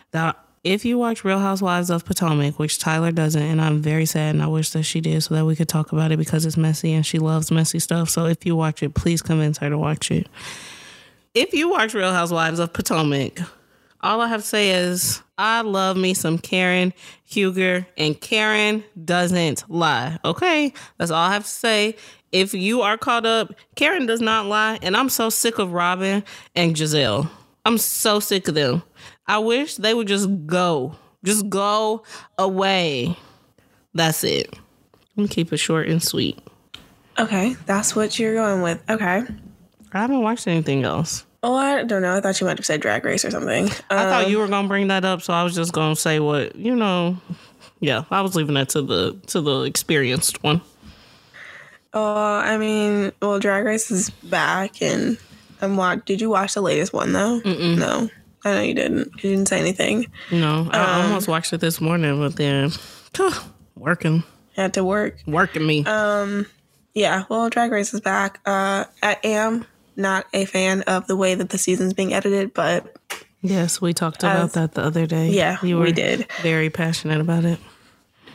that 0.10 0.40
if 0.64 0.84
you 0.84 0.98
watch 0.98 1.24
Real 1.24 1.38
Housewives 1.38 1.92
of 1.92 2.04
Potomac, 2.04 2.58
which 2.58 2.80
Tyler 2.80 3.12
doesn't, 3.12 3.42
and 3.42 3.62
I'm 3.62 3.80
very 3.80 4.08
sad, 4.08 4.34
and 4.34 4.44
I 4.44 4.48
wish 4.48 4.72
that 4.72 4.84
she 4.84 5.02
did 5.02 5.22
so 5.22 5.36
that 5.36 5.46
we 5.46 5.56
could 5.56 5.70
talk 5.70 5.92
about 5.92 6.12
it 6.12 6.18
because 6.18 6.46
it's 6.46 6.58
messy 6.58 6.94
and 6.94 7.06
she 7.06 7.20
loves 7.20 7.52
messy 7.52 7.78
stuff. 7.78 8.10
So 8.10 8.26
if 8.26 8.44
you 8.44 8.56
watch 8.56 8.82
it, 8.82 8.96
please 8.96 9.22
convince 9.22 9.60
her 9.60 9.70
to 9.70 9.78
watch 9.78 10.10
it. 10.10 10.28
If 11.36 11.54
you 11.54 11.70
watch 11.70 11.94
Real 11.94 12.12
Housewives 12.12 12.58
of 12.58 12.74
Potomac, 12.74 13.40
all 14.02 14.22
I 14.22 14.28
have 14.28 14.42
to 14.42 14.48
say 14.48 14.72
is 14.72 15.22
I 15.38 15.62
love 15.62 15.98
me 15.98 16.14
some 16.14 16.38
Karen 16.38 16.94
Huger, 17.26 17.86
and 17.98 18.20
Karen 18.20 18.84
doesn't 19.04 19.70
lie. 19.70 20.18
Okay, 20.24 20.74
that's 20.98 21.12
all 21.12 21.18
I 21.18 21.34
have 21.34 21.44
to 21.44 21.50
say. 21.50 21.96
If 22.32 22.54
you 22.54 22.82
are 22.82 22.98
caught 22.98 23.26
up, 23.26 23.54
Karen 23.76 24.06
does 24.06 24.22
not 24.22 24.46
lie, 24.46 24.80
and 24.82 24.96
I'm 24.96 25.10
so 25.10 25.30
sick 25.30 25.60
of 25.60 25.74
Robyn 25.74 26.24
and 26.56 26.76
Gizelle. 26.76 27.30
I'm 27.66 27.78
so 27.78 28.20
sick 28.20 28.48
of 28.48 28.56
them. 28.56 28.84
I 29.28 29.40
wish 29.40 29.76
they 29.76 29.94
would 29.94 30.08
just 30.08 30.30
go, 30.46 30.96
just 31.24 31.50
go 31.50 32.04
away. 32.38 33.18
That's 33.94 34.24
it. 34.24 34.54
I'm 35.18 35.28
keep 35.28 35.52
it 35.52 35.58
short 35.58 35.88
and 35.88 36.04
sweet. 36.04 36.40
Okay, 37.18 37.56
that's 37.66 37.96
what 37.96 38.20
you're 38.20 38.36
going 38.36 38.62
with. 38.62 38.84
Okay. 38.90 39.24
I 39.94 40.00
haven't 40.00 40.22
watched 40.22 40.48
anything 40.48 40.84
else. 40.84 41.26
Oh, 41.48 41.54
I 41.56 41.84
don't 41.84 42.02
know. 42.02 42.18
I 42.18 42.22
thought 42.22 42.42
you 42.42 42.48
might 42.48 42.58
have 42.58 42.66
said 42.66 42.82
Drag 42.82 43.06
Race 43.06 43.24
or 43.24 43.30
something. 43.30 43.66
I 43.92 44.04
thought 44.04 44.24
Um, 44.26 44.32
you 44.32 44.40
were 44.40 44.48
gonna 44.48 44.68
bring 44.68 44.88
that 44.88 45.06
up, 45.06 45.22
so 45.22 45.32
I 45.32 45.44
was 45.44 45.54
just 45.54 45.74
gonna 45.74 45.96
say 45.96 46.20
what 46.20 46.56
you 46.56 46.76
know. 46.76 47.18
Yeah, 47.82 48.06
I 48.10 48.22
was 48.22 48.36
leaving 48.36 48.56
that 48.56 48.70
to 48.70 48.82
the 48.82 49.14
to 49.28 49.42
the 49.42 49.62
experienced 49.62 50.42
one. 50.44 50.62
Oh, 51.94 52.04
I 52.38 52.58
mean, 52.58 53.12
well, 53.22 53.40
Drag 53.40 53.64
Race 53.64 53.90
is 53.92 54.10
back, 54.10 54.82
and 54.82 55.18
I'm 55.62 55.78
watch. 55.78 56.00
Did 56.06 56.20
you 56.20 56.30
watch 56.30 56.54
the 56.56 56.62
latest 56.62 56.94
one 56.94 57.14
though? 57.14 57.40
No, 57.46 58.10
I 58.44 58.54
know 58.54 58.62
you 58.62 58.74
didn't. 58.74 59.12
You 59.24 59.30
didn't 59.30 59.48
say 59.48 59.60
anything. 59.60 60.08
No, 60.32 60.68
I 60.72 60.80
Um, 60.80 61.02
almost 61.06 61.28
watched 61.28 61.54
it 61.54 61.62
this 61.62 61.80
morning, 61.80 62.18
but 62.20 62.36
then 62.38 62.72
working, 63.76 64.24
Had 64.56 64.74
to 64.74 64.84
work. 64.84 65.18
working 65.28 65.66
me. 65.66 65.86
Um, 65.86 66.48
yeah. 66.94 67.24
Well, 67.30 67.50
Drag 67.50 67.72
Race 67.72 67.94
is 67.94 68.02
back. 68.02 68.40
Uh, 68.46 68.86
I 69.04 69.18
am 69.24 69.66
not 69.96 70.26
a 70.34 70.46
fan 70.46 70.82
of 70.84 71.08
the 71.08 71.16
way 71.16 71.36
that 71.36 71.50
the 71.50 71.58
season's 71.58 71.94
being 71.94 72.14
edited, 72.14 72.54
but 72.54 72.96
yes, 73.42 73.80
we 73.82 73.94
talked 73.94 74.24
about 74.24 74.46
as- 74.46 74.54
that 74.54 74.74
the 74.74 74.84
other 74.84 75.06
day. 75.06 75.30
yeah, 75.30 75.58
you 75.64 75.78
were 75.78 75.86
we 75.86 75.92
did. 75.92 76.28
very 76.42 76.70
passionate 76.70 77.20
about 77.22 77.46
it. 77.46 77.60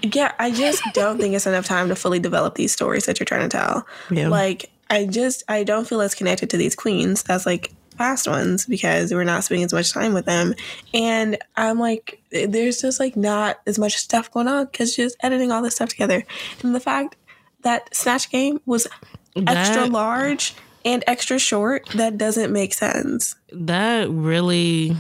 Yeah, 0.03 0.33
I 0.39 0.51
just 0.51 0.83
don't 0.95 1.19
think 1.21 1.35
it's 1.35 1.47
enough 1.47 1.67
time 1.67 1.89
to 1.89 1.95
fully 1.97 2.19
develop 2.21 2.55
these 2.55 2.73
stories 2.73 3.05
that 3.07 3.21
you're 3.21 3.27
trying 3.27 3.49
to 3.49 3.55
tell. 3.55 3.87
Yeah. 4.11 4.29
Like, 4.29 4.71
I 4.89 5.05
just 5.07 5.43
I 5.49 5.63
don't 5.63 5.87
feel 5.87 6.01
as 6.01 6.15
connected 6.15 6.49
to 6.51 6.57
these 6.57 6.75
queens 6.75 7.23
as 7.29 7.45
like 7.45 7.71
past 7.99 8.27
ones 8.27 8.65
because 8.65 9.13
we're 9.13 9.25
not 9.25 9.45
spending 9.45 9.65
as 9.67 9.75
much 9.75 9.93
time 9.93 10.15
with 10.15 10.25
them. 10.25 10.55
And 10.95 11.37
I'm 11.55 11.79
like, 11.79 12.23
there's 12.33 12.81
just 12.81 12.99
like 12.99 13.15
not 13.15 13.61
as 13.67 13.79
much 13.79 13.97
stuff 13.99 14.31
going 14.31 14.49
on 14.49 14.65
because 14.67 14.97
just 14.97 15.17
editing 15.23 15.53
all 15.53 15.61
this 15.61 15.75
stuff 15.75 15.91
together. 15.91 16.25
And 16.63 16.75
the 16.75 16.81
fact 16.81 17.17
that 17.61 17.95
Snatch 17.95 18.31
Game 18.31 18.59
was 18.65 18.87
extra 19.37 19.83
That- 19.83 19.93
large 19.93 20.55
and 20.85 21.05
extra 21.07 21.39
short, 21.39 21.89
that 21.95 22.19
doesn't 22.19 22.53
make 22.53 22.75
sense. 22.75 23.35
That 23.53 24.09
really 24.11 24.97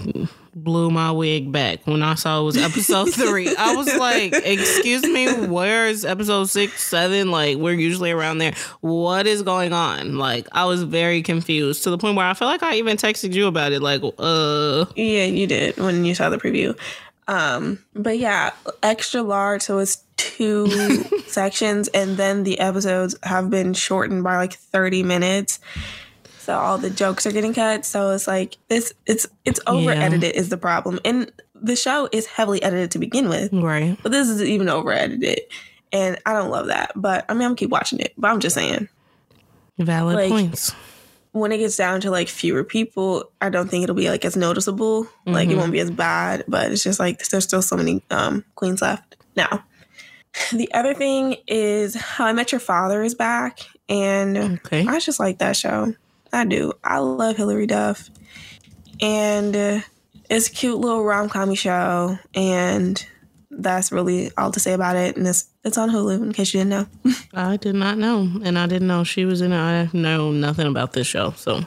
blew 0.55 0.91
my 0.91 1.13
wig 1.13 1.53
back 1.53 1.87
when 1.87 2.03
I 2.03 2.15
saw 2.17 2.41
it 2.41 2.45
was 2.45 2.57
episode 2.57 3.07
three. 3.15 3.55
I 3.57 3.75
was 3.75 3.95
like, 3.97 4.33
excuse 4.35 5.03
me, 5.03 5.47
where's 5.47 6.05
episode 6.05 6.49
six, 6.51 6.83
seven? 6.83 7.31
Like, 7.31 7.57
we're 7.57 7.75
usually 7.75 8.11
around 8.11 8.39
there. 8.39 8.55
What 8.81 9.27
is 9.27 9.43
going 9.43 9.73
on? 9.73 10.19
Like, 10.19 10.49
I 10.53 10.65
was 10.65 10.83
very 10.83 11.23
confused 11.23 11.85
to 11.85 11.91
the 11.91 11.99
point 11.99 12.17
where 12.17 12.27
I 12.27 12.35
feel 12.35 12.49
like 12.49 12.63
I 12.63 12.77
even 12.77 12.97
texted 12.97 13.33
you 13.33 13.47
about 13.47 13.73
it. 13.73 13.81
Like, 13.81 14.03
uh, 14.19 14.87
Yeah, 14.97 15.25
you 15.25 15.47
did 15.47 15.77
when 15.77 16.05
you 16.05 16.15
saw 16.15 16.29
the 16.31 16.39
preview. 16.39 16.77
Um, 17.29 17.79
but 17.95 18.19
yeah, 18.19 18.51
extra 18.83 19.23
large, 19.23 19.63
so 19.63 19.79
it's 19.79 19.97
two 20.21 20.67
sections, 21.27 21.89
and 21.89 22.17
then 22.17 22.43
the 22.45 22.59
episodes 22.61 23.15
have 23.23 23.51
been 23.51 23.75
shortened 23.75 24.23
by 24.25 24.37
like 24.37 24.55
30 24.55 25.03
minutes. 25.03 25.61
So 26.39 26.57
all 26.59 26.79
the 26.79 26.91
jokes 26.91 27.27
are 27.27 27.33
getting 27.33 27.55
cut. 27.55 27.85
So 27.85 28.11
it's 28.11 28.27
like 28.27 28.57
this 28.69 28.93
it's 29.07 29.27
it's 29.45 29.61
over 29.67 29.91
edited 29.91 30.35
is 30.35 30.49
the 30.49 30.57
problem. 30.57 30.99
And 31.05 31.31
the 31.55 31.77
show 31.77 32.09
is 32.13 32.27
heavily 32.27 32.63
edited 32.63 32.91
to 32.93 32.99
begin 32.99 33.29
with. 33.29 33.53
right. 33.53 33.97
But 34.03 34.11
this 34.13 34.29
is 34.29 34.43
even 34.43 34.69
over 34.69 34.91
edited. 34.93 35.41
And 35.93 36.19
I 36.27 36.33
don't 36.33 36.51
love 36.51 36.67
that. 36.69 36.93
But 36.97 37.25
I 37.29 37.35
mean 37.35 37.43
I'm 37.43 37.49
gonna 37.51 37.57
keep 37.57 37.71
watching 37.71 38.01
it. 38.01 38.15
But 38.17 38.31
I'm 38.31 38.41
just 38.41 38.55
saying. 38.55 38.89
Valid 39.79 40.17
Like- 40.17 40.31
points. 40.31 40.75
when 41.33 41.53
it 41.53 41.59
gets 41.59 41.77
down 41.77 42.01
to 42.01 42.11
like 42.11 42.29
fewer 42.29 42.65
people, 42.65 43.31
I 43.41 43.51
don't 43.51 43.71
think 43.71 43.85
it'll 43.85 43.95
be 43.95 44.09
like 44.11 44.25
as 44.25 44.37
noticeable. 44.37 45.07
Like 45.27 45.49
it 45.51 45.53
Mhm. 45.55 45.59
won't 45.59 45.73
be 45.73 45.79
as 45.81 45.91
bad, 45.91 46.45
but 46.49 46.73
it's 46.73 46.83
just 46.83 46.99
like 46.99 47.29
there's 47.29 47.45
still 47.45 47.63
so 47.63 47.77
many 47.77 48.03
um 48.11 48.45
queens 48.57 48.83
left. 48.83 49.15
Now, 49.37 49.63
the 50.53 50.73
other 50.73 50.95
thing 50.95 51.37
is 51.47 51.95
How 51.95 52.27
I 52.27 52.33
Met 52.33 52.53
Your 52.53 52.61
Father 52.61 53.03
is 53.03 53.15
back, 53.15 53.61
and 53.89 54.37
Okay. 54.39 54.87
I 54.87 54.99
just 55.01 55.21
like 55.21 55.39
that 55.39 55.57
show. 55.57 55.95
I 56.33 56.45
do. 56.45 56.73
I 56.85 56.99
love 56.99 57.37
Hilary 57.37 57.67
Duff, 57.67 58.09
and 59.01 59.57
uh, 59.57 59.81
it's 60.29 60.49
a 60.49 60.53
cute 60.53 60.79
little 60.79 61.03
rom 61.05 61.29
com 61.29 61.55
show, 61.55 62.19
and 62.35 63.05
that's 63.51 63.91
really 63.91 64.31
all 64.39 64.53
to 64.53 64.61
say 64.61 64.73
about 64.73 64.95
it. 64.97 65.17
And 65.17 65.27
it's 65.27 65.49
it's 65.65 65.77
on 65.77 65.91
Hulu 65.91 66.23
in 66.23 66.33
case 66.33 66.55
you 66.55 66.61
didn't 66.61 66.71
know. 66.71 66.87
I 67.35 67.57
did 67.57 67.75
not 67.75 67.99
know, 67.99 68.31
and 68.45 68.59
I 68.59 68.67
didn't 68.67 68.87
know 68.89 69.03
she 69.05 69.25
was 69.25 69.41
in 69.41 69.53
it. 69.53 69.59
I 69.59 69.89
know 69.93 70.31
nothing 70.31 70.69
about 70.69 70.93
this 70.93 71.07
show, 71.09 71.33
so 71.33 71.63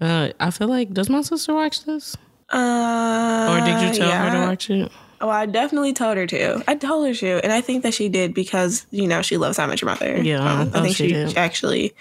uh, 0.00 0.30
I 0.40 0.50
feel 0.50 0.68
like 0.68 0.92
does 0.92 1.08
my 1.08 1.22
sister 1.22 1.54
watch 1.54 1.84
this, 1.84 2.16
Uh, 2.52 3.46
or 3.50 3.64
did 3.64 3.80
you 3.88 3.94
tell 4.02 4.10
her 4.10 4.30
to 4.32 4.40
watch 4.48 4.68
it? 4.68 4.90
Oh, 5.22 5.28
I 5.28 5.46
definitely 5.46 5.92
told 5.92 6.16
her 6.16 6.26
to. 6.26 6.64
I 6.66 6.74
told 6.74 7.06
her 7.06 7.14
to, 7.14 7.40
and 7.44 7.52
I 7.52 7.60
think 7.60 7.84
that 7.84 7.94
she 7.94 8.08
did 8.08 8.34
because 8.34 8.84
you 8.90 9.06
know 9.06 9.22
she 9.22 9.36
loves 9.36 9.56
How 9.56 9.68
much 9.68 9.80
Your 9.80 9.90
Mother. 9.90 10.20
Yeah, 10.20 10.42
I 10.42 10.52
um, 10.52 10.60
I 10.60 10.64
thought 10.64 10.82
think 10.82 10.96
she 10.96 11.08
she, 11.10 11.36
actually 11.36 11.94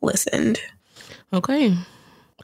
listened. 0.00 0.60
Okay, 1.32 1.76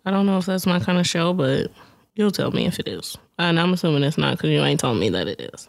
I 0.04 0.10
don't 0.10 0.26
know 0.26 0.38
if 0.38 0.46
that's 0.46 0.66
my 0.66 0.80
kind 0.80 0.98
of 0.98 1.06
show, 1.06 1.32
but 1.32 1.70
you'll 2.16 2.32
tell 2.32 2.50
me 2.50 2.66
if 2.66 2.80
it 2.80 2.88
is, 2.88 3.16
and 3.38 3.60
I'm 3.60 3.72
assuming 3.72 4.02
it's 4.02 4.18
not 4.18 4.36
because 4.36 4.50
you 4.50 4.60
ain't 4.60 4.80
told 4.80 4.98
me 4.98 5.08
that 5.10 5.28
it 5.28 5.40
is. 5.40 5.68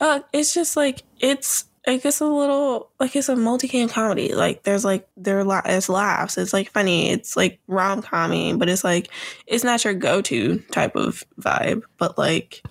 Uh, 0.00 0.20
it's 0.34 0.52
just 0.52 0.76
like 0.76 1.02
it's 1.18 1.64
like 1.86 2.04
it's 2.04 2.20
a 2.20 2.26
little 2.26 2.90
like 3.00 3.16
it's 3.16 3.30
a 3.30 3.36
multi-cam 3.36 3.88
comedy. 3.88 4.34
Like 4.34 4.64
there's 4.64 4.84
like 4.84 5.08
there 5.16 5.38
are 5.38 5.44
la- 5.44 5.62
it's 5.64 5.88
laughs. 5.88 6.36
It's 6.36 6.52
like 6.52 6.70
funny. 6.70 7.08
It's 7.08 7.38
like 7.38 7.58
rom 7.66 8.02
commy, 8.02 8.58
but 8.58 8.68
it's 8.68 8.84
like 8.84 9.08
it's 9.46 9.64
not 9.64 9.82
your 9.82 9.94
go 9.94 10.20
to 10.20 10.58
type 10.70 10.94
of 10.94 11.24
vibe. 11.40 11.84
But 11.96 12.18
like 12.18 12.62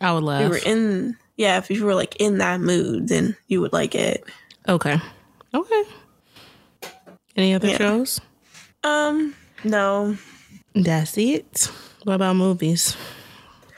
I 0.00 0.12
would 0.12 0.22
if 0.22 0.24
laugh. 0.26 0.42
you 0.42 0.48
were 0.50 0.56
in 0.58 1.16
yeah, 1.36 1.58
if 1.58 1.70
you 1.70 1.84
were 1.84 1.94
like 1.94 2.16
in 2.16 2.38
that 2.38 2.60
mood, 2.60 3.08
then 3.08 3.36
you 3.46 3.60
would 3.60 3.72
like 3.72 3.94
it. 3.94 4.24
okay, 4.68 5.00
okay. 5.54 5.82
Any 7.36 7.54
other 7.54 7.68
Yeah. 7.68 7.76
shows? 7.78 8.20
Um, 8.82 9.34
no, 9.64 10.16
That's 10.74 11.16
it. 11.18 11.70
What 12.04 12.14
about 12.14 12.36
movies? 12.36 12.96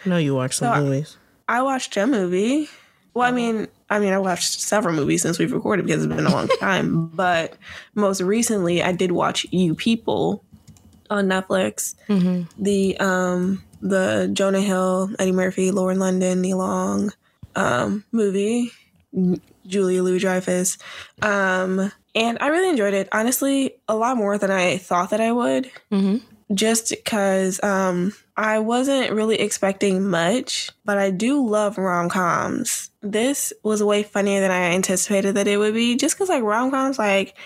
I 0.05 0.09
know 0.09 0.17
you 0.17 0.35
watch 0.35 0.57
some 0.57 0.75
So 0.75 0.83
movies. 0.85 1.17
I 1.49 1.63
watched 1.63 1.97
a 1.97 2.07
movie. 2.07 2.69
Well, 3.13 3.29
I 3.29 3.33
mean, 3.33 3.67
I 3.91 3.99
mean, 3.99 4.13
I 4.13 4.19
watched 4.19 4.61
several 4.61 4.95
movies 4.95 5.21
since 5.23 5.39
we've 5.39 5.53
recorded 5.53 5.85
because 5.87 6.05
it's 6.05 6.15
been 6.15 6.27
a 6.27 6.31
long 6.33 6.49
time. 6.61 7.09
But 7.09 7.57
most 7.95 8.21
recently, 8.21 8.83
I 8.83 8.93
did 8.93 9.13
watch 9.13 9.47
You 9.51 9.75
People 9.75 10.45
on 11.11 11.27
Netflix. 11.27 11.95
hmm 12.07 12.43
The 12.59 12.97
um 12.99 13.63
the 13.81 14.31
Jonah 14.33 14.61
Hill, 14.61 15.11
Eddie 15.19 15.33
Murphy, 15.33 15.71
Lauren 15.71 15.99
London, 15.99 16.41
Nia 16.41 16.57
Long 16.57 17.13
um 17.57 18.05
movie, 18.13 18.71
Julia 19.67 20.03
Louis 20.03 20.21
Dreyfus. 20.21 20.79
Um, 21.23 21.91
and 22.15 22.39
I 22.41 22.49
really 22.49 22.71
enjoyed 22.71 22.95
it. 22.95 23.09
Honestly, 23.13 23.75
a 23.89 23.97
lot 23.97 24.17
more 24.17 24.39
than 24.39 24.51
I 24.51 24.79
thought 24.79 25.11
that 25.11 25.21
I 25.21 25.33
would 25.33 25.71
hmm 25.91 26.17
just 26.53 26.91
because 26.91 27.63
um 27.63 28.13
I 28.37 28.59
wasn't 28.59 29.13
really 29.13 29.39
expecting 29.39 30.09
much, 30.09 30.71
but 30.85 30.99
I 30.99 31.11
do 31.11 31.47
love 31.47 31.79
rom 31.79 32.09
coms. 32.09 32.91
This 33.03 33.53
was 33.63 33.83
way 33.83 34.03
funnier 34.03 34.41
than 34.41 34.51
I 34.51 34.73
anticipated 34.73 35.35
that 35.37 35.47
it 35.47 35.59
would 35.59 35.75
be, 35.75 35.97
just 35.97 36.17
because 36.17 36.29
like 36.29 36.43
rom 36.43 36.71
coms, 36.71 36.99
like 36.99 37.37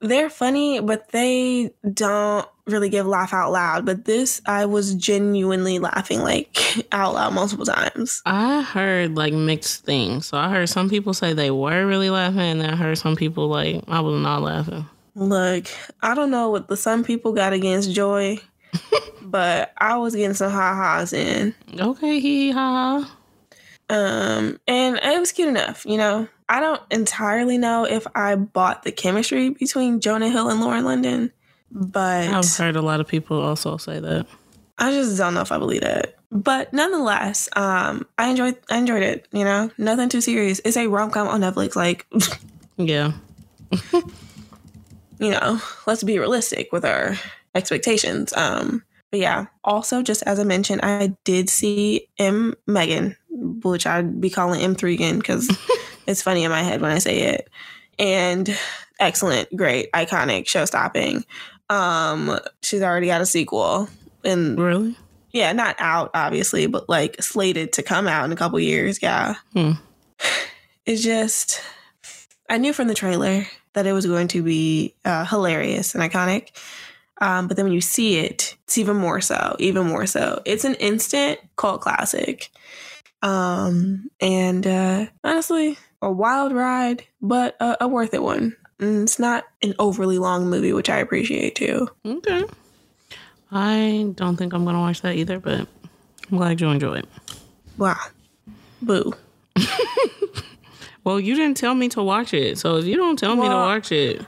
they're 0.00 0.30
funny, 0.30 0.80
but 0.80 1.08
they 1.10 1.72
don't 1.92 2.48
really 2.66 2.88
give 2.88 3.06
laugh 3.06 3.32
out 3.32 3.52
loud. 3.52 3.86
But 3.86 4.04
this, 4.04 4.40
I 4.46 4.66
was 4.66 4.94
genuinely 4.94 5.78
laughing 5.78 6.20
like 6.20 6.58
out 6.92 7.14
loud 7.14 7.34
multiple 7.34 7.64
times. 7.64 8.22
I 8.26 8.62
heard 8.62 9.16
like 9.16 9.32
mixed 9.32 9.84
things. 9.84 10.26
So 10.26 10.36
I 10.36 10.50
heard 10.50 10.68
some 10.68 10.88
people 10.88 11.14
say 11.14 11.32
they 11.32 11.50
were 11.50 11.86
really 11.86 12.10
laughing, 12.10 12.40
and 12.40 12.60
then 12.60 12.70
I 12.70 12.76
heard 12.76 12.98
some 12.98 13.16
people 13.16 13.48
like 13.48 13.82
I 13.88 14.00
was 14.00 14.20
not 14.20 14.42
laughing. 14.42 14.86
Look, 15.14 15.66
I 16.02 16.14
don't 16.14 16.30
know 16.30 16.50
what 16.50 16.68
the 16.68 16.76
some 16.76 17.02
people 17.02 17.32
got 17.32 17.52
against 17.52 17.92
Joy, 17.92 18.38
but 19.22 19.72
I 19.78 19.96
was 19.96 20.14
getting 20.14 20.34
some 20.34 20.50
ha 20.50 20.74
ha's 20.74 21.12
in. 21.12 21.54
Okay, 21.78 22.20
hee 22.20 22.50
ha. 22.50 23.04
ha. 23.04 23.16
Um, 23.88 24.58
and 24.66 24.96
it 24.96 25.20
was 25.20 25.32
cute 25.32 25.48
enough, 25.48 25.86
you 25.86 25.96
know. 25.96 26.28
I 26.48 26.60
don't 26.60 26.80
entirely 26.90 27.58
know 27.58 27.84
if 27.84 28.06
I 28.14 28.36
bought 28.36 28.82
the 28.82 28.92
chemistry 28.92 29.50
between 29.50 30.00
Jonah 30.00 30.28
Hill 30.28 30.48
and 30.48 30.60
Lauren 30.60 30.84
London, 30.84 31.32
but 31.76 32.28
I've 32.28 32.56
heard 32.56 32.76
a 32.76 32.82
lot 32.82 33.00
of 33.00 33.06
people 33.06 33.38
also 33.38 33.76
say 33.76 34.00
that. 34.00 34.26
I 34.78 34.90
just 34.92 35.16
don't 35.18 35.34
know 35.34 35.42
if 35.42 35.52
I 35.52 35.58
believe 35.58 35.82
it. 35.82 36.16
But 36.32 36.72
nonetheless, 36.72 37.48
um, 37.54 38.06
I 38.18 38.28
enjoyed 38.28 38.56
I 38.70 38.78
enjoyed 38.78 39.02
it, 39.02 39.28
you 39.30 39.44
know. 39.44 39.70
Nothing 39.76 40.08
too 40.08 40.22
serious. 40.22 40.60
It's 40.64 40.76
a 40.76 40.86
rom 40.86 41.10
com 41.10 41.28
on 41.28 41.42
Netflix, 41.42 41.76
like 41.76 42.06
Yeah. 42.76 43.12
you 43.92 45.30
know, 45.30 45.60
let's 45.86 46.02
be 46.02 46.18
realistic 46.18 46.72
with 46.72 46.84
our 46.84 47.16
expectations. 47.54 48.32
Um, 48.34 48.82
but 49.10 49.20
yeah, 49.20 49.46
also 49.62 50.02
just 50.02 50.22
as 50.22 50.40
I 50.40 50.44
mentioned, 50.44 50.80
I 50.82 51.14
did 51.24 51.50
see 51.50 52.08
M 52.18 52.54
Megan, 52.66 53.16
which 53.28 53.86
I'd 53.86 54.20
be 54.20 54.30
calling 54.30 54.60
M3 54.60 54.94
again 54.94 55.18
because 55.18 55.54
it's 56.06 56.22
funny 56.22 56.44
in 56.44 56.50
my 56.50 56.62
head 56.62 56.80
when 56.80 56.90
I 56.90 56.98
say 56.98 57.18
it. 57.20 57.50
And 57.98 58.56
excellent, 58.98 59.54
great, 59.56 59.90
iconic, 59.92 60.46
show 60.48 60.64
stopping. 60.64 61.24
Um, 61.68 62.38
she's 62.62 62.82
already 62.82 63.06
got 63.06 63.20
a 63.20 63.26
sequel. 63.26 63.88
And 64.24 64.58
Really? 64.58 64.96
yeah, 65.32 65.52
not 65.52 65.76
out 65.78 66.10
obviously, 66.14 66.66
but 66.66 66.88
like 66.88 67.22
slated 67.22 67.72
to 67.74 67.82
come 67.82 68.06
out 68.08 68.24
in 68.24 68.32
a 68.32 68.36
couple 68.36 68.58
years. 68.60 69.00
Yeah. 69.02 69.34
Hmm. 69.52 69.72
It's 70.84 71.02
just 71.02 71.60
I 72.48 72.58
knew 72.58 72.72
from 72.72 72.88
the 72.88 72.94
trailer 72.94 73.46
that 73.74 73.86
it 73.86 73.92
was 73.92 74.06
going 74.06 74.28
to 74.28 74.42
be 74.42 74.94
uh, 75.04 75.24
hilarious 75.24 75.94
and 75.94 76.02
iconic. 76.02 76.50
Um, 77.20 77.48
but 77.48 77.56
then 77.56 77.66
when 77.66 77.72
you 77.74 77.80
see 77.80 78.18
it, 78.18 78.56
it's 78.64 78.78
even 78.78 78.96
more 78.96 79.20
so, 79.20 79.56
even 79.58 79.86
more 79.86 80.06
so. 80.06 80.42
It's 80.44 80.64
an 80.64 80.74
instant 80.74 81.40
cult 81.56 81.80
classic. 81.80 82.50
Um, 83.22 84.10
and 84.20 84.66
uh, 84.66 85.06
honestly, 85.24 85.78
a 86.02 86.10
wild 86.12 86.52
ride, 86.52 87.04
but 87.22 87.56
a, 87.60 87.78
a 87.82 87.88
worth 87.88 88.12
it 88.14 88.22
one. 88.22 88.54
And 88.78 89.02
it's 89.02 89.18
not 89.18 89.44
an 89.62 89.74
overly 89.78 90.18
long 90.18 90.50
movie, 90.50 90.72
which 90.72 90.90
I 90.90 90.98
appreciate 90.98 91.54
too. 91.54 91.88
Okay. 92.04 92.44
I 93.50 94.12
don't 94.16 94.36
think 94.36 94.52
I'm 94.52 94.64
gonna 94.64 94.80
watch 94.80 95.00
that 95.02 95.16
either, 95.16 95.38
but 95.38 95.66
I'm 96.30 96.38
glad 96.38 96.60
you 96.60 96.68
enjoy 96.68 96.96
it. 96.96 97.06
Wow. 97.78 97.96
Boo. 98.82 99.14
Well, 101.06 101.20
you 101.20 101.36
didn't 101.36 101.56
tell 101.56 101.76
me 101.76 101.88
to 101.90 102.02
watch 102.02 102.34
it, 102.34 102.58
so 102.58 102.78
if 102.78 102.84
you 102.84 102.96
don't 102.96 103.16
tell 103.16 103.36
me 103.36 103.48
to 103.48 103.54
watch 103.54 103.92
it, 103.92 104.20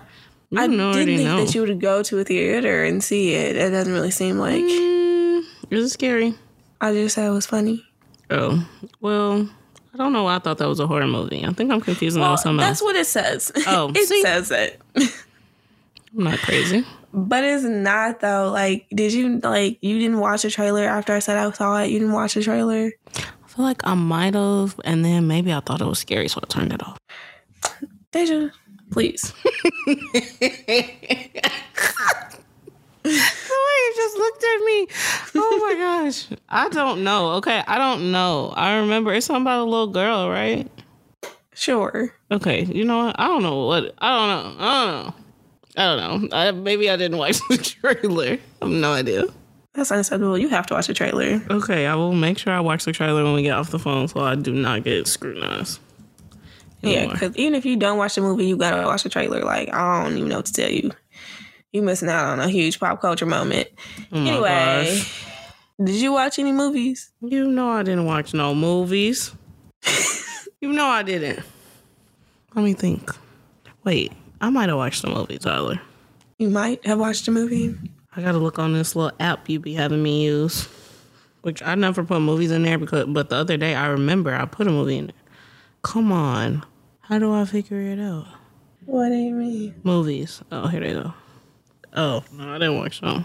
you 0.48 0.60
I 0.60 0.68
didn't 0.68 0.92
think 0.94 1.22
know. 1.24 1.44
that 1.44 1.52
you 1.52 1.62
would 1.62 1.80
go 1.80 2.04
to 2.04 2.20
a 2.20 2.24
theater 2.24 2.84
and 2.84 3.02
see 3.02 3.34
it. 3.34 3.56
It 3.56 3.70
doesn't 3.70 3.92
really 3.92 4.12
seem 4.12 4.38
like. 4.38 4.62
Mm, 4.62 5.42
is 5.70 5.86
it 5.86 5.88
scary? 5.88 6.36
I 6.80 6.92
just 6.92 7.16
said 7.16 7.26
it 7.26 7.30
was 7.32 7.46
funny. 7.46 7.84
Oh, 8.30 8.64
well, 9.00 9.50
I 9.98 10.04
don't 10.04 10.12
know 10.12 10.22
why 10.24 10.36
I 10.36 10.38
thought 10.38 10.58
that 10.58 10.68
was 10.68 10.78
a 10.80 10.86
horror 10.86 11.06
movie. 11.08 11.44
I 11.44 11.52
think 11.52 11.72
I'm 11.72 11.80
confusing 11.80 12.22
that 12.22 12.30
with 12.30 12.40
something 12.40 12.58
that's 12.58 12.80
else. 12.80 12.86
what 12.86 12.96
it 12.96 13.06
says. 13.06 13.50
Oh, 13.66 13.90
it 13.94 14.06
see? 14.08 14.22
says 14.22 14.50
it. 14.52 14.80
I'm 14.96 16.24
not 16.24 16.38
crazy. 16.38 16.84
But 17.12 17.42
it's 17.42 17.64
not 17.64 18.20
though. 18.20 18.50
Like, 18.52 18.86
did 18.94 19.12
you 19.12 19.38
like 19.40 19.78
you 19.80 19.98
didn't 19.98 20.20
watch 20.20 20.42
the 20.42 20.50
trailer 20.50 20.84
after 20.84 21.12
I 21.14 21.18
said 21.18 21.36
I 21.36 21.50
saw 21.50 21.82
it? 21.82 21.90
You 21.90 21.98
didn't 21.98 22.14
watch 22.14 22.34
the 22.34 22.42
trailer? 22.42 22.92
I 23.16 23.48
feel 23.48 23.64
like 23.64 23.84
I 23.84 23.94
might 23.94 24.34
have, 24.34 24.78
and 24.84 25.04
then 25.04 25.26
maybe 25.26 25.52
I 25.52 25.60
thought 25.60 25.80
it 25.80 25.86
was 25.86 25.98
scary, 25.98 26.28
so 26.28 26.38
I 26.42 26.46
turned 26.46 26.72
it 26.72 26.82
off. 26.82 26.98
Deja, 28.12 28.50
please. 28.90 29.32
you 33.12 33.92
just 33.96 34.16
looked 34.16 34.44
at 34.44 34.58
me. 34.64 34.86
Oh 35.34 35.66
my 35.68 35.74
gosh. 35.78 36.28
I 36.48 36.68
don't 36.68 37.04
know. 37.04 37.32
Okay, 37.32 37.62
I 37.66 37.78
don't 37.78 38.12
know. 38.12 38.52
I 38.56 38.76
remember 38.76 39.12
it's 39.12 39.26
something 39.26 39.42
about 39.42 39.60
a 39.60 39.64
little 39.64 39.88
girl, 39.88 40.28
right? 40.30 40.70
Sure. 41.54 42.12
Okay, 42.30 42.64
you 42.64 42.84
know 42.84 43.06
what? 43.06 43.16
I 43.18 43.26
don't 43.26 43.42
know 43.42 43.66
what. 43.66 43.94
I 43.98 44.16
don't 44.16 44.28
know. 44.28 44.64
I 44.64 44.84
don't 44.84 45.04
know. 45.04 45.14
I 45.76 45.96
don't 45.96 46.30
know. 46.30 46.36
I, 46.36 46.50
maybe 46.52 46.90
I 46.90 46.96
didn't 46.96 47.18
watch 47.18 47.38
the 47.48 47.56
trailer. 47.56 48.38
I 48.62 48.64
have 48.64 48.68
no 48.74 48.92
idea. 48.92 49.24
That's 49.74 49.92
unacceptable. 49.92 50.36
You 50.36 50.48
have 50.48 50.66
to 50.66 50.74
watch 50.74 50.88
the 50.88 50.94
trailer. 50.94 51.40
Okay, 51.50 51.86
I 51.86 51.94
will 51.94 52.12
make 52.14 52.38
sure 52.38 52.52
I 52.52 52.60
watch 52.60 52.84
the 52.84 52.92
trailer 52.92 53.22
when 53.22 53.34
we 53.34 53.42
get 53.42 53.52
off 53.52 53.70
the 53.70 53.78
phone 53.78 54.08
so 54.08 54.20
I 54.20 54.34
do 54.34 54.52
not 54.52 54.82
get 54.82 55.06
scrutinized. 55.06 55.80
Yeah, 56.82 57.06
because 57.06 57.36
even 57.36 57.54
if 57.54 57.64
you 57.64 57.76
don't 57.76 57.98
watch 57.98 58.14
the 58.14 58.20
movie, 58.20 58.46
you 58.46 58.56
gotta 58.56 58.86
watch 58.86 59.02
the 59.02 59.08
trailer. 59.08 59.42
Like, 59.42 59.72
I 59.72 60.02
don't 60.04 60.16
even 60.16 60.28
know 60.28 60.36
what 60.36 60.46
to 60.46 60.52
tell 60.52 60.70
you. 60.70 60.92
You 61.72 61.82
missing 61.82 62.08
out 62.08 62.24
on 62.30 62.40
a 62.40 62.48
huge 62.48 62.80
pop 62.80 63.00
culture 63.00 63.26
moment. 63.26 63.68
Oh 64.10 64.18
anyway, 64.18 64.86
gosh. 64.86 65.26
did 65.82 65.96
you 65.96 66.12
watch 66.12 66.38
any 66.38 66.52
movies? 66.52 67.10
You 67.20 67.46
know 67.46 67.68
I 67.70 67.82
didn't 67.82 68.06
watch 68.06 68.32
no 68.32 68.54
movies. 68.54 69.34
you 70.60 70.72
know 70.72 70.86
I 70.86 71.02
didn't. 71.02 71.40
Let 72.54 72.64
me 72.64 72.72
think. 72.72 73.10
Wait, 73.84 74.12
I 74.40 74.48
might 74.48 74.70
have 74.70 74.78
watched 74.78 75.04
a 75.04 75.08
movie, 75.08 75.38
Tyler. 75.38 75.80
You 76.38 76.48
might 76.48 76.84
have 76.86 76.98
watched 76.98 77.28
a 77.28 77.30
movie. 77.30 77.74
I 78.16 78.22
gotta 78.22 78.38
look 78.38 78.58
on 78.58 78.72
this 78.72 78.96
little 78.96 79.16
app 79.20 79.48
you 79.50 79.60
be 79.60 79.74
having 79.74 80.02
me 80.02 80.24
use. 80.24 80.68
Which 81.42 81.62
I 81.62 81.74
never 81.74 82.02
put 82.02 82.20
movies 82.20 82.50
in 82.50 82.62
there 82.62 82.78
because 82.78 83.06
but 83.08 83.28
the 83.28 83.36
other 83.36 83.56
day 83.56 83.74
I 83.74 83.88
remember 83.88 84.34
I 84.34 84.46
put 84.46 84.66
a 84.66 84.70
movie 84.70 84.96
in 84.96 85.06
there. 85.08 85.16
Come 85.82 86.12
on. 86.12 86.64
How 87.00 87.18
do 87.18 87.32
I 87.32 87.44
figure 87.44 87.80
it 87.80 88.00
out? 88.00 88.26
What 88.86 89.10
do 89.10 89.14
you 89.14 89.34
mean? 89.34 89.74
Movies. 89.84 90.42
Oh, 90.50 90.66
here 90.66 90.80
they 90.80 90.94
go. 90.94 91.12
Oh, 91.94 92.22
no, 92.32 92.48
I 92.54 92.58
didn't 92.58 92.76
watch 92.78 93.00
no 93.02 93.24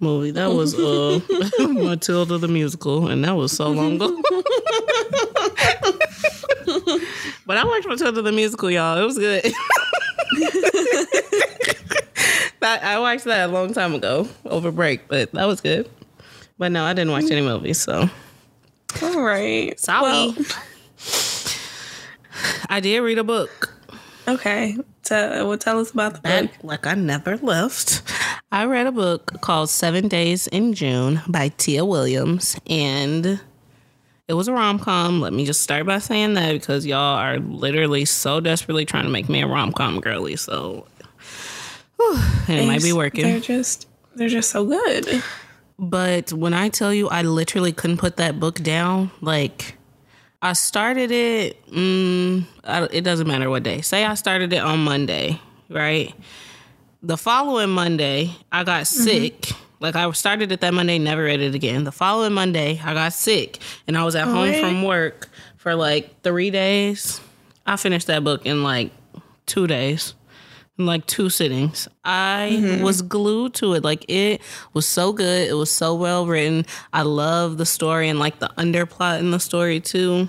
movie. 0.00 0.30
That 0.30 0.52
was 0.52 0.74
uh 0.78 1.20
Matilda 1.58 2.38
the 2.38 2.48
musical, 2.48 3.08
and 3.08 3.24
that 3.24 3.32
was 3.36 3.52
so 3.52 3.68
long 3.70 3.96
ago. 3.96 4.06
but 7.46 7.56
I 7.56 7.64
watched 7.64 7.86
Matilda 7.88 8.22
the 8.22 8.32
musical, 8.32 8.70
y'all. 8.70 8.98
It 8.98 9.04
was 9.04 9.18
good. 9.18 9.44
That- 12.60 12.82
I 12.82 12.98
watched 12.98 13.24
that 13.24 13.50
a 13.50 13.52
long 13.52 13.72
time 13.74 13.94
ago 13.94 14.26
over 14.46 14.72
break, 14.72 15.06
but 15.08 15.30
that 15.32 15.44
was 15.46 15.60
good. 15.60 15.88
But 16.58 16.72
no, 16.72 16.84
I 16.84 16.94
didn't 16.94 17.10
watch 17.12 17.30
any 17.30 17.42
movies, 17.42 17.78
so 17.80 18.08
All 19.02 19.20
right. 19.22 19.78
sorry. 19.78 20.02
Well, 20.02 20.34
I 22.68 22.80
did 22.80 22.98
read 23.00 23.18
a 23.18 23.24
book. 23.24 23.72
okay. 24.26 24.76
So, 25.06 25.46
well, 25.48 25.56
tell 25.56 25.78
us 25.78 25.92
about 25.92 26.14
the 26.14 26.20
book. 26.20 26.32
And 26.32 26.50
like 26.64 26.84
I 26.84 26.94
never 26.94 27.36
left. 27.36 28.02
I 28.50 28.64
read 28.64 28.88
a 28.88 28.92
book 28.92 29.40
called 29.40 29.70
Seven 29.70 30.08
Days 30.08 30.48
in 30.48 30.72
June 30.74 31.20
by 31.28 31.50
Tia 31.50 31.84
Williams, 31.84 32.58
and 32.66 33.40
it 34.26 34.34
was 34.34 34.48
a 34.48 34.52
rom 34.52 34.80
com. 34.80 35.20
Let 35.20 35.32
me 35.32 35.46
just 35.46 35.62
start 35.62 35.86
by 35.86 35.98
saying 35.98 36.34
that 36.34 36.54
because 36.54 36.84
y'all 36.84 37.18
are 37.18 37.38
literally 37.38 38.04
so 38.04 38.40
desperately 38.40 38.84
trying 38.84 39.04
to 39.04 39.10
make 39.10 39.28
me 39.28 39.42
a 39.42 39.46
rom 39.46 39.70
com 39.70 40.00
girly. 40.00 40.34
So 40.34 40.88
whew, 41.96 42.18
and 42.48 42.58
it 42.58 42.66
might 42.66 42.82
be 42.82 42.92
working. 42.92 43.26
They're 43.26 43.38
just 43.38 43.86
they're 44.16 44.28
just 44.28 44.50
so 44.50 44.64
good. 44.64 45.22
But 45.78 46.32
when 46.32 46.52
I 46.52 46.68
tell 46.68 46.92
you, 46.92 47.08
I 47.10 47.22
literally 47.22 47.72
couldn't 47.72 47.98
put 47.98 48.16
that 48.16 48.40
book 48.40 48.56
down. 48.56 49.12
Like, 49.20 49.76
I 50.46 50.52
started 50.52 51.10
it. 51.10 51.66
Mm, 51.72 52.44
I, 52.62 52.84
it 52.92 53.00
doesn't 53.00 53.26
matter 53.26 53.50
what 53.50 53.64
day. 53.64 53.80
Say 53.80 54.04
I 54.04 54.14
started 54.14 54.52
it 54.52 54.58
on 54.58 54.78
Monday, 54.78 55.40
right? 55.68 56.14
The 57.02 57.16
following 57.16 57.70
Monday, 57.70 58.30
I 58.52 58.62
got 58.62 58.86
sick. 58.86 59.48
Like 59.80 59.96
I 59.96 60.08
started 60.12 60.52
it 60.52 60.60
that 60.60 60.72
Monday, 60.72 61.00
never 61.00 61.24
read 61.24 61.40
it 61.40 61.56
again. 61.56 61.82
The 61.82 61.90
following 61.90 62.32
Monday, 62.32 62.80
I 62.84 62.94
got 62.94 63.12
sick, 63.12 63.58
and 63.88 63.98
I 63.98 64.04
was 64.04 64.14
at 64.14 64.26
home 64.26 64.36
Alright. 64.36 64.60
from 64.60 64.84
work 64.84 65.28
for 65.56 65.74
like 65.74 66.22
three 66.22 66.52
days. 66.52 67.20
I 67.66 67.76
finished 67.76 68.06
that 68.06 68.22
book 68.22 68.46
in 68.46 68.62
like 68.62 68.92
two 69.46 69.66
days 69.66 70.14
in 70.78 70.86
like 70.86 71.06
two 71.06 71.30
sittings. 71.30 71.88
I 72.04 72.80
was 72.82 73.02
glued 73.02 73.54
to 73.54 73.74
it. 73.74 73.84
Like 73.84 74.04
it 74.08 74.40
was 74.72 74.86
so 74.86 75.12
good. 75.12 75.48
It 75.48 75.54
was 75.54 75.70
so 75.70 75.94
well 75.94 76.26
written. 76.26 76.66
I 76.92 77.02
love 77.02 77.58
the 77.58 77.66
story 77.66 78.08
and 78.08 78.18
like 78.18 78.38
the 78.38 78.50
underplot 78.58 79.18
in 79.18 79.30
the 79.30 79.40
story 79.40 79.80
too. 79.80 80.28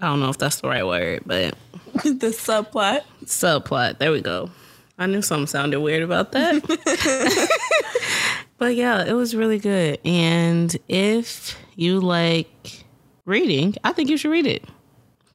I 0.00 0.06
don't 0.06 0.20
know 0.20 0.30
if 0.30 0.38
that's 0.38 0.60
the 0.60 0.68
right 0.68 0.86
word, 0.86 1.22
but 1.26 1.54
the 2.04 2.28
subplot. 2.28 3.02
subplot. 3.24 3.98
There 3.98 4.12
we 4.12 4.20
go. 4.20 4.50
I 4.98 5.06
knew 5.06 5.22
something 5.22 5.46
sounded 5.46 5.80
weird 5.80 6.02
about 6.02 6.32
that. 6.32 6.62
but 8.58 8.74
yeah, 8.74 9.04
it 9.04 9.14
was 9.14 9.34
really 9.34 9.58
good. 9.58 9.98
And 10.04 10.76
if 10.88 11.56
you 11.76 12.00
like 12.00 12.84
reading, 13.24 13.74
I 13.84 13.92
think 13.92 14.10
you 14.10 14.16
should 14.16 14.30
read 14.30 14.46
it. 14.46 14.64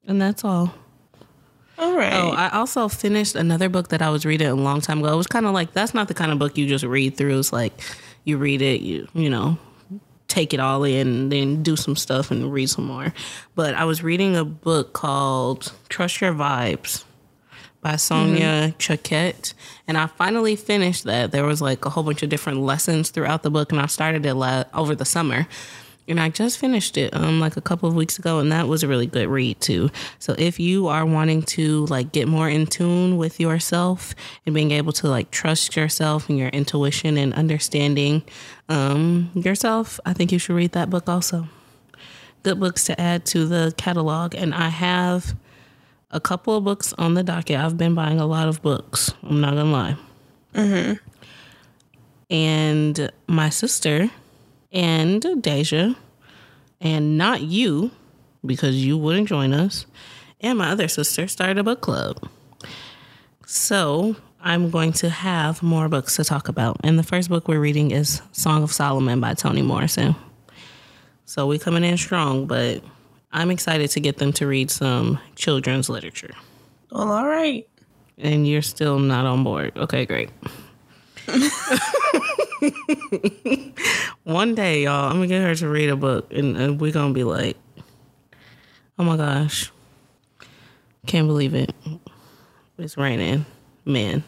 And 0.08 0.22
that's 0.22 0.44
all. 0.44 0.74
All 1.78 1.96
right. 1.96 2.14
Oh, 2.14 2.30
I 2.30 2.50
also 2.50 2.88
finished 2.88 3.36
another 3.36 3.68
book 3.70 3.90
that 3.90 4.02
I 4.02 4.10
was 4.10 4.26
reading 4.26 4.48
a 4.48 4.56
long 4.56 4.82
time 4.82 5.00
ago. 5.00 5.14
It 5.14 5.18
was 5.18 5.28
kind 5.28 5.46
of 5.46 5.54
like 5.54 5.74
that's 5.74 5.94
not 5.94 6.08
the 6.08 6.14
kind 6.14 6.32
of 6.32 6.40
book 6.40 6.58
you 6.58 6.68
just 6.68 6.86
read 6.86 7.18
through. 7.18 7.38
It's 7.38 7.52
like 7.52 7.74
you 8.24 8.38
read 8.38 8.62
it, 8.62 8.82
you 8.82 9.08
you 9.14 9.30
know, 9.30 9.58
take 10.36 10.54
it 10.54 10.60
all 10.60 10.84
in, 10.84 11.08
and 11.08 11.32
then 11.32 11.64
do 11.64 11.78
some 11.78 11.96
stuff 11.96 12.30
and 12.30 12.52
read 12.52 12.70
some 12.70 12.86
more. 12.86 13.14
But 13.56 13.74
I 13.74 13.86
was 13.86 14.04
reading 14.04 14.36
a 14.36 14.44
book 14.44 14.92
called 14.92 15.72
Trust 15.88 16.20
Your 16.20 16.34
Vibes 16.34 17.06
by 17.80 17.96
Sonia 17.96 18.74
Choquette, 18.78 19.54
and 19.88 19.98
I 19.98 20.08
finally 20.08 20.58
finished 20.58 21.06
that. 21.06 21.32
There 21.32 21.46
was 21.46 21.62
like 21.62 21.86
a 21.86 21.90
whole 21.90 22.04
bunch 22.04 22.22
of 22.22 22.28
different 22.30 22.60
lessons 22.60 23.12
throughout 23.12 23.44
the 23.44 23.50
book, 23.50 23.72
and 23.72 23.80
I 23.80 23.86
started 23.86 24.26
it 24.26 24.34
la- 24.34 24.66
over 24.74 24.94
the 24.94 25.06
summer. 25.06 25.48
And 26.08 26.20
I 26.20 26.30
just 26.30 26.60
finished 26.60 26.98
it 26.98 27.16
um 27.16 27.40
like 27.40 27.58
a 27.58 27.62
couple 27.62 27.90
of 27.90 27.96
weeks 27.96 28.20
ago 28.20 28.38
and 28.38 28.52
that 28.52 28.68
was 28.68 28.84
a 28.84 28.88
really 28.88 29.08
good 29.08 29.28
read 29.28 29.60
too. 29.60 29.90
So 30.20 30.36
if 30.38 30.60
you 30.60 30.86
are 30.86 31.04
wanting 31.04 31.42
to 31.58 31.88
like 31.88 32.12
get 32.12 32.28
more 32.28 32.48
in 32.48 32.68
tune 32.68 33.18
with 33.18 33.40
yourself 33.40 34.14
and 34.46 34.54
being 34.54 34.70
able 34.70 34.94
to 34.94 35.08
like 35.08 35.32
trust 35.32 35.76
yourself 35.76 36.30
and 36.30 36.38
your 36.38 36.50
intuition 36.50 37.18
and 37.18 37.34
understanding 37.34 38.22
um 38.70 39.32
yourself, 39.36 40.00
I 40.06 40.14
think 40.14 40.32
you 40.32 40.40
should 40.40 40.56
read 40.56 40.72
that 40.74 40.90
book 40.90 41.08
also. 41.10 41.48
Good 42.44 42.60
books 42.60 42.86
to 42.86 43.00
add 43.00 43.26
to 43.28 43.46
the 43.46 43.74
catalog 43.78 44.36
and 44.36 44.54
I 44.54 44.70
have 44.70 45.36
a 46.12 46.20
couple 46.20 46.56
of 46.58 46.64
books 46.64 46.94
on 46.94 47.14
the 47.14 47.24
docket. 47.24 47.60
I've 47.60 47.78
been 47.78 47.96
buying 47.96 48.20
a 48.20 48.26
lot 48.26 48.48
of 48.48 48.62
books. 48.62 49.14
I'm 49.24 49.42
not 49.42 49.56
gonna 49.56 49.72
lie. 49.72 49.98
And 52.30 53.12
my 53.28 53.50
sister 53.50 54.10
and 54.72 55.42
Deja, 55.42 55.96
and 56.82 57.18
not 57.18 57.42
you, 57.42 57.92
because 58.46 58.86
you 58.86 58.98
wouldn't 58.98 59.28
join 59.28 59.54
us, 59.54 59.86
and 60.42 60.58
my 60.58 60.70
other 60.70 60.88
sister 60.88 61.28
started 61.28 61.58
a 61.58 61.64
book 61.64 61.82
club. 61.82 62.30
So 63.46 64.16
I'm 64.46 64.70
going 64.70 64.94
to 64.94 65.10
have 65.10 65.64
more 65.64 65.90
books 65.90 66.18
to 66.18 66.24
talk 66.24 66.48
about. 66.50 66.78
And 66.84 67.00
the 67.00 67.04
first 67.04 67.30
book 67.30 67.48
we're 67.48 67.60
reading 67.60 67.90
is 67.90 68.22
Song 68.32 68.62
of 68.62 68.72
Solomon 68.72 69.20
by 69.20 69.34
Toni 69.34 69.64
Morrison. 69.64 70.16
So 71.26 71.48
we 71.48 71.58
coming 71.58 71.84
in 71.84 71.98
strong, 71.98 72.46
but 72.46 72.84
I'm 73.34 73.50
excited 73.50 73.90
to 73.90 74.00
get 74.00 74.18
them 74.18 74.32
to 74.34 74.46
read 74.46 74.70
some 74.70 75.18
children's 75.36 75.90
literature. 75.90 76.36
well, 76.92 77.12
all 77.12 77.26
right. 77.26 77.68
And 78.20 78.48
you're 78.48 78.62
still 78.62 79.00
not 79.00 79.26
on 79.26 79.44
board. 79.44 79.76
Okay, 79.76 80.06
great. 80.06 80.30
One 84.26 84.54
day, 84.54 84.84
y'all, 84.84 85.10
I'm 85.10 85.16
gonna 85.16 85.26
get 85.26 85.42
her 85.42 85.56
to 85.56 85.68
read 85.68 85.90
a 85.90 85.96
book, 85.96 86.32
and, 86.32 86.56
and 86.56 86.80
we're 86.80 86.92
gonna 86.92 87.14
be 87.14 87.24
like, 87.24 87.58
"Oh 88.98 89.04
my 89.04 89.18
gosh, 89.18 89.72
can't 91.08 91.28
believe 91.28 91.56
it! 91.56 91.74
It's 92.78 92.96
raining, 92.96 93.46
man." 93.86 94.24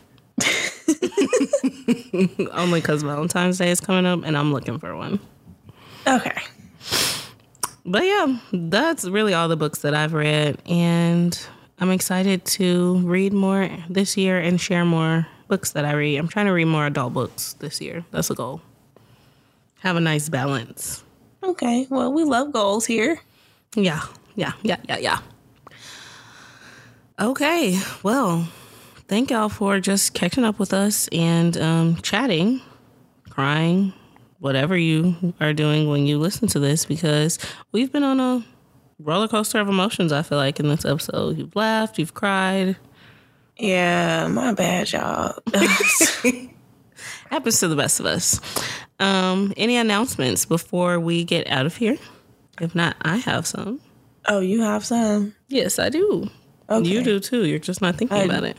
Only 2.52 2.82
because 2.82 3.04
Valentine's 3.04 3.58
Day 3.58 3.72
is 3.72 3.80
coming 3.80 4.06
up, 4.06 4.24
and 4.24 4.38
I'm 4.38 4.54
looking 4.54 4.80
for 4.80 4.96
one. 4.96 5.20
Okay. 6.08 6.36
But 7.86 8.04
yeah, 8.04 8.38
that's 8.52 9.06
really 9.06 9.34
all 9.34 9.48
the 9.48 9.56
books 9.56 9.80
that 9.80 9.94
I've 9.94 10.14
read, 10.14 10.62
and 10.66 11.40
I'm 11.80 11.92
excited 11.92 12.44
to 12.46 12.98
read 13.00 13.34
more 13.34 13.70
this 13.90 14.18
year 14.18 14.40
and 14.40 14.60
share 14.60 14.84
more 14.84 15.28
books 15.48 15.72
that 15.72 15.86
I 15.86 15.94
read. 15.94 16.18
I'm 16.18 16.28
trying 16.28 16.48
to 16.48 16.52
read 16.52 16.66
more 16.66 16.86
adult 16.86 17.14
books 17.14 17.54
this 17.60 17.80
year. 17.80 18.06
That's 18.12 18.30
a 18.30 18.36
goal. 18.36 18.62
Have 19.80 19.96
a 19.96 20.02
nice 20.02 20.28
balance. 20.28 21.04
Okay. 21.44 21.88
Well, 21.90 22.12
we 22.12 22.24
love 22.24 22.52
goals 22.52 22.86
here. 22.86 23.20
Yeah, 23.76 24.02
yeah, 24.36 24.54
yeah, 24.64 24.78
yeah, 24.88 24.98
yeah. 24.98 25.20
Okay, 27.20 27.80
well, 28.04 28.48
thank 29.08 29.32
y'all 29.32 29.50
for 29.50 29.80
just 29.80 30.14
catching 30.14 30.44
up 30.44 30.60
with 30.60 30.74
us 30.74 31.08
and 31.10 31.58
um, 31.58 31.96
chatting, 31.98 32.62
crying, 33.30 33.94
whatever 34.40 34.78
you 34.78 35.34
are 35.40 35.54
doing 35.54 35.90
when 35.90 36.06
you 36.06 36.18
listen 36.18 36.48
to 36.50 36.60
this, 36.60 36.86
because 36.86 37.40
we've 37.72 37.92
been 37.92 38.04
on 38.04 38.20
a 38.20 38.46
roller 39.00 39.28
coaster 39.28 39.60
of 39.60 39.68
emotions, 39.70 40.12
I 40.12 40.22
feel 40.24 40.38
like, 40.38 40.60
in 40.60 40.68
this 40.68 40.86
episode. 40.86 41.38
You've 41.38 41.56
laughed, 41.56 41.98
you've 42.00 42.14
cried. 42.14 42.76
Yeah, 43.58 44.28
my 44.28 44.54
bad, 44.54 44.92
y'all. 44.92 45.34
Happens 47.30 47.60
to 47.60 47.68
the 47.68 47.76
best 47.76 48.00
of 48.00 48.06
us. 48.06 48.40
Um, 49.00 49.54
any 49.58 49.78
announcements 49.78 50.46
before 50.46 51.00
we 51.00 51.24
get 51.24 51.50
out 51.50 51.66
of 51.66 51.76
here? 51.76 51.98
If 52.60 52.74
not, 52.74 52.96
I 53.02 53.18
have 53.18 53.46
some. 53.46 53.80
oh, 54.28 54.40
you 54.40 54.62
have 54.62 54.84
some? 54.86 55.36
Yes, 55.48 55.78
I 55.80 55.90
do. 55.90 56.30
Okay. 56.70 56.90
You 56.90 57.04
do 57.04 57.20
too. 57.20 57.46
You're 57.46 57.60
just 57.60 57.82
not 57.82 57.96
thinking 57.96 58.18
I- 58.18 58.24
about 58.24 58.44
it. 58.44 58.58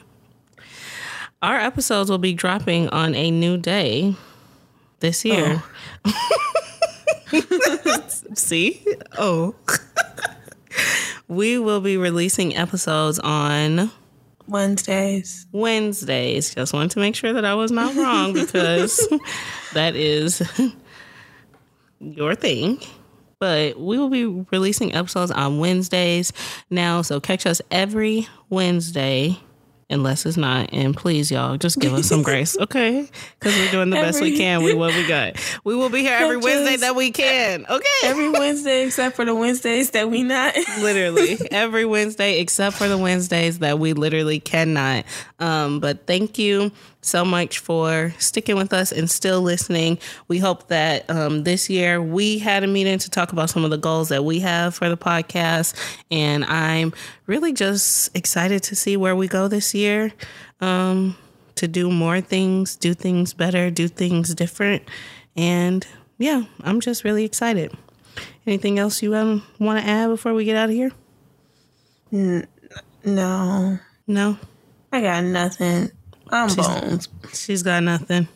Our 1.41 1.57
episodes 1.57 2.11
will 2.11 2.18
be 2.18 2.34
dropping 2.34 2.89
on 2.89 3.14
a 3.14 3.30
new 3.30 3.57
day 3.57 4.16
this 5.01 5.24
year. 5.24 5.62
Oh. 6.05 6.12
See? 8.34 8.84
Oh. 9.16 9.55
we 11.28 11.59
will 11.59 11.80
be 11.80 11.97
releasing 11.97 12.57
episodes 12.57 13.20
on 13.20 13.91
Wednesdays. 14.49 15.47
Wednesdays. 15.53 16.55
Just 16.55 16.72
wanted 16.72 16.91
to 16.93 17.01
make 17.01 17.14
sure 17.14 17.32
that 17.32 17.45
I 17.45 17.55
was 17.55 17.70
not 17.70 17.95
wrong 17.95 18.32
because 18.32 19.07
that 19.74 19.95
is 19.95 20.43
your 22.01 22.34
thing. 22.34 22.80
But 23.39 23.78
we 23.78 23.99
will 23.99 24.09
be 24.09 24.24
releasing 24.51 24.93
episodes 24.93 25.30
on 25.30 25.59
Wednesdays 25.61 26.32
now. 26.70 27.03
So 27.03 27.20
catch 27.20 27.47
us 27.47 27.62
every 27.70 28.26
Wednesday, 28.51 29.39
unless 29.91 30.26
it's 30.26 30.36
not. 30.36 30.70
And 30.72 30.97
please, 30.97 31.30
y'all, 31.30 31.57
just 31.57 31.78
give 31.78 31.95
us 31.95 32.07
some 32.07 32.22
grace, 32.22 32.57
okay? 32.61 33.09
Because 33.39 33.57
we're 33.57 33.70
doing 33.70 33.91
the 33.91 33.97
best 33.97 34.20
we 34.20 34.36
can 34.36 34.62
with 34.62 34.76
what 34.76 34.95
we 34.95 35.07
got. 35.07 35.36
We 35.64 35.74
will 35.74 35.91
be 35.91 36.01
here 36.01 36.16
every 36.18 36.36
Wednesday 36.36 36.76
that 36.76 36.95
we 36.95 37.11
can, 37.11 37.66
okay? 37.68 37.84
Every 38.05 38.28
Wednesday 38.30 38.84
except 38.86 39.16
for 39.16 39.24
the 39.24 39.34
Wednesdays 39.34 39.91
that 39.91 40.11
we 40.11 40.22
not. 40.22 40.55
literally 40.80 41.39
every 41.51 41.84
Wednesday 41.84 42.41
except 42.41 42.76
for 42.76 42.89
the 42.89 42.97
Wednesdays 42.97 43.59
that 43.59 43.78
we 43.78 43.93
literally 43.93 44.41
cannot. 44.41 45.05
Um, 45.39 45.80
but 45.80 46.07
thank 46.07 46.39
you 46.39 46.72
so 47.01 47.24
much 47.24 47.59
for 47.59 48.12
sticking 48.18 48.57
with 48.57 48.72
us 48.72 48.92
and 48.92 49.11
still 49.11 49.40
listening. 49.40 49.99
We 50.26 50.38
hope 50.38 50.68
that 50.68 51.09
um, 51.09 51.44
this 51.44 51.70
year 51.70 52.03
we 52.03 52.38
had 52.38 52.64
a 52.64 52.66
meeting 52.66 52.99
to 52.99 53.11
talk 53.11 53.32
about 53.32 53.51
some 53.51 53.64
of 53.64 53.70
the 53.70 53.78
goals 53.78 54.09
that 54.09 54.24
we 54.24 54.40
have 54.40 54.74
for 54.74 54.88
the 54.88 54.96
podcast. 54.96 55.74
And 56.11 56.44
I'm 56.44 56.92
really 57.26 57.53
just 57.53 58.14
excited 58.16 58.62
to 58.64 58.76
see 58.76 58.96
where 58.96 59.16
we 59.16 59.28
go 59.28 59.49
this 59.49 59.74
year. 59.74 60.12
Um, 60.61 61.16
to 61.59 61.66
do 61.68 61.90
more 61.90 62.20
things, 62.20 62.76
do 62.76 62.94
things 62.94 63.34
better, 63.34 63.70
do 63.70 63.88
things 63.88 64.34
different. 64.34 64.82
And 65.36 65.86
yeah, 66.18 66.44
I'm 66.62 66.80
just 66.80 67.05
really 67.05 67.24
excited. 67.24 67.72
Anything 68.46 68.78
else 68.78 69.03
you 69.03 69.14
um, 69.14 69.42
want 69.59 69.82
to 69.82 69.88
add 69.88 70.09
before 70.09 70.34
we 70.34 70.44
get 70.44 70.57
out 70.57 70.70
of 70.70 70.74
here? 70.74 70.92
No, 73.05 73.78
No, 74.07 74.38
I 74.92 75.01
got 75.01 75.24
nothing. 75.24 75.90
I'm 76.30 76.54
bones. 76.54 77.08
she's 77.32 77.62
got 77.62 77.82
nothing. 77.82 78.28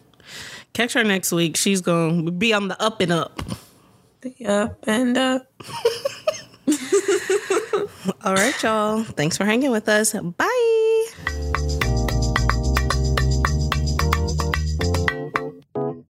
Catch 0.73 0.95
her 0.95 1.05
next 1.05 1.33
week. 1.33 1.57
She's 1.57 1.81
going 1.81 2.27
to 2.27 2.33
be 2.33 2.53
on 2.53 2.69
the 2.69 2.81
up 2.83 3.01
and 3.01 3.13
up. 3.13 3.43
The 4.23 4.47
up 4.47 4.79
and 4.87 5.19
up. 5.19 5.47
All 8.25 8.35
right, 8.35 8.63
y'all. 8.63 9.03
Thanks 9.03 9.37
for 9.37 9.45
hanging 9.45 9.71
with 9.71 9.89
us. 9.89 10.15
Bye. 10.15 11.79